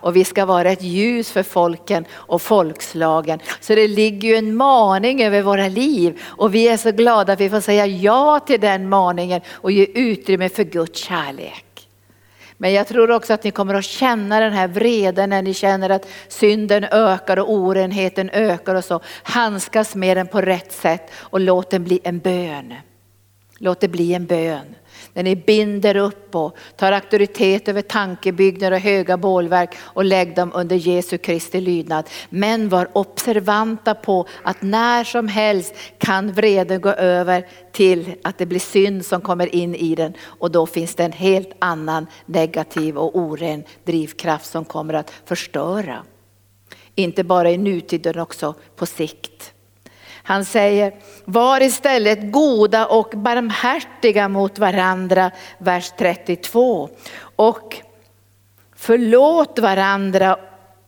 och 0.01 0.17
vi 0.17 0.25
ska 0.25 0.45
vara 0.45 0.71
ett 0.71 0.83
ljus 0.83 1.31
för 1.31 1.43
folken 1.43 2.05
och 2.13 2.43
folkslagen. 2.43 3.41
Så 3.61 3.75
det 3.75 3.89
ligger 3.89 4.29
ju 4.29 4.35
en 4.35 4.57
maning 4.57 5.23
över 5.23 5.43
våra 5.43 5.69
liv 5.69 6.21
och 6.25 6.55
vi 6.55 6.69
är 6.69 6.77
så 6.77 6.91
glada 6.91 7.33
att 7.33 7.41
vi 7.41 7.51
får 7.51 7.61
säga 7.61 7.87
ja 7.87 8.41
till 8.47 8.61
den 8.61 8.89
maningen 8.89 9.41
och 9.49 9.73
ge 9.73 9.85
utrymme 9.95 10.49
för 10.49 10.65
Guds 10.65 11.01
kärlek. 11.01 11.65
Men 12.61 12.73
jag 12.73 12.87
tror 12.87 13.11
också 13.11 13.35
att 13.35 13.45
ni 13.45 13.51
kommer 13.51 13.75
att 13.75 13.85
känna 13.85 14.41
den 14.41 14.53
här 14.53 14.69
vreden 14.69 15.31
när 15.31 15.43
ni 15.43 15.55
känner 15.55 15.91
att 15.91 16.09
synden 16.29 16.85
ökar 16.85 17.39
och 17.39 17.53
orenheten 17.53 18.31
ökar 18.31 18.75
och 18.75 18.85
så. 18.85 19.01
Handskas 19.23 19.95
med 19.95 20.17
den 20.17 20.27
på 20.27 20.41
rätt 20.41 20.73
sätt 20.73 21.11
och 21.15 21.41
låt 21.41 21.71
den 21.71 21.85
bli 21.85 22.01
en 22.05 22.19
bön. 22.19 22.75
Låt 23.59 23.81
det 23.81 23.89
bli 23.89 24.15
en 24.15 24.27
bön. 24.27 24.75
När 25.19 25.23
ni 25.23 25.37
binder 25.37 25.97
upp 25.97 26.35
och 26.35 26.57
tar 26.77 26.93
auktoritet 26.93 27.69
över 27.69 27.83
tankebyggnader 27.83 28.77
och 28.77 28.83
höga 28.83 29.17
bålverk 29.17 29.77
och 29.81 30.05
lägg 30.05 30.37
dem 30.37 30.53
under 30.55 30.77
Jesu 30.77 31.19
Kristi 31.19 31.61
lydnad. 31.61 32.09
Men 32.29 32.69
var 32.69 32.89
observanta 32.93 33.95
på 33.95 34.27
att 34.43 34.63
när 34.63 35.05
som 35.05 35.29
helst 35.29 35.75
kan 35.99 36.33
vreden 36.33 36.81
gå 36.81 36.89
över 36.89 37.47
till 37.73 38.15
att 38.25 38.39
det 38.39 38.47
blir 38.47 38.61
synd 38.61 39.07
som 39.07 39.21
kommer 39.21 39.55
in 39.55 39.75
i 39.75 39.95
den 39.95 40.15
och 40.25 40.51
då 40.51 40.67
finns 40.67 40.95
det 40.95 41.05
en 41.05 41.13
helt 41.13 41.53
annan 41.59 42.07
negativ 42.27 42.99
och 42.99 43.17
oren 43.19 43.65
drivkraft 43.85 44.47
som 44.47 44.65
kommer 44.65 44.95
att 44.95 45.13
förstöra. 45.25 46.03
Inte 46.95 47.25
bara 47.25 47.51
i 47.51 47.59
nutid 47.59 48.07
utan 48.07 48.23
också 48.23 48.55
på 48.77 48.87
sikt. 48.87 49.53
Han 50.29 50.45
säger, 50.45 50.95
var 51.25 51.61
istället 51.63 52.33
goda 52.33 52.87
och 52.87 53.13
barmhärtiga 53.15 54.29
mot 54.29 54.59
varandra, 54.59 55.31
vers 55.59 55.93
32. 55.99 56.89
Och 57.37 57.77
förlåt 58.77 59.59
varandra 59.59 60.37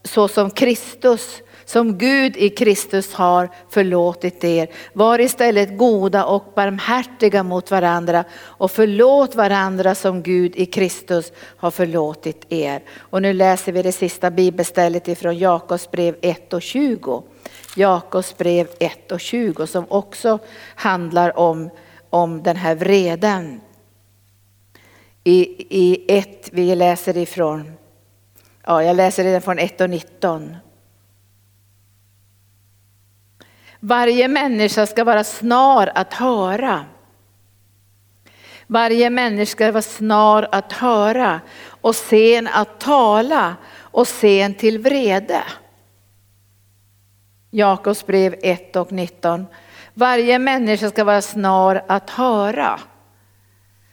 så 0.05 0.29
som 0.29 0.51
Kristus, 0.51 1.43
som 1.65 1.99
Gud 1.99 2.37
i 2.37 2.49
Kristus 2.51 3.15
har 3.15 3.49
förlåtit 3.71 4.45
er. 4.45 4.69
Var 4.93 5.19
istället 5.19 5.79
goda 5.79 6.25
och 6.25 6.45
barmhärtiga 6.55 7.43
mot 7.43 7.71
varandra 7.71 8.25
och 8.41 8.71
förlåt 8.71 9.35
varandra 9.35 9.95
som 9.95 10.23
Gud 10.23 10.57
i 10.57 10.67
Kristus 10.67 11.33
har 11.57 11.71
förlåtit 11.71 12.47
er. 12.49 12.83
Och 12.99 13.23
nu 13.23 13.33
läser 13.33 13.73
vi 13.73 13.83
det 13.83 13.93
sista 13.93 14.31
bibelstället 14.31 15.09
ifrån 15.09 15.39
Jakobs 15.39 15.91
brev 15.91 16.17
1 16.21 16.53
och 16.53 16.63
20. 16.63 17.23
Jakobs 17.77 18.39
brev 18.39 18.69
1 18.81 19.13
och 19.13 19.21
20 19.21 19.67
som 19.67 19.87
också 19.89 20.39
handlar 20.75 21.39
om, 21.39 21.71
om 22.11 22.43
den 22.43 22.57
här 22.57 22.75
vreden. 22.75 23.61
I, 25.25 25.67
I 25.71 26.05
1, 26.19 26.49
vi 26.53 26.75
läser 26.75 27.17
ifrån, 27.17 27.73
ja 28.67 28.83
jag 28.83 28.97
läser 28.97 29.25
den 29.25 29.43
från 29.43 29.59
1 29.59 29.81
och 29.81 29.91
19. 29.91 30.57
Varje 33.81 34.29
människa 34.29 34.87
ska 34.87 35.05
vara 35.05 35.25
snar 35.25 35.93
att 35.95 36.15
höra. 36.15 36.85
Varje 38.67 39.11
människa 39.11 39.51
ska 39.51 39.73
vara 39.73 39.83
snar 39.83 40.49
att 40.53 40.73
höra 40.73 41.41
och 41.67 41.97
sen 41.97 42.49
att 42.49 42.81
tala 42.81 43.57
och 43.77 44.09
sen 44.09 44.55
till 44.55 44.79
vrede. 44.79 45.43
Jakobs 47.51 48.07
brev 48.07 48.35
1 48.43 48.77
och 48.77 48.93
19. 48.93 49.47
Varje 49.95 50.39
människa 50.39 50.91
ska 50.91 51.05
vara 51.05 51.23
snar 51.23 51.85
att 51.87 52.11
höra. 52.11 52.81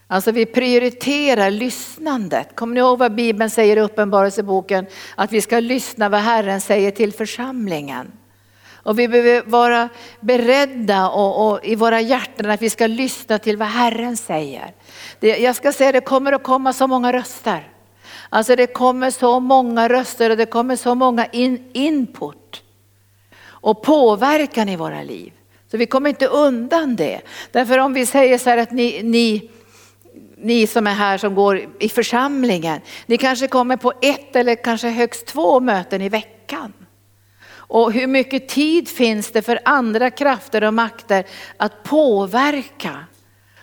Alltså 0.08 0.32
vi 0.32 0.46
prioriterar 0.46 1.52
lyssnandet. 1.52 2.56
Kommer 2.56 2.74
ni 2.74 2.80
ihåg 2.80 3.00
vad 3.00 3.16
Bibeln 3.16 3.50
säger 3.50 3.78
i 3.78 3.80
Uppenbarelseboken? 3.80 4.86
Att 5.16 5.32
vi 5.32 5.42
ska 5.42 5.60
lyssna 5.60 6.10
vad 6.10 6.20
Herren 6.20 6.62
säger 6.62 6.92
till 6.92 7.14
församlingen. 7.14 8.12
Och 8.74 9.00
vi 9.00 9.08
behöver 9.08 9.50
vara 9.50 9.90
beredda 10.20 11.10
och, 11.10 11.52
och, 11.52 11.66
i 11.66 11.76
våra 11.76 12.02
hjärtan 12.02 12.50
att 12.50 12.62
vi 12.62 12.70
ska 12.70 12.88
lyssna 12.88 13.40
till 13.40 13.58
vad 13.58 13.68
Herren 13.68 14.18
säger. 14.18 14.74
Det, 15.20 15.38
jag 15.38 15.56
ska 15.56 15.72
säga 15.72 15.92
det 15.92 16.02
kommer 16.02 16.32
att 16.32 16.44
komma 16.44 16.74
så 16.74 16.88
många 16.88 17.14
röster. 17.14 17.72
Alltså 18.30 18.56
det 18.56 18.68
kommer 18.68 19.12
så 19.12 19.40
många 19.40 19.90
röster 19.90 20.30
och 20.30 20.38
det 20.38 20.46
kommer 20.46 20.76
så 20.76 20.96
många 20.96 21.26
in, 21.26 21.70
input 21.74 22.47
och 23.62 23.84
påverkan 23.84 24.70
i 24.70 24.76
våra 24.76 25.04
liv. 25.04 25.34
Så 25.72 25.78
vi 25.78 25.86
kommer 25.86 26.10
inte 26.10 26.28
undan 26.28 26.96
det. 26.96 27.22
Därför 27.52 27.78
om 27.78 27.94
vi 27.94 28.06
säger 28.06 28.38
så 28.38 28.50
här 28.50 28.58
att 28.58 28.72
ni, 28.72 29.04
ni, 29.04 29.50
ni 30.38 30.68
som 30.68 30.88
är 30.88 30.94
här 30.94 31.18
som 31.18 31.36
går 31.36 31.68
i 31.80 31.90
församlingen, 31.90 32.82
ni 33.06 33.18
kanske 33.18 33.48
kommer 33.48 33.78
på 33.78 33.94
ett 34.02 34.36
eller 34.36 34.56
kanske 34.56 34.90
högst 34.90 35.26
två 35.26 35.60
möten 35.60 36.02
i 36.02 36.10
veckan. 36.10 36.74
Och 37.50 37.92
hur 37.92 38.08
mycket 38.08 38.50
tid 38.50 38.88
finns 38.88 39.32
det 39.32 39.42
för 39.42 39.60
andra 39.66 40.10
krafter 40.10 40.64
och 40.64 40.74
makter 40.74 41.26
att 41.58 41.84
påverka 41.84 43.06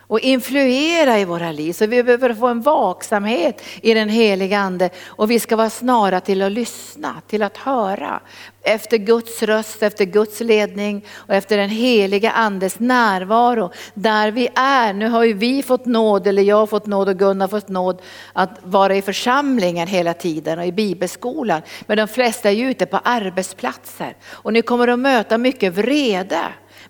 och 0.07 0.21
influera 0.21 1.19
i 1.19 1.25
våra 1.25 1.53
liv. 1.53 1.73
Så 1.73 1.87
vi 1.87 2.03
behöver 2.03 2.35
få 2.35 2.47
en 2.47 2.61
vaksamhet 2.61 3.63
i 3.83 3.95
den 3.95 4.09
heliga 4.09 4.59
ande 4.59 4.91
och 5.07 5.31
vi 5.31 5.41
ska 5.41 5.57
vara 5.57 5.71
snara 5.71 6.21
till 6.21 6.43
att 6.43 6.53
lyssna, 6.53 7.23
till 7.29 7.43
att 7.43 7.57
höra 7.57 8.21
efter 8.63 8.97
Guds 8.97 9.43
röst, 9.43 9.83
efter 9.83 10.05
Guds 10.05 10.41
ledning 10.41 11.05
och 11.13 11.35
efter 11.35 11.57
den 11.57 11.71
heliga 11.71 12.31
andes 12.31 12.81
närvaro 12.81 13.71
där 13.95 14.31
vi 14.31 14.49
är. 14.55 14.93
Nu 14.93 15.09
har 15.09 15.25
ju 15.25 15.33
vi 15.33 15.63
fått 15.63 15.87
nåd, 15.87 16.27
eller 16.27 16.43
jag 16.43 16.57
har 16.57 16.67
fått 16.67 16.87
nåd 16.87 17.09
och 17.09 17.19
Gunnar 17.19 17.49
fått 17.49 17.69
nåd 17.69 18.03
att 18.33 18.51
vara 18.63 18.97
i 18.97 19.03
församlingen 19.03 19.89
hela 19.89 20.15
tiden 20.15 20.59
och 20.59 20.67
i 20.67 20.73
bibelskolan. 20.73 21.63
Men 21.87 21.97
de 21.97 22.09
flesta 22.09 22.49
är 22.49 22.55
ju 22.55 22.71
ute 22.71 22.87
på 22.87 23.01
arbetsplatser 23.05 24.17
och 24.31 24.53
ni 24.53 24.63
kommer 24.63 24.89
att 24.89 24.99
möta 24.99 25.39
mycket 25.39 25.75
vrede 25.75 26.41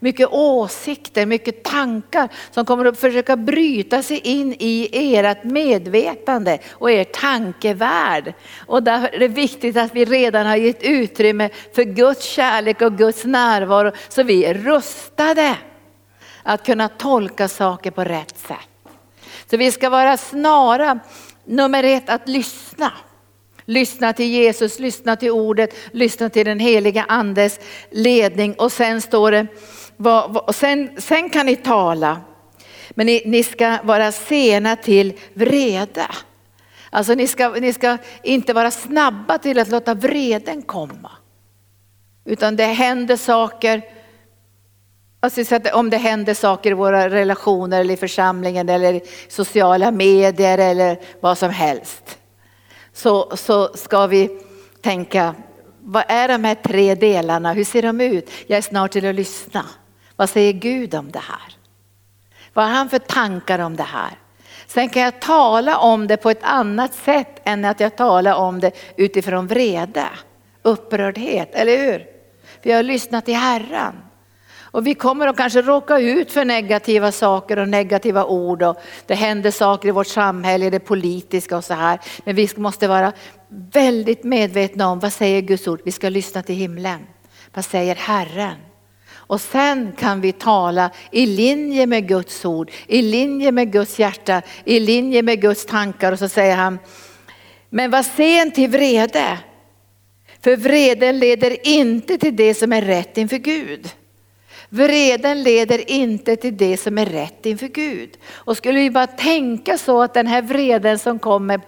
mycket 0.04 0.28
åsikter, 0.32 1.26
mycket 1.26 1.62
tankar 1.62 2.28
som 2.50 2.66
kommer 2.66 2.84
att 2.84 2.98
försöka 2.98 3.36
bryta 3.36 4.02
sig 4.02 4.18
in 4.18 4.56
i 4.58 4.88
ert 4.92 5.44
medvetande 5.44 6.58
och 6.70 6.90
er 6.90 7.04
tankevärld. 7.04 8.34
Och 8.66 8.82
därför 8.82 9.14
är 9.14 9.18
det 9.18 9.28
viktigt 9.28 9.76
att 9.76 9.94
vi 9.94 10.04
redan 10.04 10.46
har 10.46 10.56
gett 10.56 10.82
utrymme 10.82 11.50
för 11.74 11.82
Guds 11.82 12.24
kärlek 12.24 12.82
och 12.82 12.98
Guds 12.98 13.24
närvaro 13.24 13.92
så 14.08 14.22
vi 14.22 14.44
är 14.44 14.54
rustade 14.54 15.56
att 16.42 16.66
kunna 16.66 16.88
tolka 16.88 17.48
saker 17.48 17.90
på 17.90 18.04
rätt 18.04 18.38
sätt. 18.38 18.92
Så 19.50 19.56
vi 19.56 19.72
ska 19.72 19.90
vara 19.90 20.16
snara, 20.16 20.98
nummer 21.44 21.84
ett, 21.84 22.08
att 22.08 22.28
lyssna. 22.28 22.92
Lyssna 23.66 24.12
till 24.12 24.30
Jesus, 24.30 24.78
lyssna 24.78 25.16
till 25.16 25.30
ordet, 25.30 25.74
lyssna 25.92 26.30
till 26.30 26.46
den 26.46 26.58
heliga 26.58 27.04
andes 27.08 27.60
ledning 27.90 28.54
och 28.54 28.72
sen 28.72 29.00
står 29.00 29.30
det 29.30 29.46
vad, 29.96 30.32
vad, 30.32 30.54
sen, 30.54 30.90
sen 30.98 31.30
kan 31.30 31.46
ni 31.46 31.56
tala, 31.56 32.20
men 32.90 33.06
ni, 33.06 33.22
ni 33.26 33.42
ska 33.42 33.78
vara 33.82 34.12
sena 34.12 34.76
till 34.76 35.12
vrede. 35.34 36.06
Alltså 36.90 37.14
ni 37.14 37.26
ska, 37.26 37.48
ni 37.48 37.72
ska 37.72 37.98
inte 38.22 38.52
vara 38.52 38.70
snabba 38.70 39.38
till 39.38 39.58
att 39.58 39.68
låta 39.68 39.94
vreden 39.94 40.62
komma. 40.62 41.10
Utan 42.24 42.56
det 42.56 42.64
händer 42.64 43.16
saker, 43.16 43.82
alltså 45.20 45.58
om 45.72 45.90
det 45.90 45.96
händer 45.96 46.34
saker 46.34 46.70
i 46.70 46.74
våra 46.74 47.10
relationer 47.10 47.80
eller 47.80 47.94
i 47.94 47.96
församlingen 47.96 48.68
eller 48.68 48.94
i 48.94 49.02
sociala 49.28 49.90
medier 49.90 50.58
eller 50.58 51.00
vad 51.20 51.38
som 51.38 51.50
helst. 51.50 52.18
Så, 52.92 53.36
så 53.36 53.68
ska 53.74 54.06
vi 54.06 54.40
tänka, 54.82 55.34
vad 55.80 56.04
är 56.08 56.28
de 56.28 56.44
här 56.44 56.54
tre 56.54 56.94
delarna, 56.94 57.52
hur 57.52 57.64
ser 57.64 57.82
de 57.82 58.00
ut? 58.00 58.30
Jag 58.46 58.56
är 58.58 58.62
snart 58.62 58.92
till 58.92 59.06
att 59.06 59.14
lyssna. 59.14 59.64
Vad 60.16 60.30
säger 60.30 60.52
Gud 60.52 60.94
om 60.94 61.10
det 61.10 61.18
här? 61.18 61.56
Vad 62.52 62.64
har 62.64 62.72
han 62.72 62.90
för 62.90 62.98
tankar 62.98 63.58
om 63.58 63.76
det 63.76 63.82
här? 63.82 64.18
Sen 64.66 64.88
kan 64.88 65.02
jag 65.02 65.20
tala 65.20 65.78
om 65.78 66.06
det 66.06 66.16
på 66.16 66.30
ett 66.30 66.42
annat 66.42 66.94
sätt 66.94 67.40
än 67.44 67.64
att 67.64 67.80
jag 67.80 67.96
talar 67.96 68.34
om 68.34 68.60
det 68.60 68.72
utifrån 68.96 69.46
vrede, 69.46 70.06
upprördhet, 70.62 71.54
eller 71.54 71.76
hur? 71.76 72.06
Vi 72.62 72.72
har 72.72 72.82
lyssnat 72.82 73.24
till 73.24 73.34
Herren. 73.34 73.94
Och 74.74 74.86
vi 74.86 74.94
kommer 74.94 75.26
att 75.26 75.36
kanske 75.36 75.62
råka 75.62 75.98
ut 75.98 76.32
för 76.32 76.44
negativa 76.44 77.12
saker 77.12 77.58
och 77.58 77.68
negativa 77.68 78.24
ord 78.24 78.62
och 78.62 78.76
det 79.06 79.14
händer 79.14 79.50
saker 79.50 79.88
i 79.88 79.92
vårt 79.92 80.06
samhälle, 80.06 80.70
det 80.70 80.80
politiska 80.80 81.56
och 81.56 81.64
så 81.64 81.74
här. 81.74 82.00
Men 82.24 82.36
vi 82.36 82.48
måste 82.56 82.88
vara 82.88 83.12
väldigt 83.72 84.24
medvetna 84.24 84.88
om 84.88 84.98
vad 84.98 85.12
säger 85.12 85.40
Guds 85.40 85.68
ord? 85.68 85.80
Vi 85.84 85.92
ska 85.92 86.08
lyssna 86.08 86.42
till 86.42 86.54
himlen. 86.54 87.06
Vad 87.54 87.64
säger 87.64 87.94
Herren? 87.94 88.56
Och 89.26 89.40
sen 89.40 89.92
kan 89.98 90.20
vi 90.20 90.32
tala 90.32 90.90
i 91.10 91.26
linje 91.26 91.86
med 91.86 92.08
Guds 92.08 92.44
ord, 92.44 92.70
i 92.86 93.02
linje 93.02 93.52
med 93.52 93.72
Guds 93.72 93.98
hjärta, 93.98 94.42
i 94.64 94.80
linje 94.80 95.22
med 95.22 95.40
Guds 95.40 95.66
tankar. 95.66 96.12
Och 96.12 96.18
så 96.18 96.28
säger 96.28 96.56
han, 96.56 96.78
men 97.70 97.90
var 97.90 98.02
sen 98.02 98.50
till 98.50 98.70
vrede. 98.70 99.38
För 100.40 100.56
vreden 100.56 101.18
leder 101.18 101.66
inte 101.66 102.18
till 102.18 102.36
det 102.36 102.54
som 102.54 102.72
är 102.72 102.82
rätt 102.82 103.18
inför 103.18 103.36
Gud. 103.36 103.90
Vreden 104.74 105.42
leder 105.42 105.90
inte 105.90 106.36
till 106.36 106.56
det 106.56 106.76
som 106.76 106.98
är 106.98 107.06
rätt 107.06 107.46
inför 107.46 107.66
Gud. 107.66 108.10
Och 108.32 108.56
skulle 108.56 108.78
vi 108.78 108.90
bara 108.90 109.06
tänka 109.06 109.78
så 109.78 110.02
att 110.02 110.14
den 110.14 110.26
här 110.26 110.42
vreden 110.42 110.98
som 110.98 111.18
kommer 111.18 111.60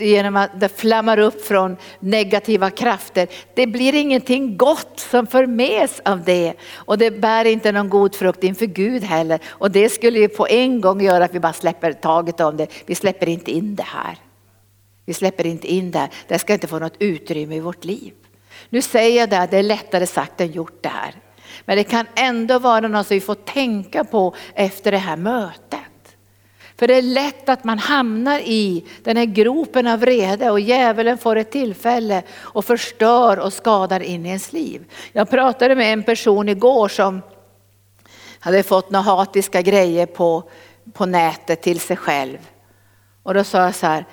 genom 0.00 0.36
att 0.36 0.60
det 0.60 0.68
flammar 0.68 1.18
upp 1.18 1.46
från 1.46 1.76
negativa 2.00 2.70
krafter, 2.70 3.28
det 3.54 3.66
blir 3.66 3.94
ingenting 3.94 4.56
gott 4.56 5.00
som 5.10 5.26
förmes 5.26 6.00
av 6.04 6.24
det. 6.24 6.54
Och 6.74 6.98
det 6.98 7.10
bär 7.10 7.44
inte 7.44 7.72
någon 7.72 7.88
god 7.88 8.14
frukt 8.14 8.44
inför 8.44 8.66
Gud 8.66 9.02
heller. 9.02 9.40
Och 9.46 9.70
det 9.70 9.88
skulle 9.88 10.18
ju 10.18 10.28
på 10.28 10.46
en 10.46 10.80
gång 10.80 11.00
göra 11.00 11.24
att 11.24 11.34
vi 11.34 11.40
bara 11.40 11.52
släpper 11.52 11.92
taget 11.92 12.40
om 12.40 12.56
det. 12.56 12.66
Vi 12.86 12.94
släpper 12.94 13.28
inte 13.28 13.50
in 13.50 13.74
det 13.74 13.86
här. 13.86 14.18
Vi 15.04 15.14
släpper 15.14 15.46
inte 15.46 15.72
in 15.72 15.90
det 15.90 15.98
här. 15.98 16.10
Det 16.28 16.38
ska 16.38 16.52
inte 16.52 16.66
få 16.66 16.78
något 16.78 16.96
utrymme 16.98 17.56
i 17.56 17.60
vårt 17.60 17.84
liv. 17.84 18.12
Nu 18.68 18.82
säger 18.82 19.20
jag 19.20 19.30
det, 19.30 19.48
det 19.50 19.58
är 19.58 19.62
lättare 19.62 20.06
sagt 20.06 20.40
än 20.40 20.52
gjort 20.52 20.82
det 20.82 20.88
här. 20.88 21.14
Men 21.64 21.76
det 21.76 21.84
kan 21.84 22.06
ändå 22.14 22.58
vara 22.58 22.88
något 22.88 23.06
som 23.06 23.14
vi 23.14 23.20
får 23.20 23.34
tänka 23.34 24.04
på 24.04 24.34
efter 24.54 24.90
det 24.90 24.98
här 24.98 25.16
mötet. 25.16 25.80
För 26.76 26.88
det 26.88 26.94
är 26.94 27.02
lätt 27.02 27.48
att 27.48 27.64
man 27.64 27.78
hamnar 27.78 28.38
i 28.38 28.84
den 29.02 29.16
här 29.16 29.24
gropen 29.24 29.86
av 29.86 30.00
vrede 30.00 30.50
och 30.50 30.60
djävulen 30.60 31.18
får 31.18 31.36
ett 31.36 31.50
tillfälle 31.50 32.22
och 32.32 32.64
förstör 32.64 33.38
och 33.38 33.52
skadar 33.52 34.00
in 34.00 34.26
i 34.26 34.28
ens 34.28 34.52
liv. 34.52 34.84
Jag 35.12 35.30
pratade 35.30 35.74
med 35.74 35.92
en 35.92 36.02
person 36.02 36.48
igår 36.48 36.88
som 36.88 37.22
hade 38.38 38.62
fått 38.62 38.90
några 38.90 39.02
hatiska 39.02 39.62
grejer 39.62 40.06
på, 40.06 40.50
på 40.92 41.06
nätet 41.06 41.62
till 41.62 41.80
sig 41.80 41.96
själv. 41.96 42.38
Och 43.22 43.34
då 43.34 43.44
sa 43.44 43.62
jag 43.64 43.74
så 43.74 43.86
här, 43.86 44.04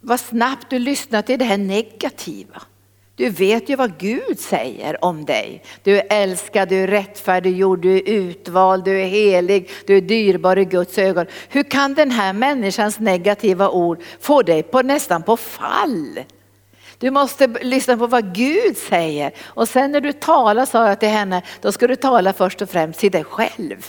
vad 0.00 0.20
snabbt 0.20 0.70
du 0.70 0.78
lyssnar 0.78 1.22
till 1.22 1.38
det 1.38 1.44
här 1.44 1.58
negativa. 1.58 2.62
Du 3.20 3.30
vet 3.30 3.68
ju 3.68 3.76
vad 3.76 3.98
Gud 3.98 4.38
säger 4.38 5.04
om 5.04 5.24
dig. 5.24 5.62
Du 5.82 5.98
är 5.98 6.06
älskad, 6.10 6.68
du 6.68 6.82
är 6.82 6.86
rättfärdiggjord, 6.86 7.82
du 7.82 7.96
är 7.96 8.08
utvald, 8.08 8.84
du 8.84 9.00
är 9.00 9.06
helig, 9.06 9.70
du 9.86 9.96
är 9.96 10.00
dyrbar 10.00 10.58
i 10.58 10.64
Guds 10.64 10.98
ögon. 10.98 11.26
Hur 11.48 11.62
kan 11.62 11.94
den 11.94 12.10
här 12.10 12.32
människans 12.32 12.98
negativa 12.98 13.70
ord 13.70 14.02
få 14.20 14.42
dig 14.42 14.62
på, 14.62 14.82
nästan 14.82 15.22
på 15.22 15.36
fall? 15.36 16.20
Du 16.98 17.10
måste 17.10 17.46
lyssna 17.46 17.96
på 17.96 18.06
vad 18.06 18.34
Gud 18.34 18.76
säger 18.76 19.32
och 19.40 19.68
sen 19.68 19.92
när 19.92 20.00
du 20.00 20.12
talar 20.12 20.66
sa 20.66 20.88
jag 20.88 21.00
till 21.00 21.08
henne, 21.08 21.42
då 21.60 21.72
ska 21.72 21.86
du 21.86 21.96
tala 21.96 22.32
först 22.32 22.62
och 22.62 22.70
främst 22.70 23.00
till 23.00 23.12
dig 23.12 23.24
själv. 23.24 23.86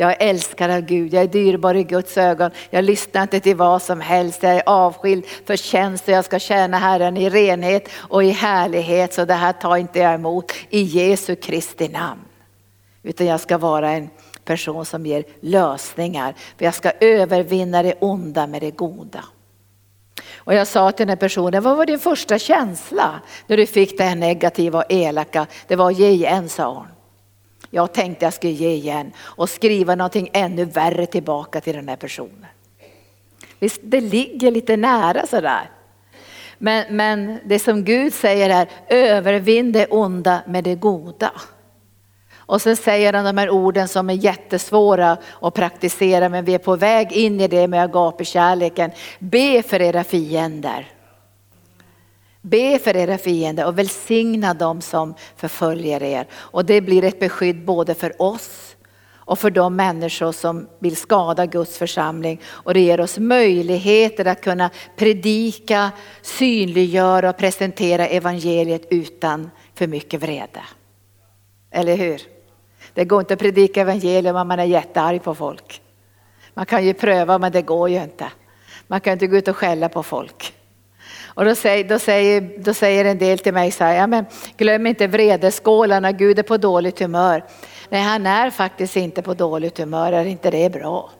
Jag 0.00 0.10
är 0.10 0.28
älskad 0.28 0.70
av 0.70 0.80
Gud, 0.80 1.14
jag 1.14 1.22
är 1.22 1.28
dyrbar 1.28 1.74
i 1.74 1.84
Guds 1.84 2.18
ögon. 2.18 2.50
Jag 2.70 2.84
lyssnar 2.84 3.22
inte 3.22 3.40
till 3.40 3.56
vad 3.56 3.82
som 3.82 4.00
helst, 4.00 4.42
jag 4.42 4.54
är 4.54 4.62
avskild 4.66 5.26
för 5.46 5.56
tjänst 5.56 6.08
och 6.08 6.14
jag 6.14 6.24
ska 6.24 6.38
tjäna 6.38 6.78
Herren 6.78 7.16
i 7.16 7.30
renhet 7.30 7.88
och 7.92 8.24
i 8.24 8.30
härlighet. 8.30 9.14
Så 9.14 9.24
det 9.24 9.34
här 9.34 9.52
tar 9.52 9.76
inte 9.76 9.98
jag 9.98 10.14
emot 10.14 10.52
i 10.70 10.80
Jesu 10.80 11.36
Kristi 11.36 11.88
namn. 11.88 12.20
Utan 13.02 13.26
jag 13.26 13.40
ska 13.40 13.58
vara 13.58 13.90
en 13.90 14.10
person 14.44 14.84
som 14.84 15.06
ger 15.06 15.24
lösningar. 15.40 16.34
För 16.58 16.64
jag 16.64 16.74
ska 16.74 16.90
övervinna 17.00 17.82
det 17.82 17.94
onda 18.00 18.46
med 18.46 18.62
det 18.62 18.70
goda. 18.70 19.24
Och 20.36 20.54
jag 20.54 20.66
sa 20.66 20.92
till 20.92 21.06
den 21.06 21.08
här 21.08 21.16
personen, 21.16 21.62
vad 21.62 21.76
var 21.76 21.86
din 21.86 21.98
första 21.98 22.38
känsla 22.38 23.20
när 23.46 23.56
du 23.56 23.66
fick 23.66 23.98
det 23.98 24.04
här 24.04 24.16
negativa 24.16 24.78
och 24.78 24.92
elaka? 24.92 25.46
Det 25.66 25.76
var 25.76 25.90
ge 25.90 26.08
igen 26.08 26.48
sa 26.48 26.74
hon. 26.74 26.97
Jag 27.70 27.92
tänkte 27.92 28.26
jag 28.26 28.34
skulle 28.34 28.52
ge 28.52 28.70
igen 28.70 29.12
och 29.18 29.50
skriva 29.50 29.94
någonting 29.94 30.30
ännu 30.32 30.64
värre 30.64 31.06
tillbaka 31.06 31.60
till 31.60 31.74
den 31.74 31.88
här 31.88 31.96
personen. 31.96 32.46
Visst, 33.58 33.80
det 33.82 34.00
ligger 34.00 34.50
lite 34.50 34.76
nära 34.76 35.26
sådär. 35.26 35.70
Men, 36.58 36.96
men 36.96 37.38
det 37.44 37.58
som 37.58 37.84
Gud 37.84 38.14
säger 38.14 38.50
är 38.50 38.68
övervinn 38.88 39.72
det 39.72 39.86
onda 39.86 40.42
med 40.46 40.64
det 40.64 40.74
goda. 40.74 41.32
Och 42.36 42.62
sen 42.62 42.76
säger 42.76 43.12
han 43.12 43.24
de 43.24 43.38
här 43.38 43.50
orden 43.50 43.88
som 43.88 44.10
är 44.10 44.14
jättesvåra 44.14 45.16
att 45.40 45.54
praktisera 45.54 46.28
men 46.28 46.44
vi 46.44 46.54
är 46.54 46.58
på 46.58 46.76
väg 46.76 47.12
in 47.12 47.40
i 47.40 47.48
det 47.48 47.68
med 47.68 47.82
agapekärleken. 47.82 48.90
Be 49.18 49.62
för 49.62 49.82
era 49.82 50.04
fiender. 50.04 50.86
Be 52.42 52.78
för 52.78 52.96
era 52.96 53.18
fiender 53.18 53.66
och 53.66 53.78
välsigna 53.78 54.54
dem 54.54 54.80
som 54.80 55.14
förföljer 55.36 56.02
er. 56.02 56.26
Och 56.32 56.64
det 56.64 56.80
blir 56.80 57.04
ett 57.04 57.20
beskydd 57.20 57.64
både 57.64 57.94
för 57.94 58.22
oss 58.22 58.76
och 59.28 59.38
för 59.38 59.50
de 59.50 59.76
människor 59.76 60.32
som 60.32 60.68
vill 60.78 60.96
skada 60.96 61.46
Guds 61.46 61.78
församling. 61.78 62.40
Och 62.46 62.74
det 62.74 62.80
ger 62.80 63.00
oss 63.00 63.18
möjligheter 63.18 64.24
att 64.24 64.40
kunna 64.40 64.70
predika, 64.96 65.90
synliggöra 66.22 67.30
och 67.30 67.36
presentera 67.36 68.06
evangeliet 68.06 68.86
utan 68.90 69.50
för 69.74 69.86
mycket 69.86 70.22
vrede. 70.22 70.62
Eller 71.70 71.96
hur? 71.96 72.22
Det 72.94 73.04
går 73.04 73.20
inte 73.20 73.34
att 73.34 73.40
predika 73.40 73.80
evangelium 73.80 74.36
om 74.36 74.48
man 74.48 74.58
är 74.58 74.64
jättearg 74.64 75.22
på 75.22 75.34
folk. 75.34 75.82
Man 76.54 76.66
kan 76.66 76.86
ju 76.86 76.94
pröva 76.94 77.38
men 77.38 77.52
det 77.52 77.62
går 77.62 77.88
ju 77.88 78.02
inte. 78.02 78.32
Man 78.86 79.00
kan 79.00 79.12
inte 79.12 79.26
gå 79.26 79.36
ut 79.36 79.48
och 79.48 79.56
skälla 79.56 79.88
på 79.88 80.02
folk. 80.02 80.54
Och 81.38 81.44
då 81.44 81.54
säger, 81.54 81.84
då, 81.84 81.98
säger, 81.98 82.58
då 82.58 82.74
säger 82.74 83.04
en 83.04 83.18
del 83.18 83.38
till 83.38 83.54
mig 83.54 83.70
så 83.70 83.84
här, 83.84 83.94
ja, 83.94 84.06
men 84.06 84.26
glöm 84.56 84.86
inte 84.86 85.06
vredeskålarna, 85.06 86.12
Gud 86.12 86.38
är 86.38 86.42
på 86.42 86.56
dåligt 86.56 87.00
humör. 87.00 87.44
nej 87.88 88.02
han 88.02 88.26
är 88.26 88.50
faktiskt 88.50 88.96
inte 88.96 89.22
på 89.22 89.34
dåligt 89.34 89.78
humör, 89.78 90.12
är 90.12 90.24
inte 90.24 90.50
det 90.50 90.72
bra? 90.72 91.10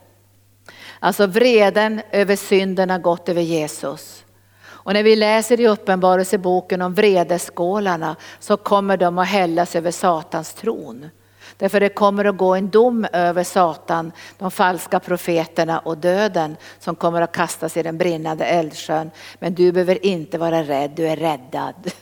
Alltså 1.00 1.26
vreden 1.26 2.00
över 2.12 2.36
synden 2.36 2.90
har 2.90 2.98
gått 2.98 3.28
över 3.28 3.42
Jesus. 3.42 4.24
Och 4.62 4.92
när 4.92 5.02
vi 5.02 5.16
läser 5.16 5.60
i 5.60 5.68
Uppenbarelseboken 5.68 6.82
om 6.82 6.94
vredeskålarna 6.94 8.16
så 8.38 8.56
kommer 8.56 8.96
de 8.96 9.18
att 9.18 9.28
hällas 9.28 9.76
över 9.76 9.90
Satans 9.90 10.54
tron. 10.54 11.10
Därför 11.58 11.80
det 11.80 11.88
kommer 11.88 12.24
att 12.24 12.36
gå 12.36 12.54
en 12.54 12.70
dom 12.70 13.06
över 13.12 13.44
Satan, 13.44 14.12
de 14.38 14.50
falska 14.50 15.00
profeterna 15.00 15.78
och 15.78 15.98
döden 15.98 16.56
som 16.78 16.94
kommer 16.94 17.22
att 17.22 17.32
kastas 17.32 17.76
i 17.76 17.82
den 17.82 17.98
brinnande 17.98 18.44
eldsjön. 18.44 19.10
Men 19.38 19.54
du 19.54 19.72
behöver 19.72 20.06
inte 20.06 20.38
vara 20.38 20.62
rädd, 20.62 20.90
du 20.96 21.08
är 21.08 21.16
räddad 21.16 21.74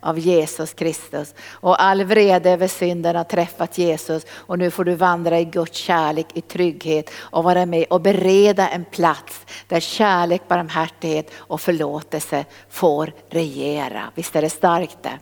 av 0.00 0.18
Jesus 0.18 0.72
Kristus. 0.72 1.34
Och 1.50 1.82
all 1.82 2.04
vrede 2.04 2.50
över 2.50 2.68
synden 2.68 3.16
har 3.16 3.24
träffat 3.24 3.78
Jesus 3.78 4.26
och 4.30 4.58
nu 4.58 4.70
får 4.70 4.84
du 4.84 4.94
vandra 4.94 5.40
i 5.40 5.44
Guds 5.44 5.78
kärlek, 5.78 6.26
i 6.34 6.40
trygghet 6.40 7.10
och 7.14 7.44
vara 7.44 7.66
med 7.66 7.84
och 7.90 8.00
bereda 8.00 8.68
en 8.68 8.84
plats 8.84 9.46
där 9.68 9.80
kärlek, 9.80 10.42
barmhärtighet 10.48 11.30
och 11.36 11.60
förlåtelse 11.60 12.44
får 12.68 13.12
regera. 13.30 14.02
Visst 14.14 14.36
är 14.36 14.42
det 14.42 14.50
starkt 14.50 15.02
det? 15.02 15.18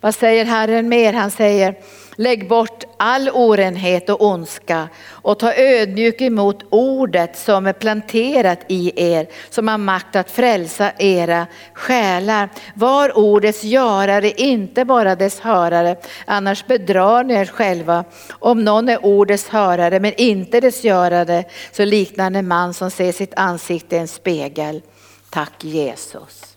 Vad 0.00 0.14
säger 0.14 0.44
Herren 0.44 0.88
mer? 0.88 1.12
Han 1.12 1.30
säger 1.30 1.74
Lägg 2.20 2.48
bort 2.48 2.84
all 2.96 3.30
orenhet 3.30 4.10
och 4.10 4.22
ondska 4.22 4.88
och 5.08 5.38
ta 5.38 5.54
ödmjuk 5.54 6.20
emot 6.20 6.62
ordet 6.70 7.38
som 7.38 7.66
är 7.66 7.72
planterat 7.72 8.60
i 8.68 8.92
er, 9.12 9.26
som 9.50 9.68
har 9.68 9.78
makt 9.78 10.16
att 10.16 10.30
frälsa 10.30 10.92
era 10.98 11.46
själar. 11.74 12.48
Var 12.74 13.18
ordets 13.18 13.64
görare, 13.64 14.30
inte 14.30 14.84
bara 14.84 15.14
dess 15.16 15.40
hörare, 15.40 15.96
annars 16.24 16.66
bedrar 16.66 17.24
ni 17.24 17.34
er 17.34 17.46
själva. 17.46 18.04
Om 18.30 18.64
någon 18.64 18.88
är 18.88 19.04
ordets 19.04 19.48
hörare 19.48 20.00
men 20.00 20.12
inte 20.16 20.60
dess 20.60 20.84
görare, 20.84 21.44
så 21.72 21.84
liknar 21.84 22.30
en 22.30 22.48
man 22.48 22.74
som 22.74 22.90
ser 22.90 23.12
sitt 23.12 23.34
ansikte 23.36 23.96
i 23.96 23.98
en 23.98 24.08
spegel. 24.08 24.82
Tack 25.30 25.64
Jesus. 25.64 26.56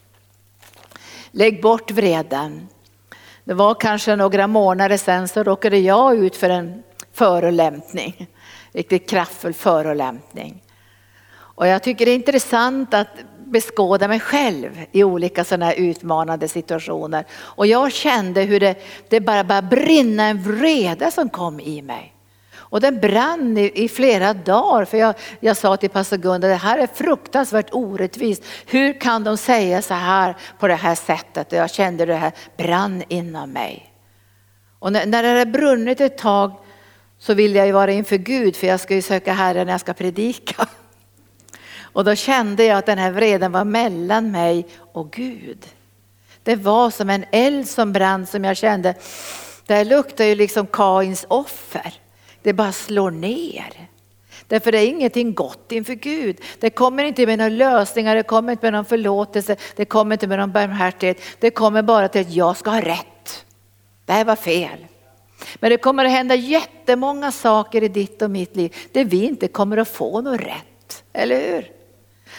Lägg 1.31 1.61
bort 1.61 1.91
vreden. 1.91 2.67
Det 3.43 3.53
var 3.53 3.75
kanske 3.75 4.15
några 4.15 4.47
månader 4.47 4.97
sedan 4.97 5.27
så 5.27 5.43
råkade 5.43 5.77
jag 5.77 6.17
ut 6.17 6.35
för 6.35 6.49
en 6.49 6.83
förolämpning. 7.13 8.27
Riktigt 8.71 9.09
kraftfull 9.09 9.53
förolämpning. 9.53 10.61
Och 11.35 11.67
jag 11.67 11.83
tycker 11.83 12.05
det 12.05 12.11
är 12.11 12.15
intressant 12.15 12.93
att 12.93 13.07
beskåda 13.45 14.07
mig 14.07 14.19
själv 14.19 14.85
i 14.91 15.03
olika 15.03 15.43
sådana 15.43 15.65
här 15.65 15.75
utmanande 15.75 16.47
situationer. 16.47 17.25
Och 17.33 17.67
jag 17.67 17.91
kände 17.91 18.41
hur 18.41 18.59
det, 18.59 18.75
det 19.09 19.19
bara 19.19 19.43
började 19.43 19.67
brinna 19.67 20.23
en 20.23 20.41
vrede 20.41 21.11
som 21.11 21.29
kom 21.29 21.59
i 21.59 21.81
mig. 21.81 22.12
Och 22.73 22.81
den 22.81 22.99
brann 22.99 23.57
i, 23.57 23.71
i 23.83 23.89
flera 23.89 24.33
dagar 24.33 24.85
för 24.85 24.97
jag, 24.97 25.15
jag 25.39 25.57
sa 25.57 25.77
till 25.77 25.89
pastor 25.89 26.17
Gunnar 26.17 26.49
det 26.49 26.55
här 26.55 26.77
är 26.77 26.87
fruktansvärt 26.87 27.69
orättvist. 27.71 28.43
Hur 28.65 28.99
kan 28.99 29.23
de 29.23 29.37
säga 29.37 29.81
så 29.81 29.93
här 29.93 30.35
på 30.59 30.67
det 30.67 30.75
här 30.75 30.95
sättet? 30.95 31.51
Och 31.51 31.57
jag 31.57 31.71
kände 31.71 32.05
det 32.05 32.15
här 32.15 32.31
brann 32.57 33.03
inom 33.07 33.51
mig. 33.51 33.93
Och 34.79 34.91
när, 34.91 35.05
när 35.05 35.23
det 35.23 35.29
hade 35.29 35.45
brunnit 35.45 36.01
ett 36.01 36.17
tag 36.17 36.51
så 37.19 37.33
ville 37.33 37.57
jag 37.57 37.67
ju 37.67 37.73
vara 37.73 37.91
inför 37.91 38.17
Gud 38.17 38.55
för 38.55 38.67
jag 38.67 38.79
ska 38.79 38.95
ju 38.95 39.01
söka 39.01 39.33
Herren 39.33 39.65
när 39.65 39.73
jag 39.73 39.81
ska 39.81 39.93
predika. 39.93 40.67
Och 41.81 42.03
då 42.03 42.15
kände 42.15 42.63
jag 42.63 42.77
att 42.77 42.85
den 42.85 42.97
här 42.97 43.11
vreden 43.11 43.51
var 43.51 43.63
mellan 43.63 44.31
mig 44.31 44.67
och 44.93 45.11
Gud. 45.11 45.65
Det 46.43 46.55
var 46.55 46.89
som 46.89 47.09
en 47.09 47.25
eld 47.31 47.69
som 47.69 47.93
brann 47.93 48.25
som 48.25 48.43
jag 48.43 48.57
kände, 48.57 48.95
det 49.65 49.73
här 49.73 49.85
luktar 49.85 50.25
ju 50.25 50.35
liksom 50.35 50.67
Kains 50.67 51.25
offer. 51.27 52.02
Det 52.43 52.53
bara 52.53 52.71
slår 52.71 53.11
ner. 53.11 53.89
Därför 54.47 54.71
det 54.71 54.77
är 54.77 54.87
ingenting 54.87 55.33
gott 55.33 55.71
inför 55.71 55.93
Gud. 55.93 56.37
Det 56.59 56.69
kommer 56.69 57.03
inte 57.03 57.25
med 57.25 57.37
några 57.37 57.49
lösningar, 57.49 58.15
det 58.15 58.23
kommer 58.23 58.51
inte 58.51 58.65
med 58.65 58.73
någon 58.73 58.85
förlåtelse, 58.85 59.55
det 59.75 59.85
kommer 59.85 60.15
inte 60.15 60.27
med 60.27 60.39
någon 60.39 60.51
barmhärtighet. 60.51 61.21
Det 61.39 61.49
kommer 61.49 61.81
bara 61.81 62.07
till 62.07 62.21
att 62.21 62.33
jag 62.33 62.57
ska 62.57 62.69
ha 62.69 62.81
rätt. 62.81 63.45
Det 64.05 64.13
här 64.13 64.25
var 64.25 64.35
fel. 64.35 64.85
Men 65.55 65.69
det 65.69 65.77
kommer 65.77 66.05
att 66.05 66.11
hända 66.11 66.35
jättemånga 66.35 67.31
saker 67.31 67.83
i 67.83 67.87
ditt 67.87 68.21
och 68.21 68.31
mitt 68.31 68.55
liv 68.55 68.75
där 68.91 69.05
vi 69.05 69.25
inte 69.25 69.47
kommer 69.47 69.77
att 69.77 69.87
få 69.87 70.21
något 70.21 70.41
rätt. 70.41 71.03
Eller 71.13 71.51
hur? 71.51 71.71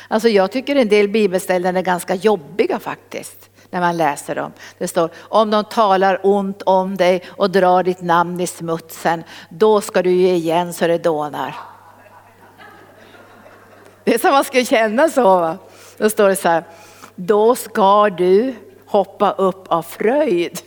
Alltså 0.08 0.28
jag 0.28 0.52
tycker 0.52 0.76
en 0.76 0.88
del 0.88 1.08
bibelställen 1.08 1.76
är 1.76 1.82
ganska 1.82 2.14
jobbiga 2.14 2.78
faktiskt 2.78 3.43
när 3.74 3.80
man 3.80 3.96
läser 3.96 4.34
dem. 4.34 4.52
Det 4.78 4.88
står 4.88 5.10
om 5.18 5.50
de 5.50 5.64
talar 5.64 6.20
ont 6.22 6.62
om 6.62 6.96
dig 6.96 7.22
och 7.28 7.50
drar 7.50 7.82
ditt 7.82 8.02
namn 8.02 8.40
i 8.40 8.46
smutsen, 8.46 9.24
då 9.48 9.80
ska 9.80 10.02
du 10.02 10.12
ge 10.12 10.34
igen 10.34 10.72
så 10.72 10.86
det 10.86 10.98
dånar. 10.98 11.54
Det 14.04 14.14
är 14.14 14.18
som 14.18 14.30
man 14.30 14.44
ska 14.44 14.64
känna 14.64 15.08
så. 15.08 15.22
Va? 15.22 15.58
Då 15.96 16.10
står 16.10 16.28
det 16.28 16.36
så 16.36 16.48
här, 16.48 16.64
då 17.14 17.54
ska 17.54 18.10
du 18.10 18.54
hoppa 18.86 19.32
upp 19.32 19.64
av 19.68 19.82
fröjd. 19.82 20.60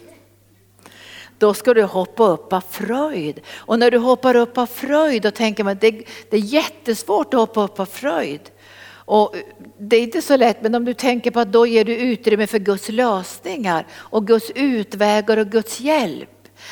Då 1.37 1.53
ska 1.53 1.73
du 1.73 1.83
hoppa 1.83 2.23
upp 2.23 2.53
av 2.53 2.63
fröjd. 2.69 3.41
Och 3.55 3.79
när 3.79 3.91
du 3.91 3.97
hoppar 3.97 4.35
upp 4.35 4.57
av 4.57 4.65
fröjd 4.65 5.21
då 5.21 5.31
tänker 5.31 5.63
man 5.63 5.73
att 5.73 5.81
det, 5.81 6.03
det 6.29 6.37
är 6.37 6.41
jättesvårt 6.41 7.33
att 7.33 7.39
hoppa 7.39 7.63
upp 7.63 7.79
av 7.79 7.85
fröjd. 7.85 8.41
Och 9.07 9.35
det 9.77 9.95
är 9.95 10.01
inte 10.01 10.21
så 10.21 10.37
lätt, 10.37 10.61
men 10.61 10.75
om 10.75 10.85
du 10.85 10.93
tänker 10.93 11.31
på 11.31 11.39
att 11.39 11.51
då 11.51 11.67
ger 11.67 11.85
du 11.85 11.95
utrymme 11.95 12.47
för 12.47 12.59
Guds 12.59 12.89
lösningar 12.89 13.85
och 13.93 14.27
Guds 14.27 14.51
utvägar 14.55 15.37
och 15.37 15.47
Guds 15.47 15.79
hjälp. 15.79 16.29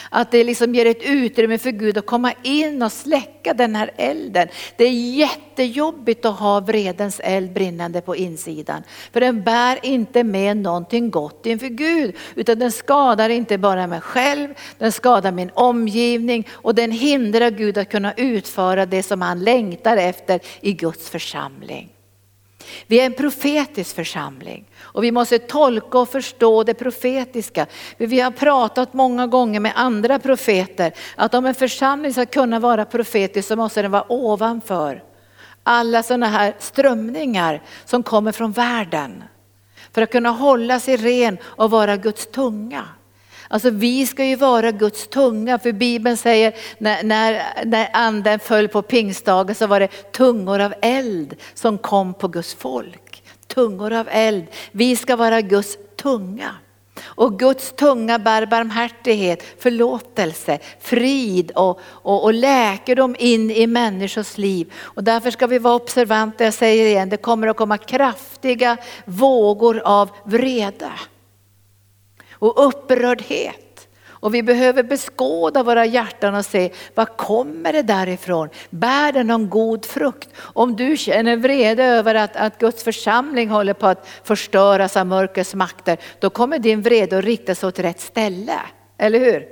Att 0.09 0.31
det 0.31 0.43
liksom 0.43 0.75
ger 0.75 0.85
ett 0.85 1.03
utrymme 1.03 1.57
för 1.57 1.71
Gud 1.71 1.97
att 1.97 2.05
komma 2.05 2.33
in 2.43 2.81
och 2.81 2.91
släcka 2.91 3.53
den 3.53 3.75
här 3.75 3.91
elden. 3.97 4.47
Det 4.77 4.83
är 4.83 4.91
jättejobbigt 4.91 6.25
att 6.25 6.39
ha 6.39 6.59
vredens 6.59 7.21
eld 7.23 7.53
brinnande 7.53 8.01
på 8.01 8.15
insidan. 8.15 8.83
För 9.13 9.19
den 9.19 9.43
bär 9.43 9.79
inte 9.83 10.23
med 10.23 10.57
någonting 10.57 11.11
gott 11.11 11.45
inför 11.45 11.67
Gud. 11.67 12.15
Utan 12.35 12.59
den 12.59 12.71
skadar 12.71 13.29
inte 13.29 13.57
bara 13.57 13.87
mig 13.87 14.01
själv, 14.01 14.49
den 14.77 14.91
skadar 14.91 15.31
min 15.31 15.51
omgivning 15.53 16.47
och 16.51 16.75
den 16.75 16.91
hindrar 16.91 17.49
Gud 17.49 17.77
att 17.77 17.89
kunna 17.89 18.13
utföra 18.13 18.85
det 18.85 19.03
som 19.03 19.21
han 19.21 19.43
längtar 19.43 19.97
efter 19.97 20.39
i 20.61 20.73
Guds 20.73 21.09
församling. 21.09 21.94
Vi 22.87 22.99
är 22.99 23.05
en 23.05 23.13
profetisk 23.13 23.95
församling 23.95 24.65
och 24.79 25.03
vi 25.03 25.11
måste 25.11 25.39
tolka 25.39 25.99
och 25.99 26.09
förstå 26.09 26.63
det 26.63 26.73
profetiska. 26.73 27.65
Vi 27.97 28.19
har 28.19 28.31
pratat 28.31 28.93
många 28.93 29.27
gånger 29.27 29.59
med 29.59 29.73
andra 29.75 30.19
profeter 30.19 30.93
att 31.15 31.33
om 31.33 31.45
en 31.45 31.55
församling 31.55 32.13
ska 32.13 32.25
kunna 32.25 32.59
vara 32.59 32.85
profetisk 32.85 33.47
så 33.47 33.55
måste 33.55 33.81
den 33.81 33.91
vara 33.91 34.11
ovanför 34.11 35.03
alla 35.67 36.03
sådana 36.03 36.27
här 36.27 36.55
strömningar 36.59 37.61
som 37.85 38.03
kommer 38.03 38.31
från 38.31 38.51
världen. 38.51 39.23
För 39.93 40.01
att 40.01 40.11
kunna 40.11 40.29
hålla 40.29 40.79
sig 40.79 40.97
ren 40.97 41.37
och 41.43 41.71
vara 41.71 41.97
Guds 41.97 42.27
tunga. 42.27 42.85
Alltså 43.55 43.69
vi 43.69 44.07
ska 44.07 44.25
ju 44.25 44.35
vara 44.35 44.71
Guds 44.71 45.07
tunga 45.07 45.59
för 45.59 45.71
Bibeln 45.71 46.17
säger 46.17 46.55
när, 46.77 47.03
när, 47.03 47.43
när 47.65 47.89
anden 47.93 48.39
föll 48.39 48.67
på 48.67 48.81
pingstdagen 48.81 49.55
så 49.55 49.67
var 49.67 49.79
det 49.79 50.11
tungor 50.11 50.61
av 50.61 50.73
eld 50.81 51.35
som 51.53 51.77
kom 51.77 52.13
på 52.13 52.27
Guds 52.27 52.53
folk. 52.53 53.23
Tungor 53.47 53.93
av 53.93 54.07
eld. 54.11 54.45
Vi 54.71 54.95
ska 54.95 55.15
vara 55.15 55.41
Guds 55.41 55.77
tunga. 56.01 56.55
Och 57.03 57.39
Guds 57.39 57.71
tunga 57.71 58.19
bär 58.19 58.45
barmhärtighet, 58.45 59.43
förlåtelse, 59.59 60.59
frid 60.79 61.51
och, 61.51 61.79
och, 61.85 62.23
och 62.23 62.33
läkedom 62.33 63.15
in 63.19 63.51
i 63.51 63.67
människors 63.67 64.37
liv. 64.37 64.73
Och 64.81 65.03
därför 65.03 65.31
ska 65.31 65.47
vi 65.47 65.59
vara 65.59 65.75
observanta, 65.75 66.43
jag 66.43 66.53
säger 66.53 66.85
igen, 66.85 67.09
det 67.09 67.17
kommer 67.17 67.47
att 67.47 67.57
komma 67.57 67.77
kraftiga 67.77 68.77
vågor 69.05 69.81
av 69.85 70.09
vrede 70.25 70.91
och 72.45 72.67
upprördhet. 72.67 73.87
Och 74.25 74.33
vi 74.33 74.43
behöver 74.43 74.83
beskåda 74.83 75.63
våra 75.63 75.85
hjärtan 75.85 76.35
och 76.35 76.45
se, 76.45 76.71
var 76.95 77.05
kommer 77.05 77.73
det 77.73 77.81
därifrån? 77.81 78.49
Bär 78.69 79.11
det 79.11 79.23
någon 79.23 79.49
god 79.49 79.85
frukt? 79.85 80.29
Om 80.37 80.75
du 80.75 80.97
känner 80.97 81.37
vrede 81.37 81.83
över 81.83 82.15
att, 82.15 82.35
att 82.35 82.59
Guds 82.59 82.83
församling 82.83 83.49
håller 83.49 83.73
på 83.73 83.87
att 83.87 84.07
förstöras 84.23 84.97
av 84.97 85.07
mörkrets 85.07 85.55
makter, 85.55 85.97
då 86.19 86.29
kommer 86.29 86.59
din 86.59 86.81
vrede 86.81 87.17
att 87.17 87.25
rikta 87.25 87.55
sig 87.55 87.67
åt 87.67 87.79
rätt 87.79 87.99
ställe. 87.99 88.59
Eller 88.97 89.19
hur? 89.19 89.45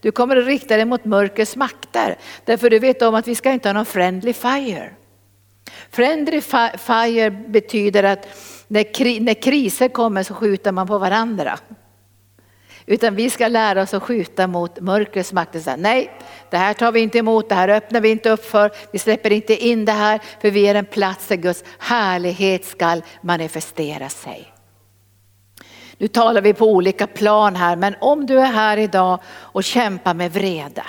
Du 0.00 0.10
kommer 0.10 0.36
att 0.36 0.46
rikta 0.46 0.76
dig 0.76 0.84
mot 0.84 1.04
mörkrets 1.04 1.56
makter. 1.56 2.18
Därför 2.44 2.70
du 2.70 2.78
vet 2.78 3.02
om 3.02 3.14
att 3.14 3.28
vi 3.28 3.34
ska 3.34 3.52
inte 3.52 3.68
ha 3.68 3.72
någon 3.72 3.86
friendly 3.86 4.32
fire. 4.32 4.90
Friendly 5.90 6.40
fire 6.78 7.30
betyder 7.30 8.02
att 8.02 8.28
när, 8.68 9.20
när 9.20 9.34
kriser 9.34 9.88
kommer 9.88 10.22
så 10.22 10.34
skjuter 10.34 10.72
man 10.72 10.86
på 10.86 10.98
varandra. 10.98 11.58
Utan 12.90 13.14
vi 13.14 13.30
ska 13.30 13.48
lära 13.48 13.82
oss 13.82 13.94
att 13.94 14.02
skjuta 14.02 14.46
mot 14.46 14.80
mörkrets 14.80 15.32
makter. 15.32 15.60
Säga, 15.60 15.76
Nej, 15.76 16.10
det 16.50 16.56
här 16.56 16.74
tar 16.74 16.92
vi 16.92 17.00
inte 17.00 17.18
emot, 17.18 17.48
det 17.48 17.54
här 17.54 17.68
öppnar 17.68 18.00
vi 18.00 18.08
inte 18.08 18.30
upp 18.30 18.44
för. 18.44 18.70
Vi 18.92 18.98
släpper 18.98 19.32
inte 19.32 19.66
in 19.66 19.84
det 19.84 19.92
här 19.92 20.20
för 20.40 20.50
vi 20.50 20.66
är 20.66 20.74
en 20.74 20.84
plats 20.84 21.28
där 21.28 21.36
Guds 21.36 21.64
härlighet 21.78 22.64
ska 22.64 23.00
manifestera 23.22 24.08
sig. 24.08 24.52
Nu 25.98 26.08
talar 26.08 26.40
vi 26.42 26.54
på 26.54 26.66
olika 26.66 27.06
plan 27.06 27.56
här, 27.56 27.76
men 27.76 27.94
om 28.00 28.26
du 28.26 28.38
är 28.38 28.52
här 28.52 28.76
idag 28.76 29.20
och 29.28 29.64
kämpar 29.64 30.14
med 30.14 30.32
vrede. 30.32 30.82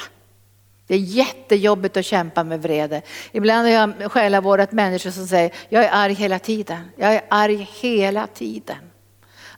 Det 0.88 0.94
är 0.94 1.00
jättejobbigt 1.00 1.98
att 1.98 2.06
kämpa 2.06 2.44
med 2.44 2.62
vrede. 2.62 3.02
Ibland 3.32 3.68
har 3.68 3.74
jag 3.74 4.12
själavårdat 4.12 4.72
människor 4.72 5.12
som 5.12 5.28
säger, 5.28 5.52
jag 5.70 5.84
är 5.84 5.90
arg 5.94 6.14
hela 6.14 6.40
tiden. 6.40 6.92
Jag 6.96 7.14
är 7.14 7.22
arg 7.30 7.70
hela 7.82 8.28
tiden. 8.28 8.78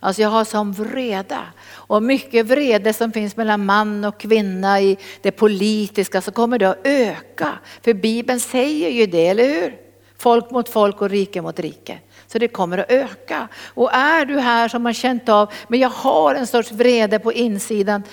Alltså 0.03 0.21
jag 0.21 0.29
har 0.29 0.43
sån 0.43 0.71
vreda. 0.71 1.41
Och 1.69 2.03
mycket 2.03 2.45
vrede 2.45 2.93
som 2.93 3.11
finns 3.11 3.37
mellan 3.37 3.65
man 3.65 4.05
och 4.05 4.19
kvinna 4.19 4.81
i 4.81 4.97
det 5.21 5.31
politiska 5.31 6.21
så 6.21 6.31
kommer 6.31 6.59
det 6.59 6.69
att 6.69 6.87
öka. 6.87 7.49
För 7.81 7.93
Bibeln 7.93 8.39
säger 8.39 8.89
ju 8.89 9.05
det, 9.05 9.27
eller 9.27 9.43
hur? 9.43 9.77
Folk 10.17 10.51
mot 10.51 10.69
folk 10.69 11.01
och 11.01 11.09
rike 11.09 11.41
mot 11.41 11.59
rike. 11.59 11.99
Så 12.27 12.39
det 12.39 12.47
kommer 12.47 12.77
att 12.77 12.91
öka. 12.91 13.47
Och 13.65 13.93
är 13.93 14.25
du 14.25 14.39
här 14.39 14.67
som 14.67 14.85
har 14.85 14.93
känt 14.93 15.29
av, 15.29 15.51
men 15.67 15.79
jag 15.79 15.89
har 15.89 16.35
en 16.35 16.47
sorts 16.47 16.71
vrede 16.71 17.19
på 17.19 17.33
insidan 17.33 18.03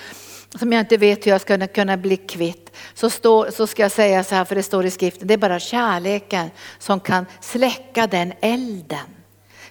som 0.59 0.73
jag 0.73 0.79
inte 0.79 0.97
vet 0.97 1.25
hur 1.25 1.31
jag 1.31 1.41
ska 1.41 1.67
kunna 1.67 1.97
bli 1.97 2.17
kvitt. 2.17 2.75
Så, 2.93 3.09
stå, 3.09 3.51
så 3.51 3.67
ska 3.67 3.81
jag 3.81 3.91
säga 3.91 4.23
så 4.23 4.35
här, 4.35 4.45
för 4.45 4.55
det 4.55 4.63
står 4.63 4.85
i 4.85 4.91
skriften, 4.91 5.27
det 5.27 5.33
är 5.33 5.37
bara 5.37 5.59
kärleken 5.59 6.49
som 6.79 6.99
kan 6.99 7.25
släcka 7.41 8.07
den 8.07 8.33
elden. 8.41 9.18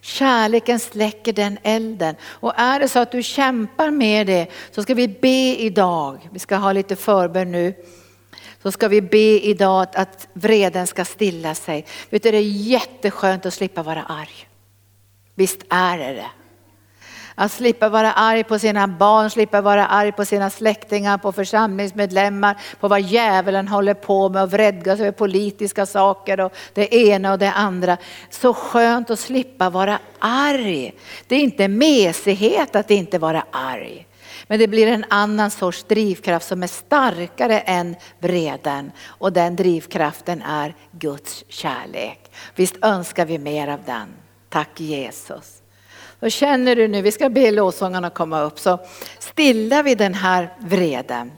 Kärleken 0.01 0.81
släcker 0.81 1.33
den 1.33 1.59
elden. 1.63 2.15
Och 2.23 2.53
är 2.57 2.81
det 2.81 2.89
så 2.89 2.99
att 2.99 3.13
du 3.13 3.23
kämpar 3.23 3.91
med 3.91 4.27
det 4.27 4.47
så 4.71 4.83
ska 4.83 4.95
vi 4.95 5.09
be 5.09 5.57
idag, 5.59 6.29
vi 6.33 6.39
ska 6.39 6.57
ha 6.57 6.73
lite 6.73 6.97
förbön 6.97 7.53
nu. 7.53 7.75
Så 8.63 8.73
ska 8.73 8.89
vi 8.89 9.01
be 9.01 9.41
idag 9.41 9.83
att, 9.83 9.97
att 9.97 10.29
vreden 10.33 10.87
ska 10.87 11.05
stilla 11.05 11.55
sig. 11.55 11.87
Vet 12.11 12.23
du, 12.23 12.31
det 12.31 12.37
är 12.37 12.43
jätteskönt 12.43 13.47
att 13.47 13.55
slippa 13.55 13.83
vara 13.83 14.03
arg. 14.03 14.49
Visst 15.35 15.63
är 15.69 15.99
det 15.99 16.13
det. 16.13 16.31
Att 17.41 17.53
slippa 17.53 17.89
vara 17.89 18.13
arg 18.13 18.45
på 18.45 18.59
sina 18.59 18.89
barn, 18.89 19.31
slippa 19.31 19.61
vara 19.61 19.87
arg 19.87 20.13
på 20.13 20.25
sina 20.25 20.51
släktingar, 20.51 21.19
på 21.19 21.33
församlingsmedlemmar, 21.33 22.61
på 22.81 22.89
vad 22.89 23.01
djävulen 23.01 23.69
håller 23.69 23.95
på 23.95 24.29
med 24.29 24.43
och 24.43 24.53
vredgas 24.53 25.01
över 25.01 25.13
politiska 25.13 25.87
saker 25.87 26.41
och 26.41 26.53
det 26.75 26.95
ena 26.95 27.33
och 27.33 27.39
det 27.39 27.51
andra. 27.51 27.97
Så 28.31 28.55
skönt 28.55 29.11
att 29.11 29.19
slippa 29.19 29.71
vara 29.71 29.99
arg. 30.19 30.95
Det 31.27 31.37
är 31.37 31.41
inte 31.41 31.69
mesighet 31.69 32.77
att 32.77 32.91
inte 32.91 33.19
vara 33.19 33.45
arg. 33.51 34.07
Men 34.47 34.59
det 34.59 34.69
blir 34.69 34.87
en 34.87 35.05
annan 35.09 35.51
sorts 35.51 35.85
drivkraft 35.85 36.47
som 36.49 36.63
är 36.63 36.67
starkare 36.67 37.61
än 37.61 37.97
vreden 38.19 38.93
och 39.07 39.33
den 39.33 39.57
drivkraften 39.57 40.43
är 40.43 40.75
Guds 40.91 41.45
kärlek. 41.49 42.31
Visst 42.55 42.77
önskar 42.83 43.27
vi 43.27 43.39
mer 43.39 43.69
av 43.69 43.81
den. 43.87 44.09
Tack 44.49 44.81
Jesus. 44.81 45.58
Då 46.21 46.29
känner 46.31 46.77
du 46.77 46.89
nu, 46.89 47.03
vi 47.03 47.13
ska 47.13 47.29
be 47.29 47.51
lovsångarna 47.51 48.11
komma 48.11 48.41
upp, 48.41 48.59
så 48.59 48.79
stillar 49.19 49.83
vi 49.83 49.95
den 49.95 50.15
här 50.15 50.55
vreden. 50.59 51.33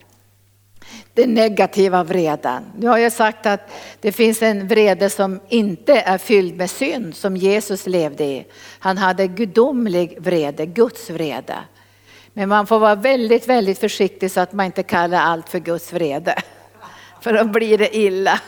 Den 1.15 1.35
negativa 1.35 2.05
vreden. 2.05 2.65
Nu 2.79 2.89
har 2.89 2.99
jag 2.99 3.13
sagt 3.13 3.47
att 3.47 3.71
det 4.01 4.13
finns 4.13 4.43
en 4.43 4.69
vrede 4.69 5.11
som 5.11 5.41
inte 5.49 6.01
är 6.01 6.19
fylld 6.19 6.57
med 6.57 6.71
synd 6.71 7.17
som 7.17 7.37
Jesus 7.37 7.87
levde 7.87 8.25
i. 8.25 8.47
Han 8.79 8.99
hade 8.99 9.27
gudomlig 9.27 10.17
vrede, 10.21 10.67
Guds 10.67 11.11
vrede. 11.11 11.59
Men 12.33 12.49
man 12.49 12.67
får 12.67 12.79
vara 12.79 12.95
väldigt, 12.95 13.49
väldigt 13.49 13.79
försiktig 13.79 14.31
så 14.31 14.41
att 14.41 14.53
man 14.53 14.67
inte 14.67 14.83
kallar 14.83 15.21
allt 15.21 15.49
för 15.49 15.59
Guds 15.59 15.93
vrede. 15.93 16.35
För 17.21 17.33
då 17.33 17.45
blir 17.45 17.79
det 17.79 17.97
illa. 17.97 18.41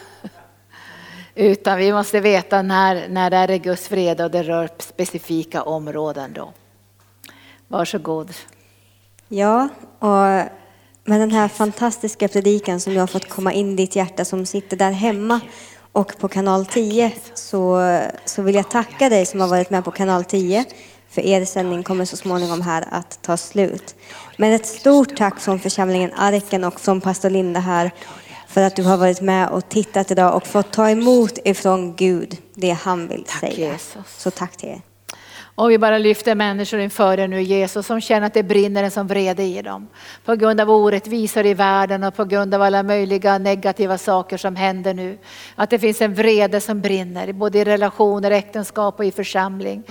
Utan 1.34 1.78
vi 1.78 1.92
måste 1.92 2.20
veta 2.20 2.62
när, 2.62 3.08
när 3.08 3.30
det 3.30 3.36
är 3.36 3.56
Guds 3.56 3.88
fred 3.88 4.20
och 4.20 4.30
det 4.30 4.42
rör 4.42 4.68
specifika 4.78 5.62
områden 5.62 6.32
då. 6.32 6.52
Varsågod. 7.68 8.32
Ja, 9.28 9.68
och 9.98 10.48
med 11.04 11.20
den 11.20 11.30
här 11.30 11.48
fantastiska 11.48 12.28
predikan 12.28 12.80
som 12.80 12.92
jag 12.92 13.02
har 13.02 13.06
fått 13.06 13.28
komma 13.28 13.52
in 13.52 13.72
i 13.72 13.76
ditt 13.76 13.96
hjärta 13.96 14.24
som 14.24 14.46
sitter 14.46 14.76
där 14.76 14.90
hemma 14.90 15.40
och 15.92 16.18
på 16.18 16.28
kanal 16.28 16.66
10 16.66 17.12
så, 17.34 17.80
så 18.24 18.42
vill 18.42 18.54
jag 18.54 18.70
tacka 18.70 19.08
dig 19.08 19.26
som 19.26 19.40
har 19.40 19.48
varit 19.48 19.70
med 19.70 19.84
på 19.84 19.90
kanal 19.90 20.24
10 20.24 20.64
för 21.10 21.22
er 21.22 21.44
sändning 21.44 21.82
kommer 21.82 22.04
så 22.04 22.16
småningom 22.16 22.60
här 22.60 22.84
att 22.90 23.22
ta 23.22 23.36
slut. 23.36 23.94
Men 24.36 24.52
ett 24.52 24.66
stort 24.66 25.16
tack 25.16 25.40
från 25.40 25.60
församlingen 25.60 26.12
Arken 26.16 26.64
och 26.64 26.80
från 26.80 27.00
pastor 27.00 27.30
Linda 27.30 27.60
här 27.60 27.90
för 28.52 28.62
att 28.62 28.76
du 28.76 28.82
har 28.82 28.96
varit 28.96 29.20
med 29.20 29.48
och 29.48 29.68
tittat 29.68 30.10
idag 30.10 30.36
och 30.36 30.46
fått 30.46 30.72
ta 30.72 30.90
emot 30.90 31.38
ifrån 31.44 31.96
Gud 31.96 32.36
det 32.54 32.70
han 32.70 33.08
vill 33.08 33.24
tack, 33.28 33.40
säga. 33.40 33.72
Jesus. 33.72 34.02
Så 34.18 34.30
tack 34.30 34.56
till 34.56 34.68
er. 34.68 34.80
Och 35.54 35.70
vi 35.70 35.78
bara 35.78 35.98
lyfter 35.98 36.34
människor 36.34 36.80
inför 36.80 37.16
dig 37.16 37.28
nu 37.28 37.42
Jesus 37.42 37.86
som 37.86 38.00
känner 38.00 38.26
att 38.26 38.34
det 38.34 38.42
brinner 38.42 38.84
en 38.84 38.90
som 38.90 39.06
vrede 39.06 39.42
i 39.42 39.62
dem. 39.62 39.88
På 40.24 40.34
grund 40.34 40.60
av 40.60 40.70
orättvisor 40.70 41.46
i 41.46 41.54
världen 41.54 42.04
och 42.04 42.14
på 42.14 42.24
grund 42.24 42.54
av 42.54 42.62
alla 42.62 42.82
möjliga 42.82 43.38
negativa 43.38 43.98
saker 43.98 44.36
som 44.36 44.56
händer 44.56 44.94
nu. 44.94 45.18
Att 45.54 45.70
det 45.70 45.78
finns 45.78 46.00
en 46.00 46.14
vrede 46.14 46.60
som 46.60 46.80
brinner 46.80 47.32
både 47.32 47.58
i 47.58 47.64
relationer, 47.64 48.30
äktenskap 48.30 48.98
och 48.98 49.04
i 49.04 49.10
församling. 49.10 49.82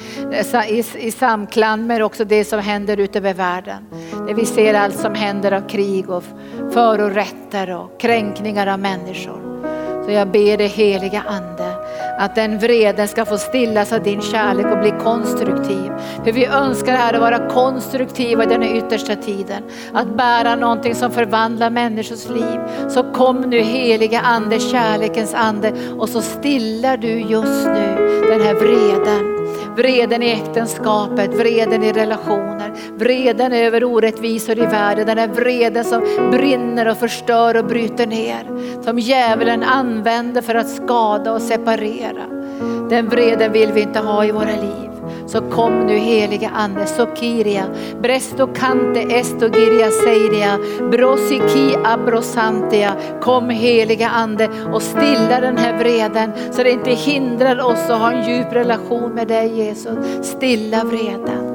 I, 0.70 0.84
i 0.95 1.12
samklang 1.12 1.88
med 1.88 2.03
också 2.03 2.26
det 2.26 2.45
som 2.45 2.59
händer 2.59 2.97
ute 2.97 3.20
över 3.20 3.34
världen. 3.34 3.86
Där 4.28 4.34
vi 4.34 4.45
ser 4.45 4.74
allt 4.74 4.99
som 4.99 5.16
händer 5.16 5.51
av 5.51 5.70
krig 5.70 6.09
och 6.09 6.24
förorätter 6.74 7.76
och 7.76 7.99
kränkningar 7.99 8.68
av 8.68 8.80
människor. 8.80 9.41
Så 10.05 10.12
jag 10.12 10.28
ber 10.28 10.57
dig 10.57 10.68
heliga 10.68 11.24
Ande 11.28 11.81
att 12.20 12.36
den 12.36 12.59
vreden 12.59 13.07
ska 13.07 13.26
få 13.26 13.38
stillas 13.38 13.93
av 13.93 14.03
din 14.03 14.22
kärlek 14.22 14.66
och 14.66 14.80
bli 14.80 14.93
konstruktiv. 15.03 15.91
För 16.24 16.32
vi 16.32 16.45
önskar 16.45 16.93
här 16.93 17.14
att 17.14 17.22
vara 17.22 17.49
konstruktiva 17.49 18.43
i 18.43 18.47
den 18.47 18.64
yttersta 18.64 19.16
tiden. 19.16 19.64
Att 19.93 20.18
bära 20.18 20.55
någonting 20.55 20.95
som 20.95 21.12
förvandlar 21.12 21.70
människors 21.70 22.30
liv. 22.30 22.59
Så 22.89 23.03
kom 23.03 23.41
nu 23.41 23.59
heliga 23.59 24.20
Ande, 24.20 24.59
kärlekens 24.59 25.34
ande 25.34 25.74
och 25.99 26.09
så 26.09 26.22
stillar 26.22 26.97
du 26.97 27.20
just 27.20 27.66
nu 27.66 27.95
den 28.30 28.41
här 28.41 28.53
vreden. 28.53 29.41
Vreden 29.76 30.24
i 30.24 30.32
äktenskapet, 30.32 31.34
vreden 31.34 31.84
i 31.84 31.92
relationer, 31.94 32.74
vreden 32.96 33.54
över 33.54 33.84
orättvisor 33.84 34.58
i 34.58 34.66
världen. 34.66 35.08
Den 35.08 35.18
här 35.18 35.28
vreden 35.28 35.86
som 35.86 36.02
brinner 36.32 36.88
och 36.88 36.98
förstör 36.98 37.58
och 37.58 37.66
bryter 37.66 38.08
ner. 38.08 38.48
Som 38.84 39.00
djävulen 39.00 39.64
använder 39.64 40.42
för 40.42 40.56
att 40.56 40.70
skada 40.70 41.34
och 41.34 41.42
separera. 41.42 42.26
Den 42.90 43.10
vreden 43.10 43.52
vill 43.52 43.72
vi 43.72 43.82
inte 43.82 44.00
ha 44.00 44.26
i 44.26 44.32
våra 44.32 44.52
liv. 44.52 44.91
Så 45.28 45.41
kom 45.41 45.80
nu 45.80 45.97
heliga 45.97 46.49
Ande, 46.49 46.86
Sokiria, 46.86 47.66
Bresto 48.02 48.47
Kante 48.47 49.02
Estogiria 49.02 49.91
Seiria, 49.91 50.60
Brosiki 50.91 51.76
Abrosantia. 51.84 52.95
Kom 53.22 53.49
heliga 53.49 54.10
Ande 54.10 54.49
och 54.74 54.82
stilla 54.82 55.39
den 55.41 55.58
här 55.58 55.78
vreden 55.78 56.32
så 56.52 56.64
det 56.64 56.72
inte 56.72 56.91
hindrar 56.91 57.60
oss 57.60 57.89
att 57.89 58.02
ha 58.02 58.12
en 58.12 58.30
djup 58.30 58.54
relation 58.54 59.12
med 59.12 59.28
dig 59.28 59.58
Jesus. 59.58 60.28
Stilla 60.28 60.84
vreden. 60.84 61.51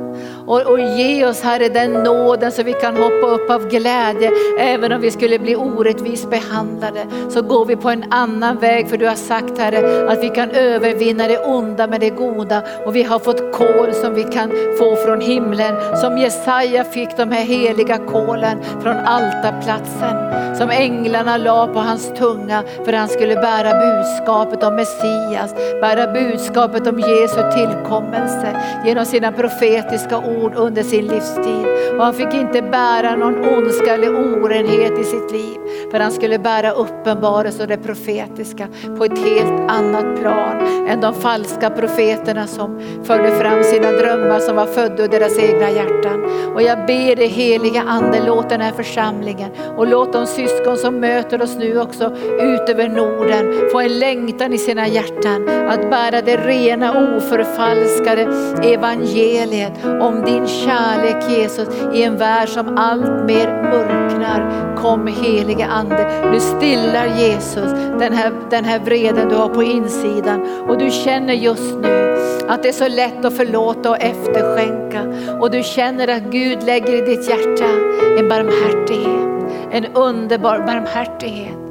Och, 0.46 0.60
och 0.60 0.80
ge 0.80 1.26
oss 1.26 1.42
Herre 1.42 1.68
den 1.68 1.92
nåden 1.92 2.52
så 2.52 2.62
vi 2.62 2.72
kan 2.72 2.96
hoppa 2.96 3.26
upp 3.26 3.50
av 3.50 3.68
glädje. 3.68 4.30
Även 4.58 4.92
om 4.92 5.00
vi 5.00 5.10
skulle 5.10 5.38
bli 5.38 5.56
orättvist 5.56 6.30
behandlade 6.30 7.06
så 7.28 7.42
går 7.42 7.64
vi 7.64 7.76
på 7.76 7.90
en 7.90 8.04
annan 8.10 8.58
väg 8.58 8.88
för 8.88 8.96
du 8.96 9.06
har 9.06 9.14
sagt 9.14 9.58
Herre 9.58 10.08
att 10.12 10.22
vi 10.22 10.28
kan 10.28 10.50
övervinna 10.50 11.28
det 11.28 11.38
onda 11.38 11.86
med 11.86 12.00
det 12.00 12.10
goda. 12.10 12.62
Och 12.84 12.96
vi 12.96 13.02
har 13.02 13.18
fått 13.18 13.52
kol 13.52 13.92
som 13.92 14.14
vi 14.14 14.24
kan 14.24 14.50
få 14.78 14.96
från 14.96 15.20
himlen. 15.20 15.96
Som 15.96 16.18
Jesaja 16.18 16.84
fick 16.84 17.16
de 17.16 17.30
här 17.30 17.44
heliga 17.44 17.98
kolen 17.98 18.58
från 18.82 18.96
altarplatsen. 18.96 20.16
Som 20.56 20.70
änglarna 20.70 21.36
la 21.36 21.66
på 21.66 21.78
hans 21.78 22.12
tunga 22.18 22.62
för 22.84 22.92
han 22.92 23.08
skulle 23.08 23.34
bära 23.34 23.70
budskapet 23.80 24.62
om 24.62 24.74
Messias. 24.74 25.54
Bära 25.80 26.12
budskapet 26.12 26.86
om 26.86 26.98
Jesu 26.98 27.40
tillkommelse 27.56 28.62
genom 28.84 29.04
sina 29.04 29.32
profetiska 29.32 30.18
ord 30.18 30.35
ord 30.36 30.52
under 30.56 30.82
sin 30.82 31.06
livstid. 31.06 31.66
Och 31.96 32.04
han 32.04 32.14
fick 32.14 32.34
inte 32.34 32.62
bära 32.62 33.16
någon 33.16 33.44
ondska 33.44 33.94
eller 33.94 34.10
orenhet 34.10 34.98
i 34.98 35.04
sitt 35.04 35.30
liv. 35.30 35.56
För 35.90 36.00
han 36.00 36.12
skulle 36.12 36.38
bära 36.38 36.70
uppenbarelse 36.70 37.62
och 37.62 37.68
det 37.68 37.76
profetiska 37.76 38.68
på 38.98 39.04
ett 39.04 39.18
helt 39.18 39.70
annat 39.70 40.20
plan 40.20 40.86
än 40.88 41.00
de 41.00 41.14
falska 41.14 41.70
profeterna 41.70 42.46
som 42.46 42.80
förde 43.04 43.30
fram 43.30 43.64
sina 43.64 43.90
drömmar 43.90 44.38
som 44.38 44.56
var 44.56 44.66
födda 44.66 45.04
ur 45.04 45.08
deras 45.08 45.38
egna 45.38 45.70
hjärtan. 45.70 46.24
Och 46.54 46.62
jag 46.62 46.86
ber 46.86 47.16
dig 47.16 47.28
heliga 47.28 47.82
Ande, 47.82 48.22
låt 48.26 48.48
den 48.48 48.60
här 48.60 48.72
församlingen 48.72 49.50
och 49.76 49.86
låt 49.86 50.12
de 50.12 50.26
syskon 50.26 50.76
som 50.76 51.00
möter 51.00 51.42
oss 51.42 51.56
nu 51.56 51.80
också 51.80 52.04
ut 52.40 52.68
över 52.68 52.88
Norden 52.88 53.70
få 53.72 53.80
en 53.80 53.98
längtan 53.98 54.52
i 54.52 54.58
sina 54.58 54.88
hjärtan 54.88 55.48
att 55.68 55.90
bära 55.90 56.22
det 56.22 56.36
rena 56.36 57.16
oförfalskade 57.16 58.22
evangeliet 58.62 59.72
om 59.84 60.24
din 60.26 60.46
kärlek 60.46 61.30
Jesus 61.30 61.68
i 61.94 62.02
en 62.02 62.16
värld 62.16 62.48
som 62.48 62.78
allt 62.78 63.24
mer 63.26 63.62
mörknar. 63.62 64.76
Kom 64.76 65.06
helige 65.06 65.66
Ande, 65.66 66.30
nu 66.32 66.40
stillar 66.40 67.06
Jesus 67.06 67.72
den 67.98 68.12
här, 68.12 68.32
den 68.50 68.64
här 68.64 68.78
vreden 68.78 69.28
du 69.28 69.34
har 69.34 69.48
på 69.48 69.62
insidan 69.62 70.66
och 70.68 70.78
du 70.78 70.90
känner 70.90 71.34
just 71.34 71.74
nu 71.82 72.16
att 72.48 72.62
det 72.62 72.68
är 72.68 72.72
så 72.72 72.88
lätt 72.88 73.24
att 73.24 73.36
förlåta 73.36 73.90
och 73.90 73.98
efterskänka 74.00 75.02
och 75.40 75.50
du 75.50 75.62
känner 75.62 76.08
att 76.08 76.22
Gud 76.22 76.62
lägger 76.62 76.94
i 76.94 77.16
ditt 77.16 77.28
hjärta 77.28 77.70
en 78.18 78.28
barmhärtighet, 78.28 79.52
en 79.70 79.86
underbar 79.94 80.58
barmhärtighet. 80.58 81.65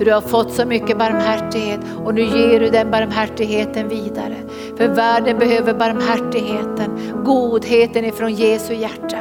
För 0.00 0.04
du 0.04 0.12
har 0.12 0.20
fått 0.20 0.52
så 0.52 0.64
mycket 0.64 0.98
barmhärtighet 0.98 1.80
och 2.04 2.14
nu 2.14 2.20
ger 2.22 2.60
du 2.60 2.70
den 2.70 2.90
barmhärtigheten 2.90 3.88
vidare. 3.88 4.36
För 4.76 4.88
världen 4.88 5.38
behöver 5.38 5.74
barmhärtigheten, 5.74 7.22
godheten 7.24 8.04
ifrån 8.04 8.34
Jesu 8.34 8.74
hjärta. 8.74 9.18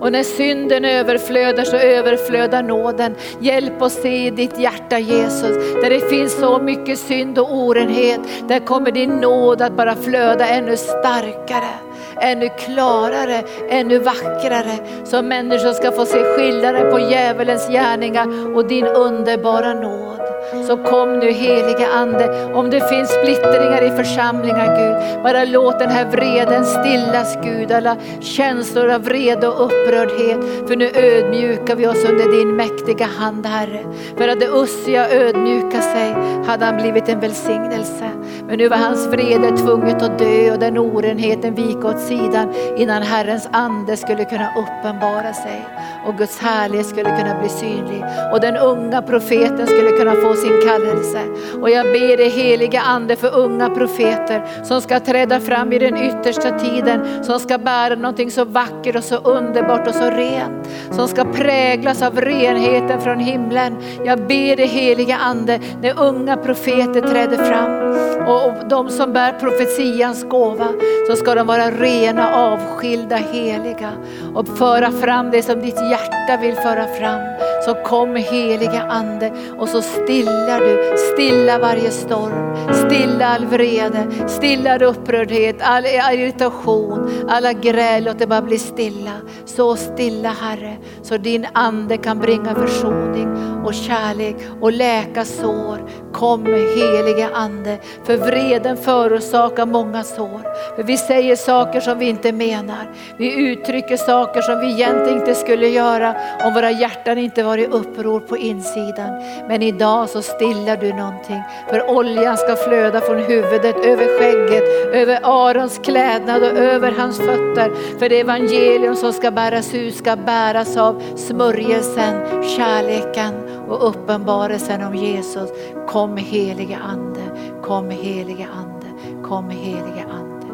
Och 0.00 0.12
när 0.12 0.22
synden 0.22 0.84
överflödar 0.84 1.64
så 1.64 1.76
överflödar 1.76 2.62
nåden. 2.62 3.14
Hjälp 3.40 3.82
oss 3.82 3.92
se 3.92 4.26
i 4.26 4.30
ditt 4.30 4.58
hjärta 4.58 4.98
Jesus, 4.98 5.56
där 5.82 5.90
det 5.90 6.10
finns 6.10 6.40
så 6.40 6.58
mycket 6.58 6.98
synd 6.98 7.38
och 7.38 7.56
orenhet. 7.56 8.20
Där 8.48 8.60
kommer 8.60 8.90
din 8.90 9.10
nåd 9.10 9.62
att 9.62 9.76
bara 9.76 9.96
flöda 9.96 10.46
ännu 10.46 10.76
starkare 10.76 11.91
ännu 12.22 12.48
klarare, 12.48 13.42
ännu 13.68 13.98
vackrare. 13.98 14.78
Så 15.04 15.22
människor 15.22 15.72
ska 15.72 15.92
få 15.92 16.06
se 16.06 16.18
skillnaden 16.24 16.90
på 16.90 16.98
djävulens 16.98 17.68
gärningar 17.68 18.56
och 18.56 18.68
din 18.68 18.86
underbara 18.86 19.74
nåd. 19.74 20.31
Så 20.66 20.76
kom 20.76 21.18
nu 21.18 21.30
heliga 21.30 21.86
Ande, 21.94 22.52
om 22.54 22.70
det 22.70 22.88
finns 22.88 23.10
splittringar 23.10 23.82
i 23.82 23.90
församlingar 23.90 24.76
Gud, 24.76 25.22
bara 25.22 25.44
låt 25.44 25.78
den 25.78 25.90
här 25.90 26.10
vreden 26.10 26.64
stillas 26.64 27.36
Gud, 27.42 27.72
alla 27.72 27.96
känslor 28.20 28.90
av 28.90 29.02
vrede 29.02 29.48
och 29.48 29.64
upprördhet. 29.64 30.68
För 30.68 30.76
nu 30.76 30.90
ödmjukar 30.94 31.76
vi 31.76 31.86
oss 31.86 32.04
under 32.04 32.38
din 32.38 32.56
mäktiga 32.56 33.06
hand 33.06 33.46
Herre. 33.46 33.80
För 34.16 34.28
hade 34.28 34.46
Ussia 34.46 35.10
ödmjuka 35.10 35.80
sig 35.82 36.14
hade 36.46 36.64
han 36.64 36.76
blivit 36.76 37.08
en 37.08 37.20
välsignelse. 37.20 38.10
Men 38.46 38.58
nu 38.58 38.68
var 38.68 38.76
hans 38.76 39.06
vrede 39.06 39.56
tvunget 39.56 40.02
att 40.02 40.18
dö 40.18 40.52
och 40.52 40.58
den 40.58 40.78
orenheten 40.78 41.54
vika 41.54 41.88
åt 41.88 42.00
sidan 42.00 42.54
innan 42.76 43.02
Herrens 43.02 43.48
ande 43.52 43.96
skulle 43.96 44.24
kunna 44.24 44.48
uppenbara 44.56 45.32
sig 45.32 45.66
och 46.06 46.18
Guds 46.18 46.38
härlighet 46.38 46.86
skulle 46.86 47.16
kunna 47.18 47.40
bli 47.40 47.48
synlig 47.48 48.04
och 48.32 48.40
den 48.40 48.56
unga 48.56 49.02
profeten 49.02 49.66
skulle 49.66 49.90
kunna 49.90 50.12
få 50.12 50.34
sin 50.42 50.60
kallelse. 50.64 51.20
Och 51.60 51.70
jag 51.70 51.86
ber 51.86 52.16
dig 52.16 52.28
heliga 52.28 52.80
ande 52.80 53.16
för 53.16 53.34
unga 53.34 53.70
profeter 53.70 54.64
som 54.64 54.80
ska 54.80 55.00
träda 55.00 55.40
fram 55.40 55.72
i 55.72 55.78
den 55.78 55.96
yttersta 55.96 56.58
tiden, 56.58 57.24
som 57.24 57.38
ska 57.38 57.58
bära 57.58 57.94
någonting 57.94 58.30
så 58.30 58.44
vackert 58.44 58.96
och 58.96 59.04
så 59.04 59.16
underbart 59.16 59.88
och 59.88 59.94
så 59.94 60.10
rent, 60.10 60.68
som 60.90 61.08
ska 61.08 61.24
präglas 61.24 62.02
av 62.02 62.20
renheten 62.20 63.00
från 63.00 63.18
himlen. 63.18 63.76
Jag 64.04 64.18
ber 64.18 64.56
dig 64.56 64.66
heliga 64.66 65.16
ande 65.16 65.60
när 65.82 66.00
unga 66.00 66.36
profeter 66.36 67.00
träder 67.00 67.36
fram 67.36 67.82
och 68.26 68.68
de 68.68 68.88
som 68.88 69.12
bär 69.12 69.32
profetians 69.32 70.24
gåva 70.24 70.68
så 71.08 71.16
ska 71.16 71.34
de 71.34 71.46
vara 71.46 71.70
rena, 71.70 72.34
avskilda, 72.34 73.16
heliga 73.16 73.92
och 74.34 74.48
föra 74.48 74.90
fram 74.90 75.30
det 75.30 75.42
som 75.42 75.60
ditt 75.60 75.80
hjärta 75.90 76.36
vill 76.40 76.54
föra 76.54 76.86
fram. 76.86 77.20
Så 77.64 77.74
kom 77.74 78.16
heliga 78.16 78.82
ande 78.82 79.32
och 79.58 79.68
så 79.68 79.82
stilla 79.82 80.31
stillar 80.32 80.60
du, 80.60 80.96
stilla 80.96 81.58
varje 81.58 81.90
storm, 81.90 82.74
stilla 82.74 83.26
all 83.26 83.46
vrede, 83.46 84.28
stilla 84.28 84.78
upprördhet, 84.78 85.56
all 85.60 85.84
irritation, 85.86 87.10
alla 87.28 87.52
gräl, 87.52 88.04
låt 88.04 88.18
det 88.18 88.26
bara 88.26 88.42
bli 88.42 88.58
stilla. 88.58 89.12
Så 89.44 89.76
stilla 89.76 90.28
Herre, 90.28 90.76
så 91.02 91.16
din 91.16 91.46
ande 91.52 91.96
kan 91.96 92.18
bringa 92.18 92.54
försoning 92.54 93.28
och 93.64 93.74
kärlek 93.74 94.36
och 94.60 94.72
läka 94.72 95.24
sår. 95.24 95.88
Kom 96.12 96.46
helige 96.46 97.28
ande, 97.34 97.78
för 98.04 98.16
vreden 98.16 98.76
förorsakar 98.76 99.66
många 99.66 100.02
sår. 100.02 100.42
För 100.76 100.82
vi 100.82 100.96
säger 100.96 101.36
saker 101.36 101.80
som 101.80 101.98
vi 101.98 102.08
inte 102.08 102.32
menar. 102.32 102.90
Vi 103.16 103.50
uttrycker 103.50 103.96
saker 103.96 104.42
som 104.42 104.60
vi 104.60 104.72
egentligen 104.72 105.18
inte 105.18 105.34
skulle 105.34 105.68
göra 105.68 106.14
om 106.44 106.54
våra 106.54 106.70
hjärtan 106.70 107.18
inte 107.18 107.42
var 107.42 107.58
i 107.58 107.66
uppror 107.66 108.20
på 108.20 108.36
insidan. 108.36 109.22
Men 109.48 109.62
idag 109.62 110.08
så 110.08 110.21
stillar 110.22 110.76
du 110.76 110.92
någonting. 110.92 111.42
För 111.70 111.90
oljan 111.90 112.36
ska 112.36 112.56
flöda 112.56 113.00
från 113.00 113.18
huvudet, 113.18 113.76
över 113.76 114.18
skägget, 114.18 114.94
över 114.94 115.20
Arons 115.22 115.78
klädnad 115.78 116.42
och 116.42 116.48
över 116.48 116.92
hans 116.98 117.18
fötter. 117.18 117.98
För 117.98 118.08
det 118.08 118.20
evangelium 118.20 118.96
som 118.96 119.12
ska 119.12 119.30
bäras 119.30 119.74
ut 119.74 119.96
ska 119.96 120.16
bäras 120.16 120.76
av 120.76 121.02
smörjelsen, 121.16 122.42
kärleken 122.56 123.34
och 123.68 123.88
uppenbarelsen 123.88 124.82
om 124.84 124.94
Jesus. 124.94 125.50
Kom 125.88 126.16
helige 126.16 126.78
ande, 126.88 127.20
kom 127.62 127.90
helige 127.90 128.46
ande, 128.56 128.86
kom 129.28 129.50
helige 129.50 130.04
ande. 130.12 130.46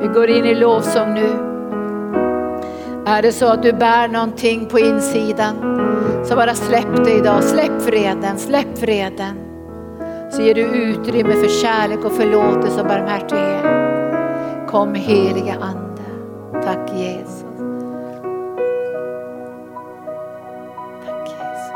Vi 0.00 0.06
går 0.06 0.30
in 0.30 0.44
i 0.44 0.54
lovsång 0.54 1.14
nu. 1.14 1.59
Är 3.06 3.22
det 3.22 3.32
så 3.32 3.46
att 3.46 3.62
du 3.62 3.72
bär 3.72 4.08
någonting 4.08 4.66
på 4.66 4.78
insidan 4.78 5.56
så 6.24 6.36
bara 6.36 6.54
släpp 6.54 7.04
det 7.04 7.12
idag. 7.12 7.44
Släpp 7.44 7.82
freden, 7.82 8.38
släpp 8.38 8.78
freden. 8.78 9.40
Så 10.30 10.42
ger 10.42 10.54
du 10.54 10.62
utrymme 10.62 11.34
för 11.34 11.48
kärlek 11.62 12.04
och 12.04 12.12
förlåtelse 12.12 12.80
och 12.80 12.86
barmhärtighet. 12.86 13.64
Kom 14.68 14.94
heliga 14.94 15.54
Ande. 15.60 16.02
Tack 16.64 16.90
Jesus. 16.96 17.44
Tack 21.06 21.28
Jesus. 21.28 21.72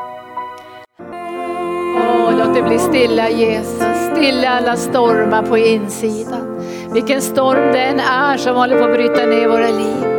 Åh, 1.97 2.33
låt 2.39 2.55
det 2.55 2.62
bli 2.62 2.79
stilla 2.79 3.31
Jesus. 3.31 4.12
Stilla 4.12 4.49
alla 4.49 4.77
stormar 4.77 5.43
på 5.43 5.59
insidan. 5.59 6.61
Vilken 6.93 7.22
storm 7.22 7.72
den 7.72 8.01
är 8.01 8.37
som 8.37 8.57
håller 8.57 8.79
på 8.79 8.85
att 8.85 8.95
bryta 8.95 9.27
ner 9.27 9.49
våra 9.49 9.68
liv. 9.68 10.14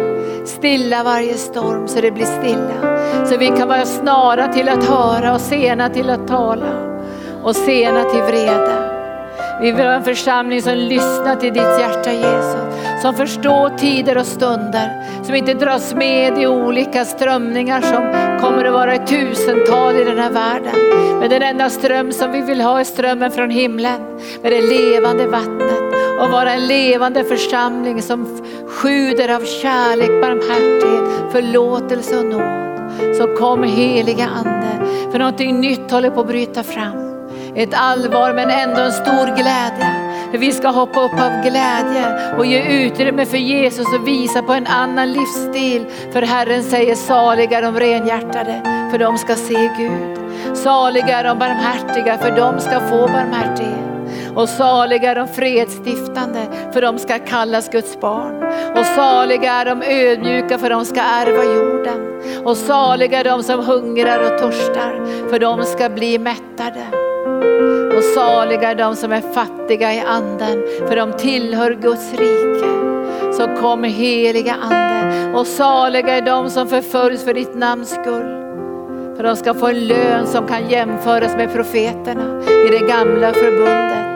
Stilla 0.46 1.04
varje 1.04 1.34
storm 1.34 1.88
så 1.88 2.02
det 2.02 2.12
blir 2.12 2.26
stilla. 2.26 2.98
Så 3.26 3.38
vi 3.38 3.48
kan 3.48 3.68
vara 3.68 3.86
snara 3.86 4.48
till 4.48 4.70
att 4.70 4.84
höra 4.84 5.34
och 5.34 5.42
sena 5.42 5.90
till 5.90 6.10
att 6.10 6.28
tala 6.28 7.00
och 7.44 7.56
sena 7.56 8.04
till 8.04 8.22
vrede. 8.22 8.92
Vi 9.62 9.72
vill 9.72 9.86
ha 9.86 9.94
en 9.94 10.04
församling 10.04 10.62
som 10.62 10.74
lyssnar 10.74 11.36
till 11.36 11.54
ditt 11.54 11.80
hjärta 11.80 12.12
Jesus. 12.12 13.02
Som 13.02 13.14
förstår 13.14 13.78
tider 13.78 14.18
och 14.18 14.26
stunder. 14.26 15.06
Som 15.24 15.36
inte 15.36 15.54
dras 15.54 15.94
med 15.94 16.38
i 16.38 16.48
olika 16.48 17.06
strömningar 17.06 17.82
som 17.82 18.04
kommer 18.42 18.66
att 18.66 18.74
vara 18.74 18.96
i 18.96 19.00
tusental 19.00 19.96
i 19.96 20.04
den 20.04 20.18
här 20.18 20.32
världen. 20.32 20.74
Men 21.20 21.30
den 21.30 21.42
enda 21.42 21.70
ström 21.70 22.12
som 22.12 22.32
vi 22.32 22.42
vill 22.42 22.62
ha 22.62 22.80
är 22.80 22.84
strömmen 22.84 23.32
från 23.32 23.50
himlen. 23.50 24.02
Med 24.42 24.52
det 24.52 24.62
levande 24.62 25.28
vattnet 25.28 25.95
och 26.20 26.30
vara 26.32 26.54
en 26.54 26.68
levande 26.68 27.24
församling 27.24 28.02
som 28.02 28.42
sjuder 28.68 29.36
av 29.36 29.46
kärlek, 29.46 30.22
barmhärtighet, 30.22 31.32
förlåtelse 31.32 32.18
och 32.18 32.26
nåd. 32.26 33.16
Så 33.18 33.28
kom 33.36 33.64
heliga 33.64 34.26
Ande, 34.26 34.88
för 35.12 35.20
någonting 35.20 35.60
nytt 35.60 35.92
håller 35.92 36.10
på 36.10 36.22
att 36.22 36.28
bryta 36.28 36.64
fram. 36.64 37.06
Ett 37.56 37.74
allvar 37.74 38.34
men 38.34 38.50
ändå 38.50 38.82
en 38.82 38.92
stor 38.92 39.36
glädje. 39.36 40.06
För 40.32 40.38
vi 40.38 40.52
ska 40.52 40.68
hoppa 40.68 41.04
upp 41.06 41.14
av 41.14 41.42
glädje 41.44 42.36
och 42.38 42.46
ge 42.46 42.86
utrymme 42.86 43.26
för 43.26 43.38
Jesus 43.38 43.94
och 43.94 44.08
visa 44.08 44.42
på 44.42 44.54
en 44.54 44.68
annan 44.68 45.12
livsstil. 45.12 45.86
För 46.12 46.22
Herren 46.22 46.64
säger 46.64 46.96
saliga 46.96 47.62
de 47.62 47.80
renhjärtade, 47.80 48.62
för 48.92 48.98
de 48.98 49.18
ska 49.18 49.36
se 49.36 49.70
Gud. 49.78 50.18
Saliga 50.58 51.24
de 51.24 51.40
barmhärtiga, 51.40 52.18
för 52.18 52.32
de 52.32 52.60
ska 52.60 52.80
få 52.80 53.08
barmhärtighet. 53.08 53.95
Och 54.36 54.50
saliga 54.50 55.12
är 55.12 55.16
de 55.16 55.28
fredsstiftande, 55.28 56.40
för 56.74 56.82
de 56.82 57.00
ska 57.00 57.20
kallas 57.20 57.70
Guds 57.70 58.00
barn. 58.00 58.44
Och 58.78 58.86
saliga 58.86 59.52
är 59.52 59.66
de 59.66 59.84
ödmjuka, 59.84 60.58
för 60.58 60.70
de 60.70 60.86
ska 60.86 61.02
ärva 61.02 61.44
jorden. 61.44 62.22
Och 62.46 62.58
saliga 62.58 63.20
är 63.20 63.24
de 63.24 63.44
som 63.44 63.66
hungrar 63.66 64.20
och 64.20 64.40
törstar, 64.40 65.06
för 65.30 65.40
de 65.40 65.64
ska 65.64 65.90
bli 65.90 66.20
mättade. 66.20 66.86
Och 67.98 68.04
saliga 68.04 68.72
är 68.72 68.76
de 68.76 68.96
som 68.96 69.12
är 69.12 69.22
fattiga 69.22 69.94
i 69.94 70.00
anden, 70.00 70.64
för 70.88 70.96
de 70.96 71.14
tillhör 71.14 71.72
Guds 71.72 72.12
rike. 72.12 72.66
Så 73.34 73.62
kom 73.62 73.84
heliga 73.84 74.56
ande 74.62 75.32
och 75.38 75.48
saliga 75.48 76.18
är 76.18 76.22
de 76.22 76.50
som 76.50 76.68
förföljs 76.68 77.24
för 77.24 77.34
ditt 77.34 77.56
namns 77.56 77.90
skull. 77.90 78.46
För 79.16 79.24
de 79.24 79.36
ska 79.36 79.54
få 79.54 79.68
en 79.68 79.88
lön 79.88 80.28
som 80.28 80.48
kan 80.48 80.70
jämföras 80.70 81.36
med 81.36 81.54
profeterna 81.54 82.44
i 82.44 82.70
det 82.70 82.88
gamla 82.88 83.34
förbundet. 83.34 84.15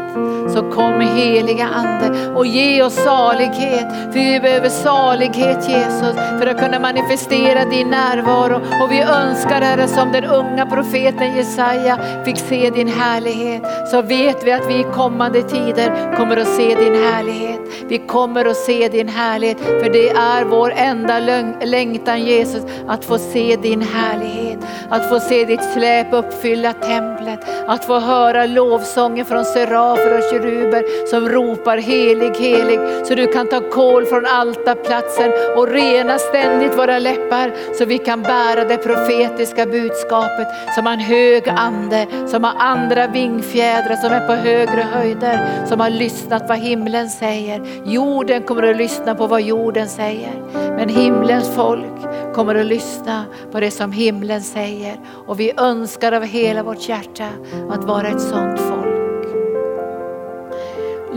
Så 0.53 0.71
kom 0.71 1.01
heliga 1.01 1.67
Ande 1.67 2.29
och 2.35 2.45
ge 2.45 2.83
oss 2.83 2.95
salighet. 2.95 3.87
För 4.11 4.19
vi 4.19 4.39
behöver 4.39 4.69
salighet 4.69 5.69
Jesus 5.69 6.15
för 6.39 6.47
att 6.47 6.59
kunna 6.59 6.79
manifestera 6.79 7.65
din 7.65 7.89
närvaro. 7.89 8.55
Och 8.55 8.91
vi 8.91 9.01
önskar 9.01 9.61
Herre 9.61 9.87
som 9.87 10.11
den 10.11 10.23
unga 10.23 10.65
profeten 10.65 11.35
Jesaja 11.35 11.99
fick 12.25 12.37
se 12.37 12.69
din 12.69 12.87
härlighet. 12.87 13.63
Så 13.91 14.01
vet 14.01 14.43
vi 14.43 14.51
att 14.51 14.69
vi 14.69 14.79
i 14.79 14.85
kommande 14.93 15.41
tider 15.41 16.15
kommer 16.17 16.37
att 16.37 16.47
se 16.47 16.75
din 16.75 16.95
härlighet. 17.03 17.59
Vi 17.87 17.97
kommer 17.97 18.45
att 18.45 18.57
se 18.57 18.87
din 18.87 19.07
härlighet 19.07 19.59
för 19.59 19.89
det 19.89 20.09
är 20.09 20.45
vår 20.45 20.73
enda 20.75 21.19
längtan 21.65 22.21
Jesus 22.21 22.63
att 22.87 23.05
få 23.05 23.17
se 23.17 23.55
din 23.55 23.81
härlighet. 23.81 24.59
Att 24.89 25.09
få 25.09 25.19
se 25.19 25.45
ditt 25.45 25.73
släp 25.73 26.13
uppfylla 26.13 26.73
templet. 26.73 27.39
Att 27.67 27.85
få 27.85 27.99
höra 27.99 28.45
lovsången 28.45 29.25
från 29.25 29.45
seraf 29.45 29.98
serafer 29.99 30.17
och 30.17 30.29
keruber 30.29 31.07
som 31.07 31.29
ropar 31.29 31.77
helig, 31.77 32.35
helig. 32.35 32.79
Så 33.05 33.15
du 33.15 33.27
kan 33.27 33.47
ta 33.47 33.69
kol 33.69 34.05
från 34.05 34.25
altarplatsen 34.25 35.31
och 35.57 35.67
rena 35.67 36.17
ständigt 36.17 36.77
våra 36.77 36.99
läppar 36.99 37.51
så 37.77 37.85
vi 37.85 37.97
kan 37.97 38.21
bära 38.21 38.63
det 38.63 38.77
profetiska 38.77 39.65
budskapet 39.65 40.47
som 40.75 40.85
har 40.85 40.93
en 40.93 40.99
hög 40.99 41.49
ande, 41.49 42.07
som 42.27 42.43
har 42.43 42.53
andra 42.57 43.07
vingfjädrar, 43.07 43.95
som 43.95 44.11
är 44.11 44.27
på 44.27 44.33
högre 44.33 44.81
höjder, 44.81 45.65
som 45.67 45.79
har 45.79 45.89
lyssnat 45.89 46.43
vad 46.49 46.57
himlen 46.57 47.09
säger. 47.09 47.61
Jorden 47.85 48.43
kommer 48.43 48.63
att 48.63 48.77
lyssna 48.77 49.15
på 49.15 49.27
vad 49.27 49.41
jorden 49.41 49.87
säger. 49.87 50.33
Men 50.53 50.89
himlens 50.89 51.49
folk 51.55 52.33
kommer 52.33 52.55
att 52.55 52.65
lyssna 52.65 53.25
på 53.51 53.59
det 53.59 53.71
som 53.71 53.91
himlen 53.91 54.41
säger. 54.41 54.99
Och 55.27 55.39
vi 55.39 55.51
önskar 55.57 56.11
av 56.11 56.23
hela 56.23 56.63
vårt 56.63 56.89
hjärta 56.89 57.27
att 57.69 57.83
vara 57.83 58.07
ett 58.07 58.21
sånt 58.21 58.59
folk. 58.59 58.98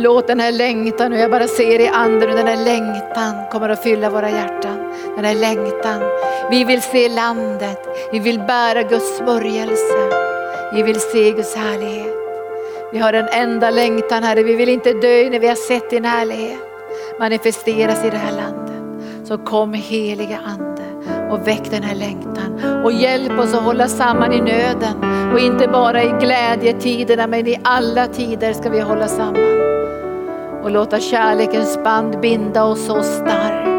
Låt 0.03 0.27
den 0.27 0.41
här 0.41 0.53
längtan, 0.53 1.13
och 1.13 1.19
jag 1.19 1.31
bara 1.31 1.47
ser 1.47 1.81
i 1.81 1.89
anden 1.89 2.37
den 2.37 2.47
här 2.47 2.65
längtan 2.65 3.35
kommer 3.53 3.69
att 3.69 3.83
fylla 3.83 4.11
våra 4.11 4.31
hjärtan. 4.31 4.93
Den 5.17 5.25
här 5.25 5.35
längtan. 5.35 6.03
Vi 6.51 6.65
vill 6.65 6.83
se 6.83 7.09
landet, 7.09 7.79
vi 8.13 8.19
vill 8.19 8.39
bära 8.39 8.83
Guds 8.83 9.17
smörjelse. 9.17 10.11
Vi 10.75 10.83
vill 10.83 11.01
se 11.01 11.31
Guds 11.31 11.57
härlighet. 11.57 12.15
Vi 12.93 12.99
har 12.99 13.13
en 13.13 13.29
enda 13.29 13.71
längtan 13.71 14.23
Herre, 14.23 14.43
vi 14.43 14.57
vill 14.57 14.69
inte 14.69 14.93
dö 14.93 15.31
när 15.31 15.39
vi 15.39 15.49
har 15.49 15.55
sett 15.55 15.91
din 15.91 16.05
härlighet 16.05 16.59
manifesteras 17.19 18.05
i 18.05 18.11
det 18.11 18.17
här 18.17 18.33
landet. 18.33 19.07
Så 19.25 19.39
kom 19.39 19.75
heliga 19.75 20.39
Ande 20.45 20.82
och 21.33 21.49
väck 21.49 21.71
den 21.71 21.83
här 21.83 21.95
längtan 21.95 22.83
och 22.85 22.93
hjälp 22.93 23.39
oss 23.39 23.55
att 23.55 23.63
hålla 23.63 23.89
samman 23.89 24.33
i 24.33 24.41
nöden 24.41 25.33
och 25.33 25.39
inte 25.39 25.69
bara 25.69 26.03
i 26.03 26.13
glädjetiderna 26.21 27.27
men 27.27 27.47
i 27.47 27.61
alla 27.65 28.07
tider 28.07 28.53
ska 28.53 28.71
vi 28.71 28.81
hålla 28.81 29.09
samman. 29.09 29.63
Och 30.63 30.71
låta 30.71 31.01
kärlekens 31.01 31.79
band 31.85 32.21
binda 32.21 32.65
oss 32.65 32.87
så 32.87 33.03
starkt 33.03 33.73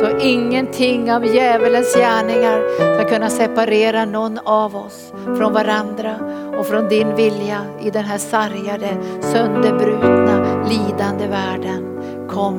så 0.00 0.18
ingenting 0.18 1.12
av 1.12 1.26
djävulens 1.26 1.94
gärningar 1.94 2.62
ska 2.94 3.08
kunna 3.08 3.28
separera 3.28 4.04
någon 4.04 4.38
av 4.44 4.76
oss 4.76 5.12
från 5.38 5.52
varandra 5.52 6.14
och 6.58 6.66
från 6.66 6.88
din 6.88 7.16
vilja 7.16 7.60
i 7.80 7.90
den 7.90 8.04
här 8.04 8.18
sargade, 8.18 8.96
sönderbrutna, 9.20 10.64
lidande 10.68 11.26
världen. 11.26 11.82
Kom 12.28 12.58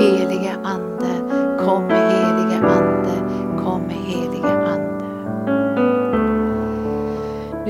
helige 0.00 0.54
Ande, 0.64 1.34
kom 1.64 1.90
helige 1.90 2.31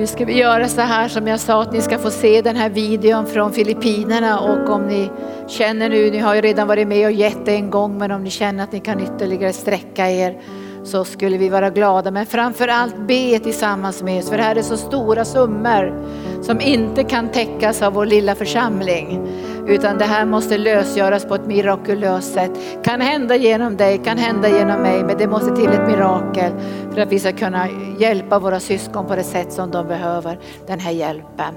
Nu 0.02 0.06
ska 0.06 0.24
vi 0.24 0.38
göra 0.38 0.68
så 0.68 0.80
här 0.80 1.08
som 1.08 1.26
jag 1.26 1.40
sa 1.40 1.62
att 1.62 1.72
ni 1.72 1.80
ska 1.80 1.98
få 1.98 2.10
se 2.10 2.42
den 2.42 2.56
här 2.56 2.70
videon 2.70 3.26
från 3.26 3.52
Filippinerna. 3.52 4.40
Och 4.40 4.68
om 4.74 4.86
ni 4.86 5.10
känner 5.48 5.88
nu, 5.88 6.10
ni 6.10 6.18
har 6.18 6.34
ju 6.34 6.40
redan 6.40 6.68
varit 6.68 6.88
med 6.88 7.06
och 7.06 7.12
gett 7.12 7.44
det 7.44 7.54
en 7.54 7.70
gång 7.70 7.98
men 7.98 8.10
om 8.10 8.24
ni 8.24 8.30
känner 8.30 8.64
att 8.64 8.72
ni 8.72 8.80
kan 8.80 9.00
ytterligare 9.00 9.52
sträcka 9.52 10.10
er 10.10 10.40
så 10.84 11.04
skulle 11.04 11.38
vi 11.38 11.48
vara 11.48 11.70
glada. 11.70 12.10
Men 12.10 12.26
framför 12.26 12.68
allt 12.68 12.96
be 12.96 13.38
tillsammans 13.38 14.02
med 14.02 14.18
oss 14.18 14.30
för 14.30 14.36
det 14.36 14.42
här 14.42 14.56
är 14.56 14.62
så 14.62 14.76
stora 14.76 15.24
summor 15.24 16.04
som 16.42 16.60
inte 16.60 17.04
kan 17.04 17.28
täckas 17.28 17.82
av 17.82 17.92
vår 17.92 18.06
lilla 18.06 18.34
församling. 18.34 19.28
Utan 19.66 19.98
det 19.98 20.04
här 20.04 20.24
måste 20.24 20.58
lösgöras 20.58 21.24
på 21.24 21.34
ett 21.34 21.46
mirakulöst 21.46 22.34
sätt. 22.34 22.50
Kan 22.84 23.00
hända 23.00 23.36
genom 23.36 23.76
dig, 23.76 23.98
kan 24.04 24.18
hända 24.18 24.48
genom 24.48 24.82
mig, 24.82 25.04
men 25.04 25.18
det 25.18 25.26
måste 25.26 25.56
till 25.56 25.68
ett 25.68 25.86
mirakel 25.86 26.52
för 26.94 27.00
att 27.00 27.12
vi 27.12 27.18
ska 27.18 27.32
kunna 27.32 27.68
hjälpa 27.98 28.38
våra 28.38 28.60
syskon 28.60 29.06
på 29.06 29.16
det 29.16 29.24
sätt 29.24 29.52
som 29.52 29.70
de 29.70 29.88
behöver 29.88 30.38
den 30.66 30.80
här 30.80 30.92
hjälpen. 30.92 31.54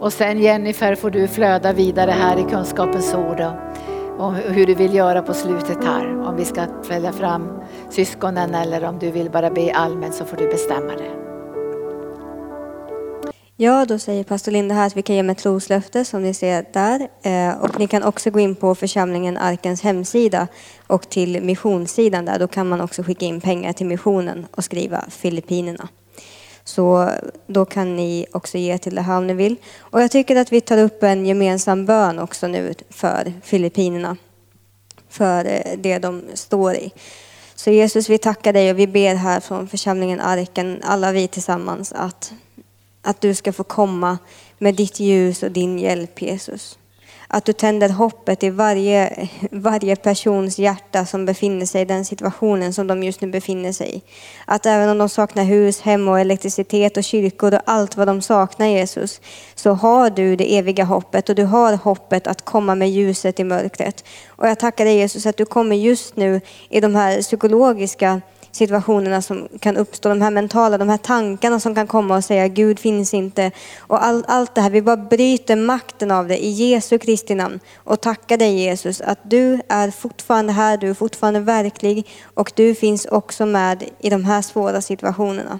Och 0.00 0.12
sen 0.12 0.38
Jennifer 0.38 0.94
får 0.94 1.10
du 1.10 1.28
flöda 1.28 1.72
vidare 1.72 2.10
här 2.10 2.38
i 2.38 2.42
kunskapens 2.50 3.14
ord 3.14 3.40
och 4.18 4.34
hur 4.34 4.66
du 4.66 4.74
vill 4.74 4.94
göra 4.94 5.22
på 5.22 5.34
slutet 5.34 5.84
här. 5.84 6.28
Om 6.28 6.36
vi 6.36 6.44
ska 6.44 6.66
fälla 6.82 7.12
fram 7.12 7.48
syskonen 7.90 8.54
eller 8.54 8.84
om 8.84 8.98
du 8.98 9.10
vill 9.10 9.30
bara 9.30 9.50
be 9.50 9.74
allmänt 9.74 10.14
så 10.14 10.24
får 10.24 10.36
du 10.36 10.48
bestämma 10.48 10.92
det. 10.92 11.22
Ja, 13.56 13.84
då 13.84 13.98
säger 13.98 14.24
pastor 14.24 14.52
Linda 14.52 14.74
här 14.74 14.86
att 14.86 14.96
vi 14.96 15.02
kan 15.02 15.16
ge 15.16 15.22
med 15.22 15.38
troslöfte 15.38 16.04
som 16.04 16.22
ni 16.22 16.34
ser 16.34 16.64
där. 16.72 17.08
Eh, 17.22 17.62
och 17.62 17.78
ni 17.78 17.86
kan 17.86 18.02
också 18.02 18.30
gå 18.30 18.40
in 18.40 18.54
på 18.54 18.74
församlingen 18.74 19.36
Arkens 19.36 19.82
hemsida 19.82 20.48
och 20.86 21.08
till 21.08 21.42
missionssidan 21.42 22.24
där. 22.24 22.38
Då 22.38 22.48
kan 22.48 22.68
man 22.68 22.80
också 22.80 23.02
skicka 23.02 23.26
in 23.26 23.40
pengar 23.40 23.72
till 23.72 23.86
missionen 23.86 24.46
och 24.50 24.64
skriva 24.64 25.04
Filippinerna. 25.08 25.88
Så 26.64 27.10
då 27.46 27.64
kan 27.64 27.96
ni 27.96 28.26
också 28.32 28.58
ge 28.58 28.78
till 28.78 28.94
det 28.94 29.02
här 29.02 29.16
om 29.16 29.26
ni 29.26 29.34
vill. 29.34 29.56
Och 29.78 30.02
jag 30.02 30.10
tycker 30.10 30.36
att 30.36 30.52
vi 30.52 30.60
tar 30.60 30.78
upp 30.78 31.02
en 31.02 31.26
gemensam 31.26 31.86
bön 31.86 32.18
också 32.18 32.46
nu 32.46 32.74
för 32.90 33.32
Filippinerna. 33.42 34.16
För 35.08 35.44
eh, 35.44 35.78
det 35.78 35.98
de 35.98 36.22
står 36.34 36.74
i. 36.74 36.92
Så 37.54 37.70
Jesus, 37.70 38.08
vi 38.08 38.18
tackar 38.18 38.52
dig 38.52 38.70
och 38.70 38.78
vi 38.78 38.86
ber 38.86 39.14
här 39.14 39.40
från 39.40 39.68
församlingen 39.68 40.20
Arken, 40.20 40.80
alla 40.84 41.12
vi 41.12 41.28
tillsammans, 41.28 41.92
att 41.92 42.32
att 43.02 43.20
du 43.20 43.34
ska 43.34 43.52
få 43.52 43.64
komma 43.64 44.18
med 44.58 44.74
ditt 44.74 45.00
ljus 45.00 45.42
och 45.42 45.50
din 45.50 45.78
hjälp 45.78 46.22
Jesus. 46.22 46.78
Att 47.34 47.44
du 47.44 47.52
tänder 47.52 47.88
hoppet 47.88 48.42
i 48.42 48.50
varje, 48.50 49.28
varje 49.50 49.96
persons 49.96 50.58
hjärta 50.58 51.06
som 51.06 51.26
befinner 51.26 51.66
sig 51.66 51.82
i 51.82 51.84
den 51.84 52.04
situationen 52.04 52.72
som 52.72 52.86
de 52.86 53.02
just 53.02 53.20
nu 53.20 53.28
befinner 53.28 53.72
sig 53.72 53.96
i. 53.96 54.02
Att 54.44 54.66
även 54.66 54.88
om 54.88 54.98
de 54.98 55.08
saknar 55.08 55.44
hus, 55.44 55.80
hem 55.80 56.08
och 56.08 56.20
elektricitet 56.20 56.96
och 56.96 57.04
kyrkor 57.04 57.54
och 57.54 57.60
allt 57.64 57.96
vad 57.96 58.08
de 58.08 58.22
saknar 58.22 58.66
Jesus, 58.66 59.20
så 59.54 59.70
har 59.70 60.10
du 60.10 60.36
det 60.36 60.56
eviga 60.58 60.84
hoppet 60.84 61.28
och 61.28 61.34
du 61.34 61.44
har 61.44 61.76
hoppet 61.76 62.26
att 62.26 62.44
komma 62.44 62.74
med 62.74 62.90
ljuset 62.90 63.40
i 63.40 63.44
mörkret. 63.44 64.04
Och 64.28 64.48
jag 64.48 64.58
tackar 64.58 64.84
dig 64.84 64.96
Jesus 64.96 65.26
att 65.26 65.36
du 65.36 65.44
kommer 65.44 65.76
just 65.76 66.16
nu 66.16 66.40
i 66.68 66.80
de 66.80 66.94
här 66.94 67.22
psykologiska 67.22 68.20
situationerna 68.52 69.22
som 69.22 69.48
kan 69.60 69.76
uppstå, 69.76 70.08
de 70.08 70.22
här 70.22 70.30
mentala, 70.30 70.78
de 70.78 70.88
här 70.88 70.98
tankarna 70.98 71.60
som 71.60 71.74
kan 71.74 71.86
komma 71.86 72.16
och 72.16 72.24
säga 72.24 72.48
Gud 72.48 72.78
finns 72.78 73.14
inte. 73.14 73.50
Och 73.78 74.04
all, 74.04 74.24
allt 74.28 74.54
det 74.54 74.60
här, 74.60 74.70
vi 74.70 74.82
bara 74.82 74.96
bryter 74.96 75.56
makten 75.56 76.10
av 76.10 76.28
det 76.28 76.44
i 76.44 76.50
Jesu 76.50 76.98
Kristi 76.98 77.34
namn 77.34 77.60
och 77.76 78.00
tackar 78.00 78.36
dig 78.36 78.58
Jesus 78.58 79.00
att 79.00 79.18
du 79.22 79.60
är 79.68 79.90
fortfarande 79.90 80.52
här, 80.52 80.76
du 80.76 80.90
är 80.90 80.94
fortfarande 80.94 81.40
verklig 81.40 82.08
och 82.34 82.52
du 82.54 82.74
finns 82.74 83.06
också 83.06 83.46
med 83.46 83.84
i 83.98 84.10
de 84.10 84.24
här 84.24 84.42
svåra 84.42 84.80
situationerna. 84.82 85.58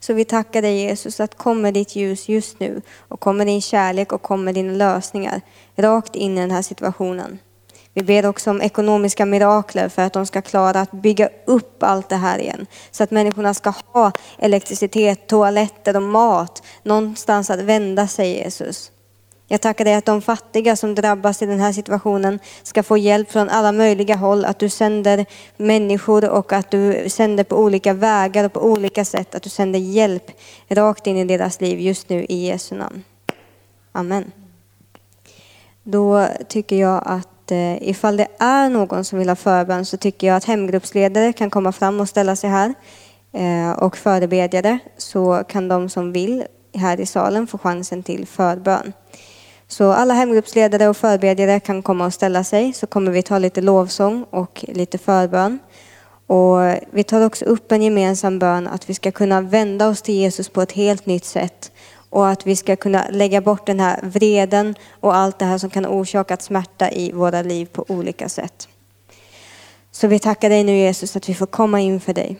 Så 0.00 0.12
vi 0.12 0.24
tackar 0.24 0.62
dig 0.62 0.76
Jesus 0.76 1.20
att 1.20 1.38
kommer 1.38 1.72
ditt 1.72 1.96
ljus 1.96 2.28
just 2.28 2.60
nu 2.60 2.82
och 3.08 3.20
kommer 3.20 3.44
din 3.44 3.62
kärlek 3.62 4.12
och 4.12 4.22
kommer 4.22 4.52
dina 4.52 4.72
lösningar 4.72 5.40
rakt 5.76 6.16
in 6.16 6.38
i 6.38 6.40
den 6.40 6.50
här 6.50 6.62
situationen. 6.62 7.38
Vi 7.94 8.02
ber 8.02 8.26
också 8.26 8.50
om 8.50 8.62
ekonomiska 8.62 9.26
mirakler 9.26 9.88
för 9.88 10.02
att 10.02 10.12
de 10.12 10.26
ska 10.26 10.42
klara 10.42 10.80
att 10.80 10.92
bygga 10.92 11.28
upp 11.44 11.82
allt 11.82 12.08
det 12.08 12.16
här 12.16 12.38
igen. 12.38 12.66
Så 12.90 13.04
att 13.04 13.10
människorna 13.10 13.54
ska 13.54 13.72
ha 13.92 14.12
elektricitet, 14.38 15.26
toaletter 15.26 15.96
och 15.96 16.02
mat, 16.02 16.62
någonstans 16.82 17.50
att 17.50 17.60
vända 17.60 18.08
sig 18.08 18.28
Jesus. 18.28 18.92
Jag 19.48 19.60
tackar 19.60 19.84
dig 19.84 19.94
att 19.94 20.04
de 20.04 20.22
fattiga 20.22 20.76
som 20.76 20.94
drabbas 20.94 21.42
i 21.42 21.46
den 21.46 21.60
här 21.60 21.72
situationen 21.72 22.38
ska 22.62 22.82
få 22.82 22.96
hjälp 22.96 23.30
från 23.30 23.48
alla 23.48 23.72
möjliga 23.72 24.16
håll. 24.16 24.44
Att 24.44 24.58
du 24.58 24.68
sänder 24.68 25.26
människor 25.56 26.28
och 26.28 26.52
att 26.52 26.70
du 26.70 27.08
sänder 27.08 27.44
på 27.44 27.56
olika 27.56 27.92
vägar 27.92 28.44
och 28.44 28.52
på 28.52 28.60
olika 28.60 29.04
sätt. 29.04 29.34
Att 29.34 29.42
du 29.42 29.50
sänder 29.50 29.78
hjälp 29.78 30.30
rakt 30.68 31.06
in 31.06 31.16
i 31.16 31.24
deras 31.24 31.60
liv 31.60 31.80
just 31.80 32.08
nu 32.08 32.26
i 32.28 32.46
Jesu 32.46 32.74
namn. 32.74 33.04
Amen. 33.92 34.32
Då 35.82 36.28
tycker 36.48 36.76
jag 36.76 37.02
att 37.06 37.31
eh, 37.50 37.88
ifall 37.88 38.16
det 38.16 38.26
är 38.38 38.68
någon 38.68 39.04
som 39.04 39.18
vill 39.18 39.28
ha 39.28 39.36
förbön 39.36 39.84
så 39.84 39.96
tycker 39.96 40.26
jag 40.26 40.36
att 40.36 40.44
hemgruppsledare 40.44 41.32
kan 41.32 41.50
komma 41.50 41.72
fram 41.72 42.00
och 42.00 42.08
ställa 42.08 42.36
sig 42.36 42.50
här. 42.50 42.74
Eh, 43.32 43.72
och 43.72 43.96
förebedjare 43.96 44.78
så 44.96 45.44
kan 45.48 45.68
de 45.68 45.88
som 45.88 46.12
vill 46.12 46.44
här 46.74 47.00
i 47.00 47.06
salen 47.06 47.46
få 47.46 47.58
chansen 47.58 48.02
till 48.02 48.26
förbön. 48.26 48.92
Så 49.68 49.92
alla 49.92 50.14
hemgruppsledare 50.14 50.88
och 50.88 50.96
förebedjare 50.96 51.60
kan 51.60 51.82
komma 51.82 52.06
och 52.06 52.14
ställa 52.14 52.44
sig 52.44 52.72
så 52.72 52.86
kommer 52.86 53.10
vi 53.12 53.22
ta 53.22 53.38
lite 53.38 53.60
lovsång 53.60 54.24
och 54.30 54.64
lite 54.68 54.98
förbön. 54.98 55.58
Och 56.26 56.58
vi 56.90 57.04
tar 57.04 57.26
också 57.26 57.44
upp 57.44 57.72
en 57.72 57.82
gemensam 57.82 58.38
bön 58.38 58.68
att 58.68 58.90
vi 58.90 58.94
ska 58.94 59.10
kunna 59.10 59.40
vända 59.40 59.88
oss 59.88 60.02
till 60.02 60.14
Jesus 60.14 60.48
på 60.48 60.62
ett 60.62 60.72
helt 60.72 61.06
nytt 61.06 61.24
sätt 61.24 61.72
och 62.12 62.28
att 62.28 62.46
vi 62.46 62.56
ska 62.56 62.76
kunna 62.76 63.06
lägga 63.10 63.40
bort 63.40 63.66
den 63.66 63.80
här 63.80 64.00
vreden 64.02 64.74
och 65.00 65.16
allt 65.16 65.38
det 65.38 65.44
här 65.44 65.58
som 65.58 65.70
kan 65.70 65.86
orsaka 65.86 66.36
smärta 66.36 66.90
i 66.90 67.12
våra 67.12 67.42
liv 67.42 67.66
på 67.72 67.84
olika 67.88 68.28
sätt. 68.28 68.68
Så 69.90 70.06
vi 70.06 70.18
tackar 70.18 70.48
dig 70.48 70.64
nu 70.64 70.76
Jesus 70.76 71.16
att 71.16 71.28
vi 71.28 71.34
får 71.34 71.46
komma 71.46 71.80
inför 71.80 72.14
dig. 72.14 72.38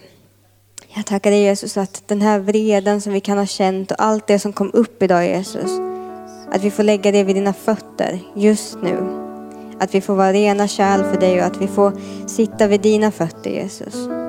Jag 0.95 1.07
tackar 1.07 1.31
dig 1.31 1.43
Jesus 1.43 1.77
att 1.77 2.03
den 2.07 2.23
här 2.23 2.39
vreden 2.39 3.01
som 3.01 3.12
vi 3.12 3.20
kan 3.20 3.39
ha 3.39 3.47
känt 3.47 3.91
och 3.91 4.03
allt 4.03 4.27
det 4.27 4.39
som 4.39 4.53
kom 4.53 4.70
upp 4.73 5.03
idag 5.03 5.27
Jesus, 5.27 5.70
att 6.51 6.64
vi 6.64 6.70
får 6.70 6.83
lägga 6.83 7.12
det 7.12 7.25
vid 7.25 7.37
dina 7.37 7.53
fötter 7.53 8.20
just 8.37 8.79
nu. 8.83 8.97
Att 9.81 9.95
vi 9.95 10.01
får 10.01 10.14
vara 10.14 10.33
rena 10.33 10.68
kärl 10.68 11.03
för 11.12 11.20
dig 11.20 11.41
och 11.41 11.47
att 11.47 11.62
vi 11.62 11.66
får 11.66 11.93
sitta 12.29 12.66
vid 12.66 12.81
dina 12.81 13.11
fötter 13.11 13.51
Jesus. 13.51 14.22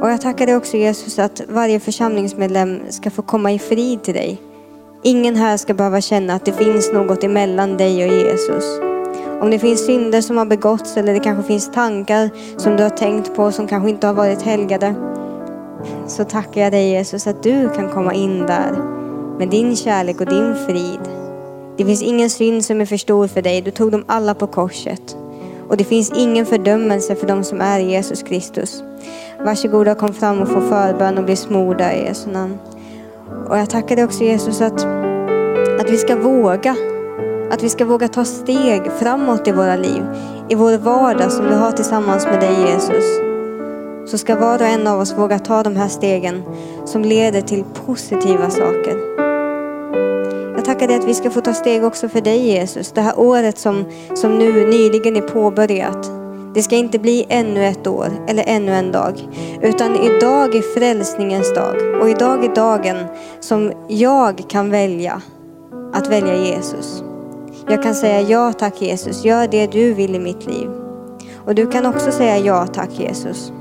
Och 0.00 0.10
jag 0.10 0.20
tackar 0.20 0.46
dig 0.46 0.56
också 0.56 0.76
Jesus 0.76 1.18
att 1.18 1.40
varje 1.48 1.80
församlingsmedlem 1.80 2.80
ska 2.90 3.10
få 3.10 3.22
komma 3.22 3.52
i 3.52 3.58
frid 3.58 4.02
till 4.02 4.14
dig. 4.14 4.40
Ingen 5.02 5.36
här 5.36 5.56
ska 5.56 5.74
behöva 5.74 6.00
känna 6.00 6.34
att 6.34 6.44
det 6.44 6.52
finns 6.52 6.92
något 6.92 7.24
emellan 7.24 7.76
dig 7.76 8.04
och 8.04 8.12
Jesus. 8.12 8.64
Om 9.40 9.50
det 9.50 9.58
finns 9.58 9.86
synder 9.86 10.20
som 10.20 10.36
har 10.36 10.46
begåtts 10.46 10.96
eller 10.96 11.14
det 11.14 11.20
kanske 11.20 11.46
finns 11.46 11.72
tankar 11.72 12.30
som 12.56 12.76
du 12.76 12.82
har 12.82 12.90
tänkt 12.90 13.34
på 13.34 13.52
som 13.52 13.68
kanske 13.68 13.90
inte 13.90 14.06
har 14.06 14.14
varit 14.14 14.42
helgade. 14.42 14.94
Så 16.06 16.24
tackar 16.24 16.60
jag 16.60 16.72
dig 16.72 16.90
Jesus 16.90 17.26
att 17.26 17.42
du 17.42 17.68
kan 17.68 17.88
komma 17.88 18.14
in 18.14 18.38
där 18.38 18.72
med 19.38 19.48
din 19.48 19.76
kärlek 19.76 20.20
och 20.20 20.26
din 20.26 20.54
frid. 20.66 21.00
Det 21.76 21.84
finns 21.84 22.02
ingen 22.02 22.30
synd 22.30 22.64
som 22.64 22.80
är 22.80 22.86
för 22.86 22.96
stor 22.96 23.26
för 23.26 23.42
dig. 23.42 23.62
Du 23.62 23.70
tog 23.70 23.92
dem 23.92 24.04
alla 24.06 24.34
på 24.34 24.46
korset. 24.46 25.16
Och 25.68 25.76
det 25.76 25.84
finns 25.84 26.12
ingen 26.16 26.46
fördömelse 26.46 27.14
för 27.14 27.26
dem 27.26 27.44
som 27.44 27.60
är 27.60 27.80
Jesus 27.80 28.22
Kristus. 28.22 28.82
Varsågoda 29.44 29.94
kom 29.94 30.12
fram 30.12 30.42
och 30.42 30.48
få 30.48 30.60
förbön 30.60 31.18
och 31.18 31.24
bli 31.24 31.36
smorda 31.36 31.92
i 31.92 32.04
Jesu 32.04 32.30
namn. 32.30 32.58
Och 33.48 33.58
jag 33.58 33.70
tackar 33.70 33.96
dig 33.96 34.04
också 34.04 34.24
Jesus 34.24 34.60
att, 34.60 34.84
att 35.80 35.90
vi 35.90 35.96
ska 35.96 36.16
våga. 36.16 36.76
Att 37.50 37.62
vi 37.62 37.68
ska 37.68 37.84
våga 37.84 38.08
ta 38.08 38.24
steg 38.24 38.82
framåt 38.92 39.48
i 39.48 39.52
våra 39.52 39.76
liv. 39.76 40.02
I 40.48 40.54
vår 40.54 40.78
vardag 40.78 41.32
som 41.32 41.48
vi 41.48 41.54
har 41.54 41.72
tillsammans 41.72 42.26
med 42.26 42.40
dig 42.40 42.60
Jesus. 42.60 43.04
Så 44.06 44.18
ska 44.18 44.36
var 44.36 44.58
och 44.58 44.66
en 44.66 44.86
av 44.86 45.00
oss 45.00 45.18
våga 45.18 45.38
ta 45.38 45.62
de 45.62 45.76
här 45.76 45.88
stegen 45.88 46.42
som 46.84 47.02
leder 47.02 47.40
till 47.40 47.64
positiva 47.86 48.50
saker. 48.50 48.96
Jag 50.56 50.64
tackar 50.64 50.86
dig 50.88 50.96
att 50.96 51.08
vi 51.08 51.14
ska 51.14 51.30
få 51.30 51.40
ta 51.40 51.54
steg 51.54 51.84
också 51.84 52.08
för 52.08 52.20
dig 52.20 52.38
Jesus. 52.38 52.92
Det 52.92 53.00
här 53.00 53.18
året 53.18 53.58
som, 53.58 53.84
som 54.14 54.38
nu 54.38 54.66
nyligen 54.66 55.16
är 55.16 55.28
påbörjat. 55.28 56.23
Det 56.54 56.62
ska 56.62 56.76
inte 56.76 56.98
bli 56.98 57.26
ännu 57.28 57.66
ett 57.66 57.86
år 57.86 58.08
eller 58.28 58.44
ännu 58.46 58.72
en 58.72 58.92
dag. 58.92 59.28
Utan 59.62 59.96
idag 59.96 60.54
är 60.54 60.74
frälsningens 60.74 61.54
dag. 61.54 61.76
Och 62.00 62.08
idag 62.08 62.44
är 62.44 62.54
dagen 62.54 62.96
som 63.40 63.72
jag 63.88 64.44
kan 64.48 64.70
välja 64.70 65.22
att 65.92 66.10
välja 66.10 66.36
Jesus. 66.36 67.02
Jag 67.68 67.82
kan 67.82 67.94
säga 67.94 68.20
ja 68.20 68.52
tack 68.52 68.82
Jesus, 68.82 69.24
gör 69.24 69.48
det 69.48 69.66
du 69.66 69.94
vill 69.94 70.14
i 70.14 70.18
mitt 70.18 70.46
liv. 70.46 70.70
Och 71.44 71.54
du 71.54 71.66
kan 71.66 71.86
också 71.86 72.12
säga 72.12 72.38
ja 72.38 72.66
tack 72.66 72.90
Jesus. 72.90 73.52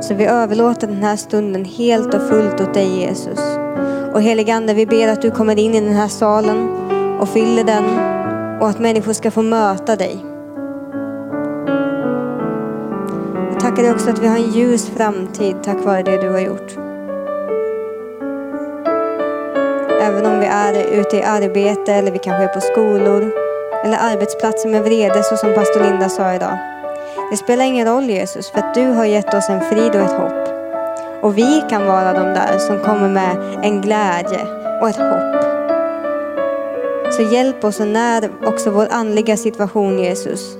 Så 0.00 0.14
vi 0.14 0.24
överlåter 0.24 0.86
den 0.86 1.02
här 1.02 1.16
stunden 1.16 1.64
helt 1.64 2.14
och 2.14 2.28
fullt 2.28 2.60
åt 2.60 2.74
dig 2.74 3.00
Jesus. 3.00 3.40
Och 4.14 4.22
heligande, 4.22 4.74
vi 4.74 4.86
ber 4.86 5.08
att 5.08 5.22
du 5.22 5.30
kommer 5.30 5.58
in 5.58 5.74
i 5.74 5.80
den 5.80 5.96
här 5.96 6.08
salen 6.08 6.68
och 7.20 7.28
fyller 7.28 7.64
den 7.64 7.84
och 8.60 8.68
att 8.68 8.78
människor 8.78 9.12
ska 9.12 9.30
få 9.30 9.42
möta 9.42 9.96
dig. 9.96 10.29
Tackar 13.70 13.82
dig 13.82 13.92
också 13.92 14.10
att 14.10 14.18
vi 14.18 14.26
har 14.26 14.36
en 14.36 14.50
ljus 14.50 14.90
framtid 14.96 15.56
tack 15.62 15.84
vare 15.84 16.02
det 16.02 16.16
du 16.16 16.28
har 16.28 16.40
gjort. 16.40 16.70
Även 20.02 20.26
om 20.26 20.40
vi 20.40 20.46
är 20.46 21.00
ute 21.00 21.16
i 21.16 21.22
arbete 21.22 21.92
eller 21.92 22.10
vi 22.10 22.18
kanske 22.18 22.44
är 22.44 22.54
på 22.54 22.60
skolor 22.60 23.32
eller 23.84 23.98
arbetsplatser 23.98 24.68
med 24.68 24.82
vrede 24.82 25.22
så 25.22 25.36
som 25.36 25.54
pastor 25.54 25.80
Linda 25.80 26.08
sa 26.08 26.34
idag. 26.34 26.58
Det 27.30 27.36
spelar 27.36 27.64
ingen 27.64 27.86
roll 27.86 28.04
Jesus 28.04 28.50
för 28.50 28.58
att 28.58 28.74
du 28.74 28.86
har 28.86 29.04
gett 29.04 29.34
oss 29.34 29.48
en 29.48 29.60
frid 29.60 29.94
och 29.94 30.02
ett 30.02 30.18
hopp. 30.20 30.48
Och 31.22 31.38
vi 31.38 31.62
kan 31.70 31.86
vara 31.86 32.12
de 32.12 32.24
där 32.24 32.58
som 32.58 32.78
kommer 32.78 33.08
med 33.08 33.36
en 33.62 33.80
glädje 33.80 34.46
och 34.80 34.88
ett 34.88 34.96
hopp. 34.96 35.44
Så 37.12 37.22
hjälp 37.22 37.64
oss 37.64 37.80
och 37.80 37.88
när 37.88 38.30
också 38.44 38.70
vår 38.70 38.88
andliga 38.90 39.36
situation 39.36 39.98
Jesus. 39.98 40.59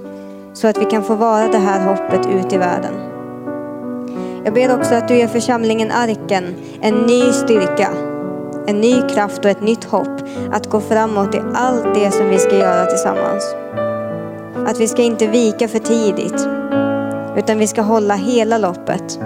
Så 0.52 0.68
att 0.68 0.78
vi 0.78 0.84
kan 0.84 1.02
få 1.02 1.14
vara 1.14 1.48
det 1.48 1.58
här 1.58 1.86
hoppet 1.86 2.26
ut 2.26 2.52
i 2.52 2.56
världen. 2.56 2.94
Jag 4.44 4.54
ber 4.54 4.76
också 4.78 4.94
att 4.94 5.08
du 5.08 5.16
ger 5.16 5.28
församlingen 5.28 5.90
Arken 5.90 6.44
en 6.80 6.94
ny 6.94 7.32
styrka, 7.32 7.88
en 8.66 8.80
ny 8.80 9.02
kraft 9.08 9.44
och 9.44 9.50
ett 9.50 9.62
nytt 9.62 9.84
hopp 9.84 10.20
att 10.52 10.70
gå 10.70 10.80
framåt 10.80 11.34
i 11.34 11.40
allt 11.54 11.94
det 11.94 12.10
som 12.10 12.28
vi 12.28 12.38
ska 12.38 12.58
göra 12.58 12.86
tillsammans. 12.86 13.54
Att 14.66 14.80
vi 14.80 14.88
ska 14.88 15.02
inte 15.02 15.26
vika 15.26 15.68
för 15.68 15.78
tidigt, 15.78 16.48
utan 17.36 17.58
vi 17.58 17.66
ska 17.66 17.82
hålla 17.82 18.14
hela 18.14 18.58
loppet. 18.58 19.18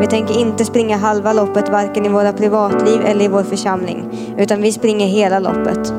Vi 0.00 0.06
tänker 0.06 0.38
inte 0.38 0.64
springa 0.64 0.96
halva 0.96 1.32
loppet 1.32 1.68
varken 1.68 2.06
i 2.06 2.08
våra 2.08 2.32
privatliv 2.32 3.00
eller 3.04 3.24
i 3.24 3.28
vår 3.28 3.42
församling, 3.42 4.34
utan 4.38 4.62
vi 4.62 4.72
springer 4.72 5.06
hela 5.06 5.38
loppet. 5.38 5.92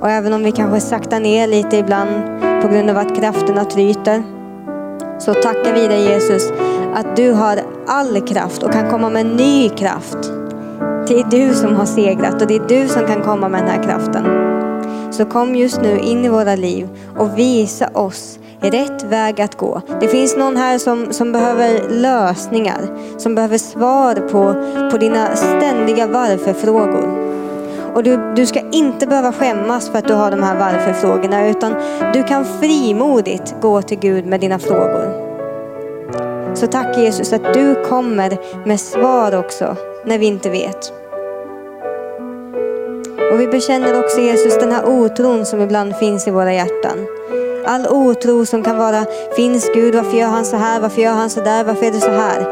Och 0.00 0.10
även 0.10 0.32
om 0.32 0.44
vi 0.44 0.52
kanske 0.52 0.80
saktar 0.80 1.20
ner 1.20 1.46
lite 1.46 1.76
ibland 1.76 2.51
på 2.62 2.68
grund 2.68 2.90
av 2.90 2.98
att 2.98 3.16
krafterna 3.16 3.64
tryter, 3.64 4.22
så 5.18 5.34
tackar 5.34 5.74
vi 5.74 5.88
dig 5.88 6.02
Jesus 6.02 6.52
att 6.94 7.16
du 7.16 7.32
har 7.32 7.58
all 7.86 8.20
kraft 8.20 8.62
och 8.62 8.72
kan 8.72 8.90
komma 8.90 9.10
med 9.10 9.26
ny 9.26 9.68
kraft. 9.68 10.32
Det 11.08 11.20
är 11.20 11.30
du 11.30 11.54
som 11.54 11.76
har 11.76 11.86
segrat 11.86 12.42
och 12.42 12.48
det 12.48 12.56
är 12.56 12.68
du 12.68 12.88
som 12.88 13.06
kan 13.06 13.22
komma 13.22 13.48
med 13.48 13.60
den 13.60 13.70
här 13.70 13.82
kraften. 13.82 14.24
Så 15.12 15.24
kom 15.24 15.54
just 15.54 15.82
nu 15.82 15.98
in 15.98 16.24
i 16.24 16.28
våra 16.28 16.54
liv 16.54 16.88
och 17.18 17.38
visa 17.38 17.88
oss 17.88 18.38
rätt 18.60 19.02
väg 19.02 19.40
att 19.40 19.56
gå. 19.56 19.80
Det 20.00 20.08
finns 20.08 20.36
någon 20.36 20.56
här 20.56 20.78
som, 20.78 21.12
som 21.12 21.32
behöver 21.32 21.88
lösningar, 21.88 22.98
som 23.18 23.34
behöver 23.34 23.58
svar 23.58 24.14
på, 24.14 24.54
på 24.90 24.98
dina 24.98 25.36
ständiga 25.36 26.06
varför-frågor. 26.06 27.21
Och 27.94 28.02
du, 28.02 28.32
du 28.36 28.46
ska 28.46 28.60
inte 28.72 29.06
behöva 29.06 29.32
skämmas 29.32 29.90
för 29.90 29.98
att 29.98 30.08
du 30.08 30.14
har 30.14 30.30
de 30.30 30.42
här 30.42 30.58
varför-frågorna 30.58 31.48
utan 31.48 31.74
du 32.12 32.22
kan 32.22 32.44
frimodigt 32.44 33.54
gå 33.60 33.82
till 33.82 33.98
Gud 33.98 34.26
med 34.26 34.40
dina 34.40 34.58
frågor. 34.58 35.32
Så 36.54 36.66
tack 36.66 36.98
Jesus 36.98 37.32
att 37.32 37.54
du 37.54 37.84
kommer 37.84 38.38
med 38.66 38.80
svar 38.80 39.38
också 39.38 39.76
när 40.04 40.18
vi 40.18 40.26
inte 40.26 40.50
vet. 40.50 40.92
Och 43.32 43.40
vi 43.40 43.48
bekänner 43.48 44.00
också 44.00 44.20
Jesus 44.20 44.58
den 44.58 44.72
här 44.72 44.84
otron 44.88 45.46
som 45.46 45.60
ibland 45.60 45.96
finns 45.96 46.28
i 46.28 46.30
våra 46.30 46.52
hjärtan. 46.52 47.06
All 47.66 47.86
otro 47.86 48.46
som 48.46 48.62
kan 48.62 48.76
vara, 48.76 49.04
finns 49.36 49.70
Gud, 49.74 49.94
varför 49.94 50.16
gör 50.16 50.28
han 50.28 50.44
så 50.44 50.56
här, 50.56 50.80
varför 50.80 51.02
gör 51.02 51.12
han 51.12 51.30
så 51.30 51.40
där, 51.40 51.64
varför 51.64 51.86
är 51.86 51.90
det 51.90 52.00
så 52.00 52.10
här? 52.10 52.46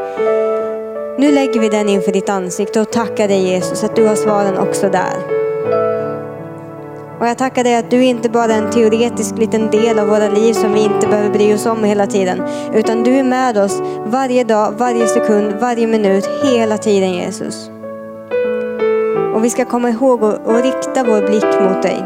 Nu 1.21 1.31
lägger 1.31 1.59
vi 1.59 1.69
den 1.69 1.89
inför 1.89 2.11
ditt 2.11 2.29
ansikte 2.29 2.81
och 2.81 2.91
tackar 2.91 3.27
dig 3.27 3.41
Jesus 3.41 3.83
att 3.83 3.95
du 3.95 4.07
har 4.07 4.15
svaren 4.15 4.57
också 4.57 4.89
där. 4.89 5.17
Och 7.19 7.27
jag 7.27 7.37
tackar 7.37 7.63
dig 7.63 7.75
att 7.75 7.91
du 7.91 8.03
inte 8.03 8.29
bara 8.29 8.53
är 8.53 8.61
en 8.61 8.71
teoretisk 8.71 9.37
liten 9.37 9.71
del 9.71 9.99
av 9.99 10.07
våra 10.07 10.29
liv 10.29 10.53
som 10.53 10.73
vi 10.73 10.83
inte 10.83 11.07
behöver 11.07 11.29
bry 11.29 11.53
oss 11.53 11.65
om 11.65 11.83
hela 11.83 12.07
tiden. 12.07 12.43
Utan 12.73 13.03
du 13.03 13.11
är 13.11 13.23
med 13.23 13.57
oss 13.57 13.81
varje 14.05 14.43
dag, 14.43 14.73
varje 14.77 15.07
sekund, 15.07 15.53
varje 15.59 15.87
minut, 15.87 16.29
hela 16.43 16.77
tiden 16.77 17.13
Jesus. 17.13 17.69
Och 19.35 19.43
vi 19.43 19.49
ska 19.49 19.65
komma 19.65 19.89
ihåg 19.89 20.23
att 20.23 20.63
rikta 20.63 21.03
vår 21.03 21.27
blick 21.27 21.61
mot 21.61 21.81
dig. 21.81 22.03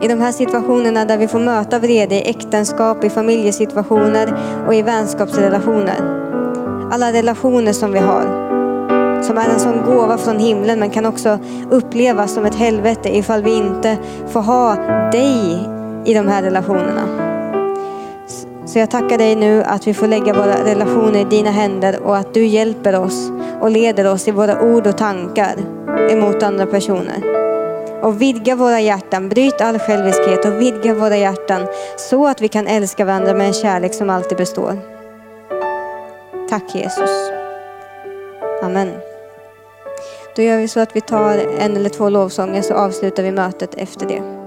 I 0.00 0.08
de 0.08 0.20
här 0.20 0.32
situationerna 0.32 1.04
där 1.04 1.18
vi 1.18 1.28
får 1.28 1.40
möta 1.40 1.78
vrede 1.78 2.14
i 2.14 2.30
äktenskap, 2.30 3.04
i 3.04 3.10
familjesituationer 3.10 4.34
och 4.66 4.74
i 4.74 4.82
vänskapsrelationer. 4.82 6.24
Alla 6.90 7.12
relationer 7.12 7.72
som 7.72 7.92
vi 7.92 7.98
har. 7.98 8.44
Som 9.22 9.38
är 9.38 9.48
en 9.48 9.60
sån 9.60 9.82
gåva 9.86 10.18
från 10.18 10.38
himlen 10.38 10.80
men 10.80 10.90
kan 10.90 11.06
också 11.06 11.38
upplevas 11.70 12.34
som 12.34 12.44
ett 12.44 12.54
helvete 12.54 13.16
ifall 13.16 13.42
vi 13.42 13.56
inte 13.56 13.96
får 14.28 14.40
ha 14.40 14.74
dig 15.12 15.68
i 16.04 16.14
de 16.14 16.28
här 16.28 16.42
relationerna. 16.42 17.24
Så 18.66 18.78
jag 18.78 18.90
tackar 18.90 19.18
dig 19.18 19.36
nu 19.36 19.62
att 19.62 19.86
vi 19.86 19.94
får 19.94 20.06
lägga 20.06 20.34
våra 20.34 20.64
relationer 20.64 21.20
i 21.20 21.24
dina 21.24 21.50
händer 21.50 22.02
och 22.02 22.16
att 22.16 22.34
du 22.34 22.46
hjälper 22.46 23.00
oss 23.00 23.30
och 23.60 23.70
leder 23.70 24.12
oss 24.12 24.28
i 24.28 24.30
våra 24.30 24.62
ord 24.62 24.86
och 24.86 24.98
tankar 24.98 25.54
emot 26.10 26.42
andra 26.42 26.66
personer. 26.66 27.34
Och 28.02 28.22
vidga 28.22 28.56
våra 28.56 28.80
hjärtan, 28.80 29.28
bryt 29.28 29.60
all 29.60 29.78
själviskhet 29.78 30.44
och 30.44 30.60
vidga 30.60 30.94
våra 30.94 31.16
hjärtan 31.16 31.66
så 31.96 32.26
att 32.26 32.40
vi 32.40 32.48
kan 32.48 32.66
älska 32.66 33.04
varandra 33.04 33.34
med 33.34 33.46
en 33.46 33.52
kärlek 33.52 33.94
som 33.94 34.10
alltid 34.10 34.38
består. 34.38 34.93
Tack 36.48 36.74
Jesus. 36.74 37.10
Amen. 38.62 38.92
Då 40.36 40.42
gör 40.42 40.58
vi 40.58 40.68
så 40.68 40.80
att 40.80 40.96
vi 40.96 41.00
tar 41.00 41.38
en 41.58 41.76
eller 41.76 41.90
två 41.90 42.08
lovsånger 42.08 42.62
så 42.62 42.74
avslutar 42.74 43.22
vi 43.22 43.32
mötet 43.32 43.74
efter 43.74 44.06
det. 44.06 44.43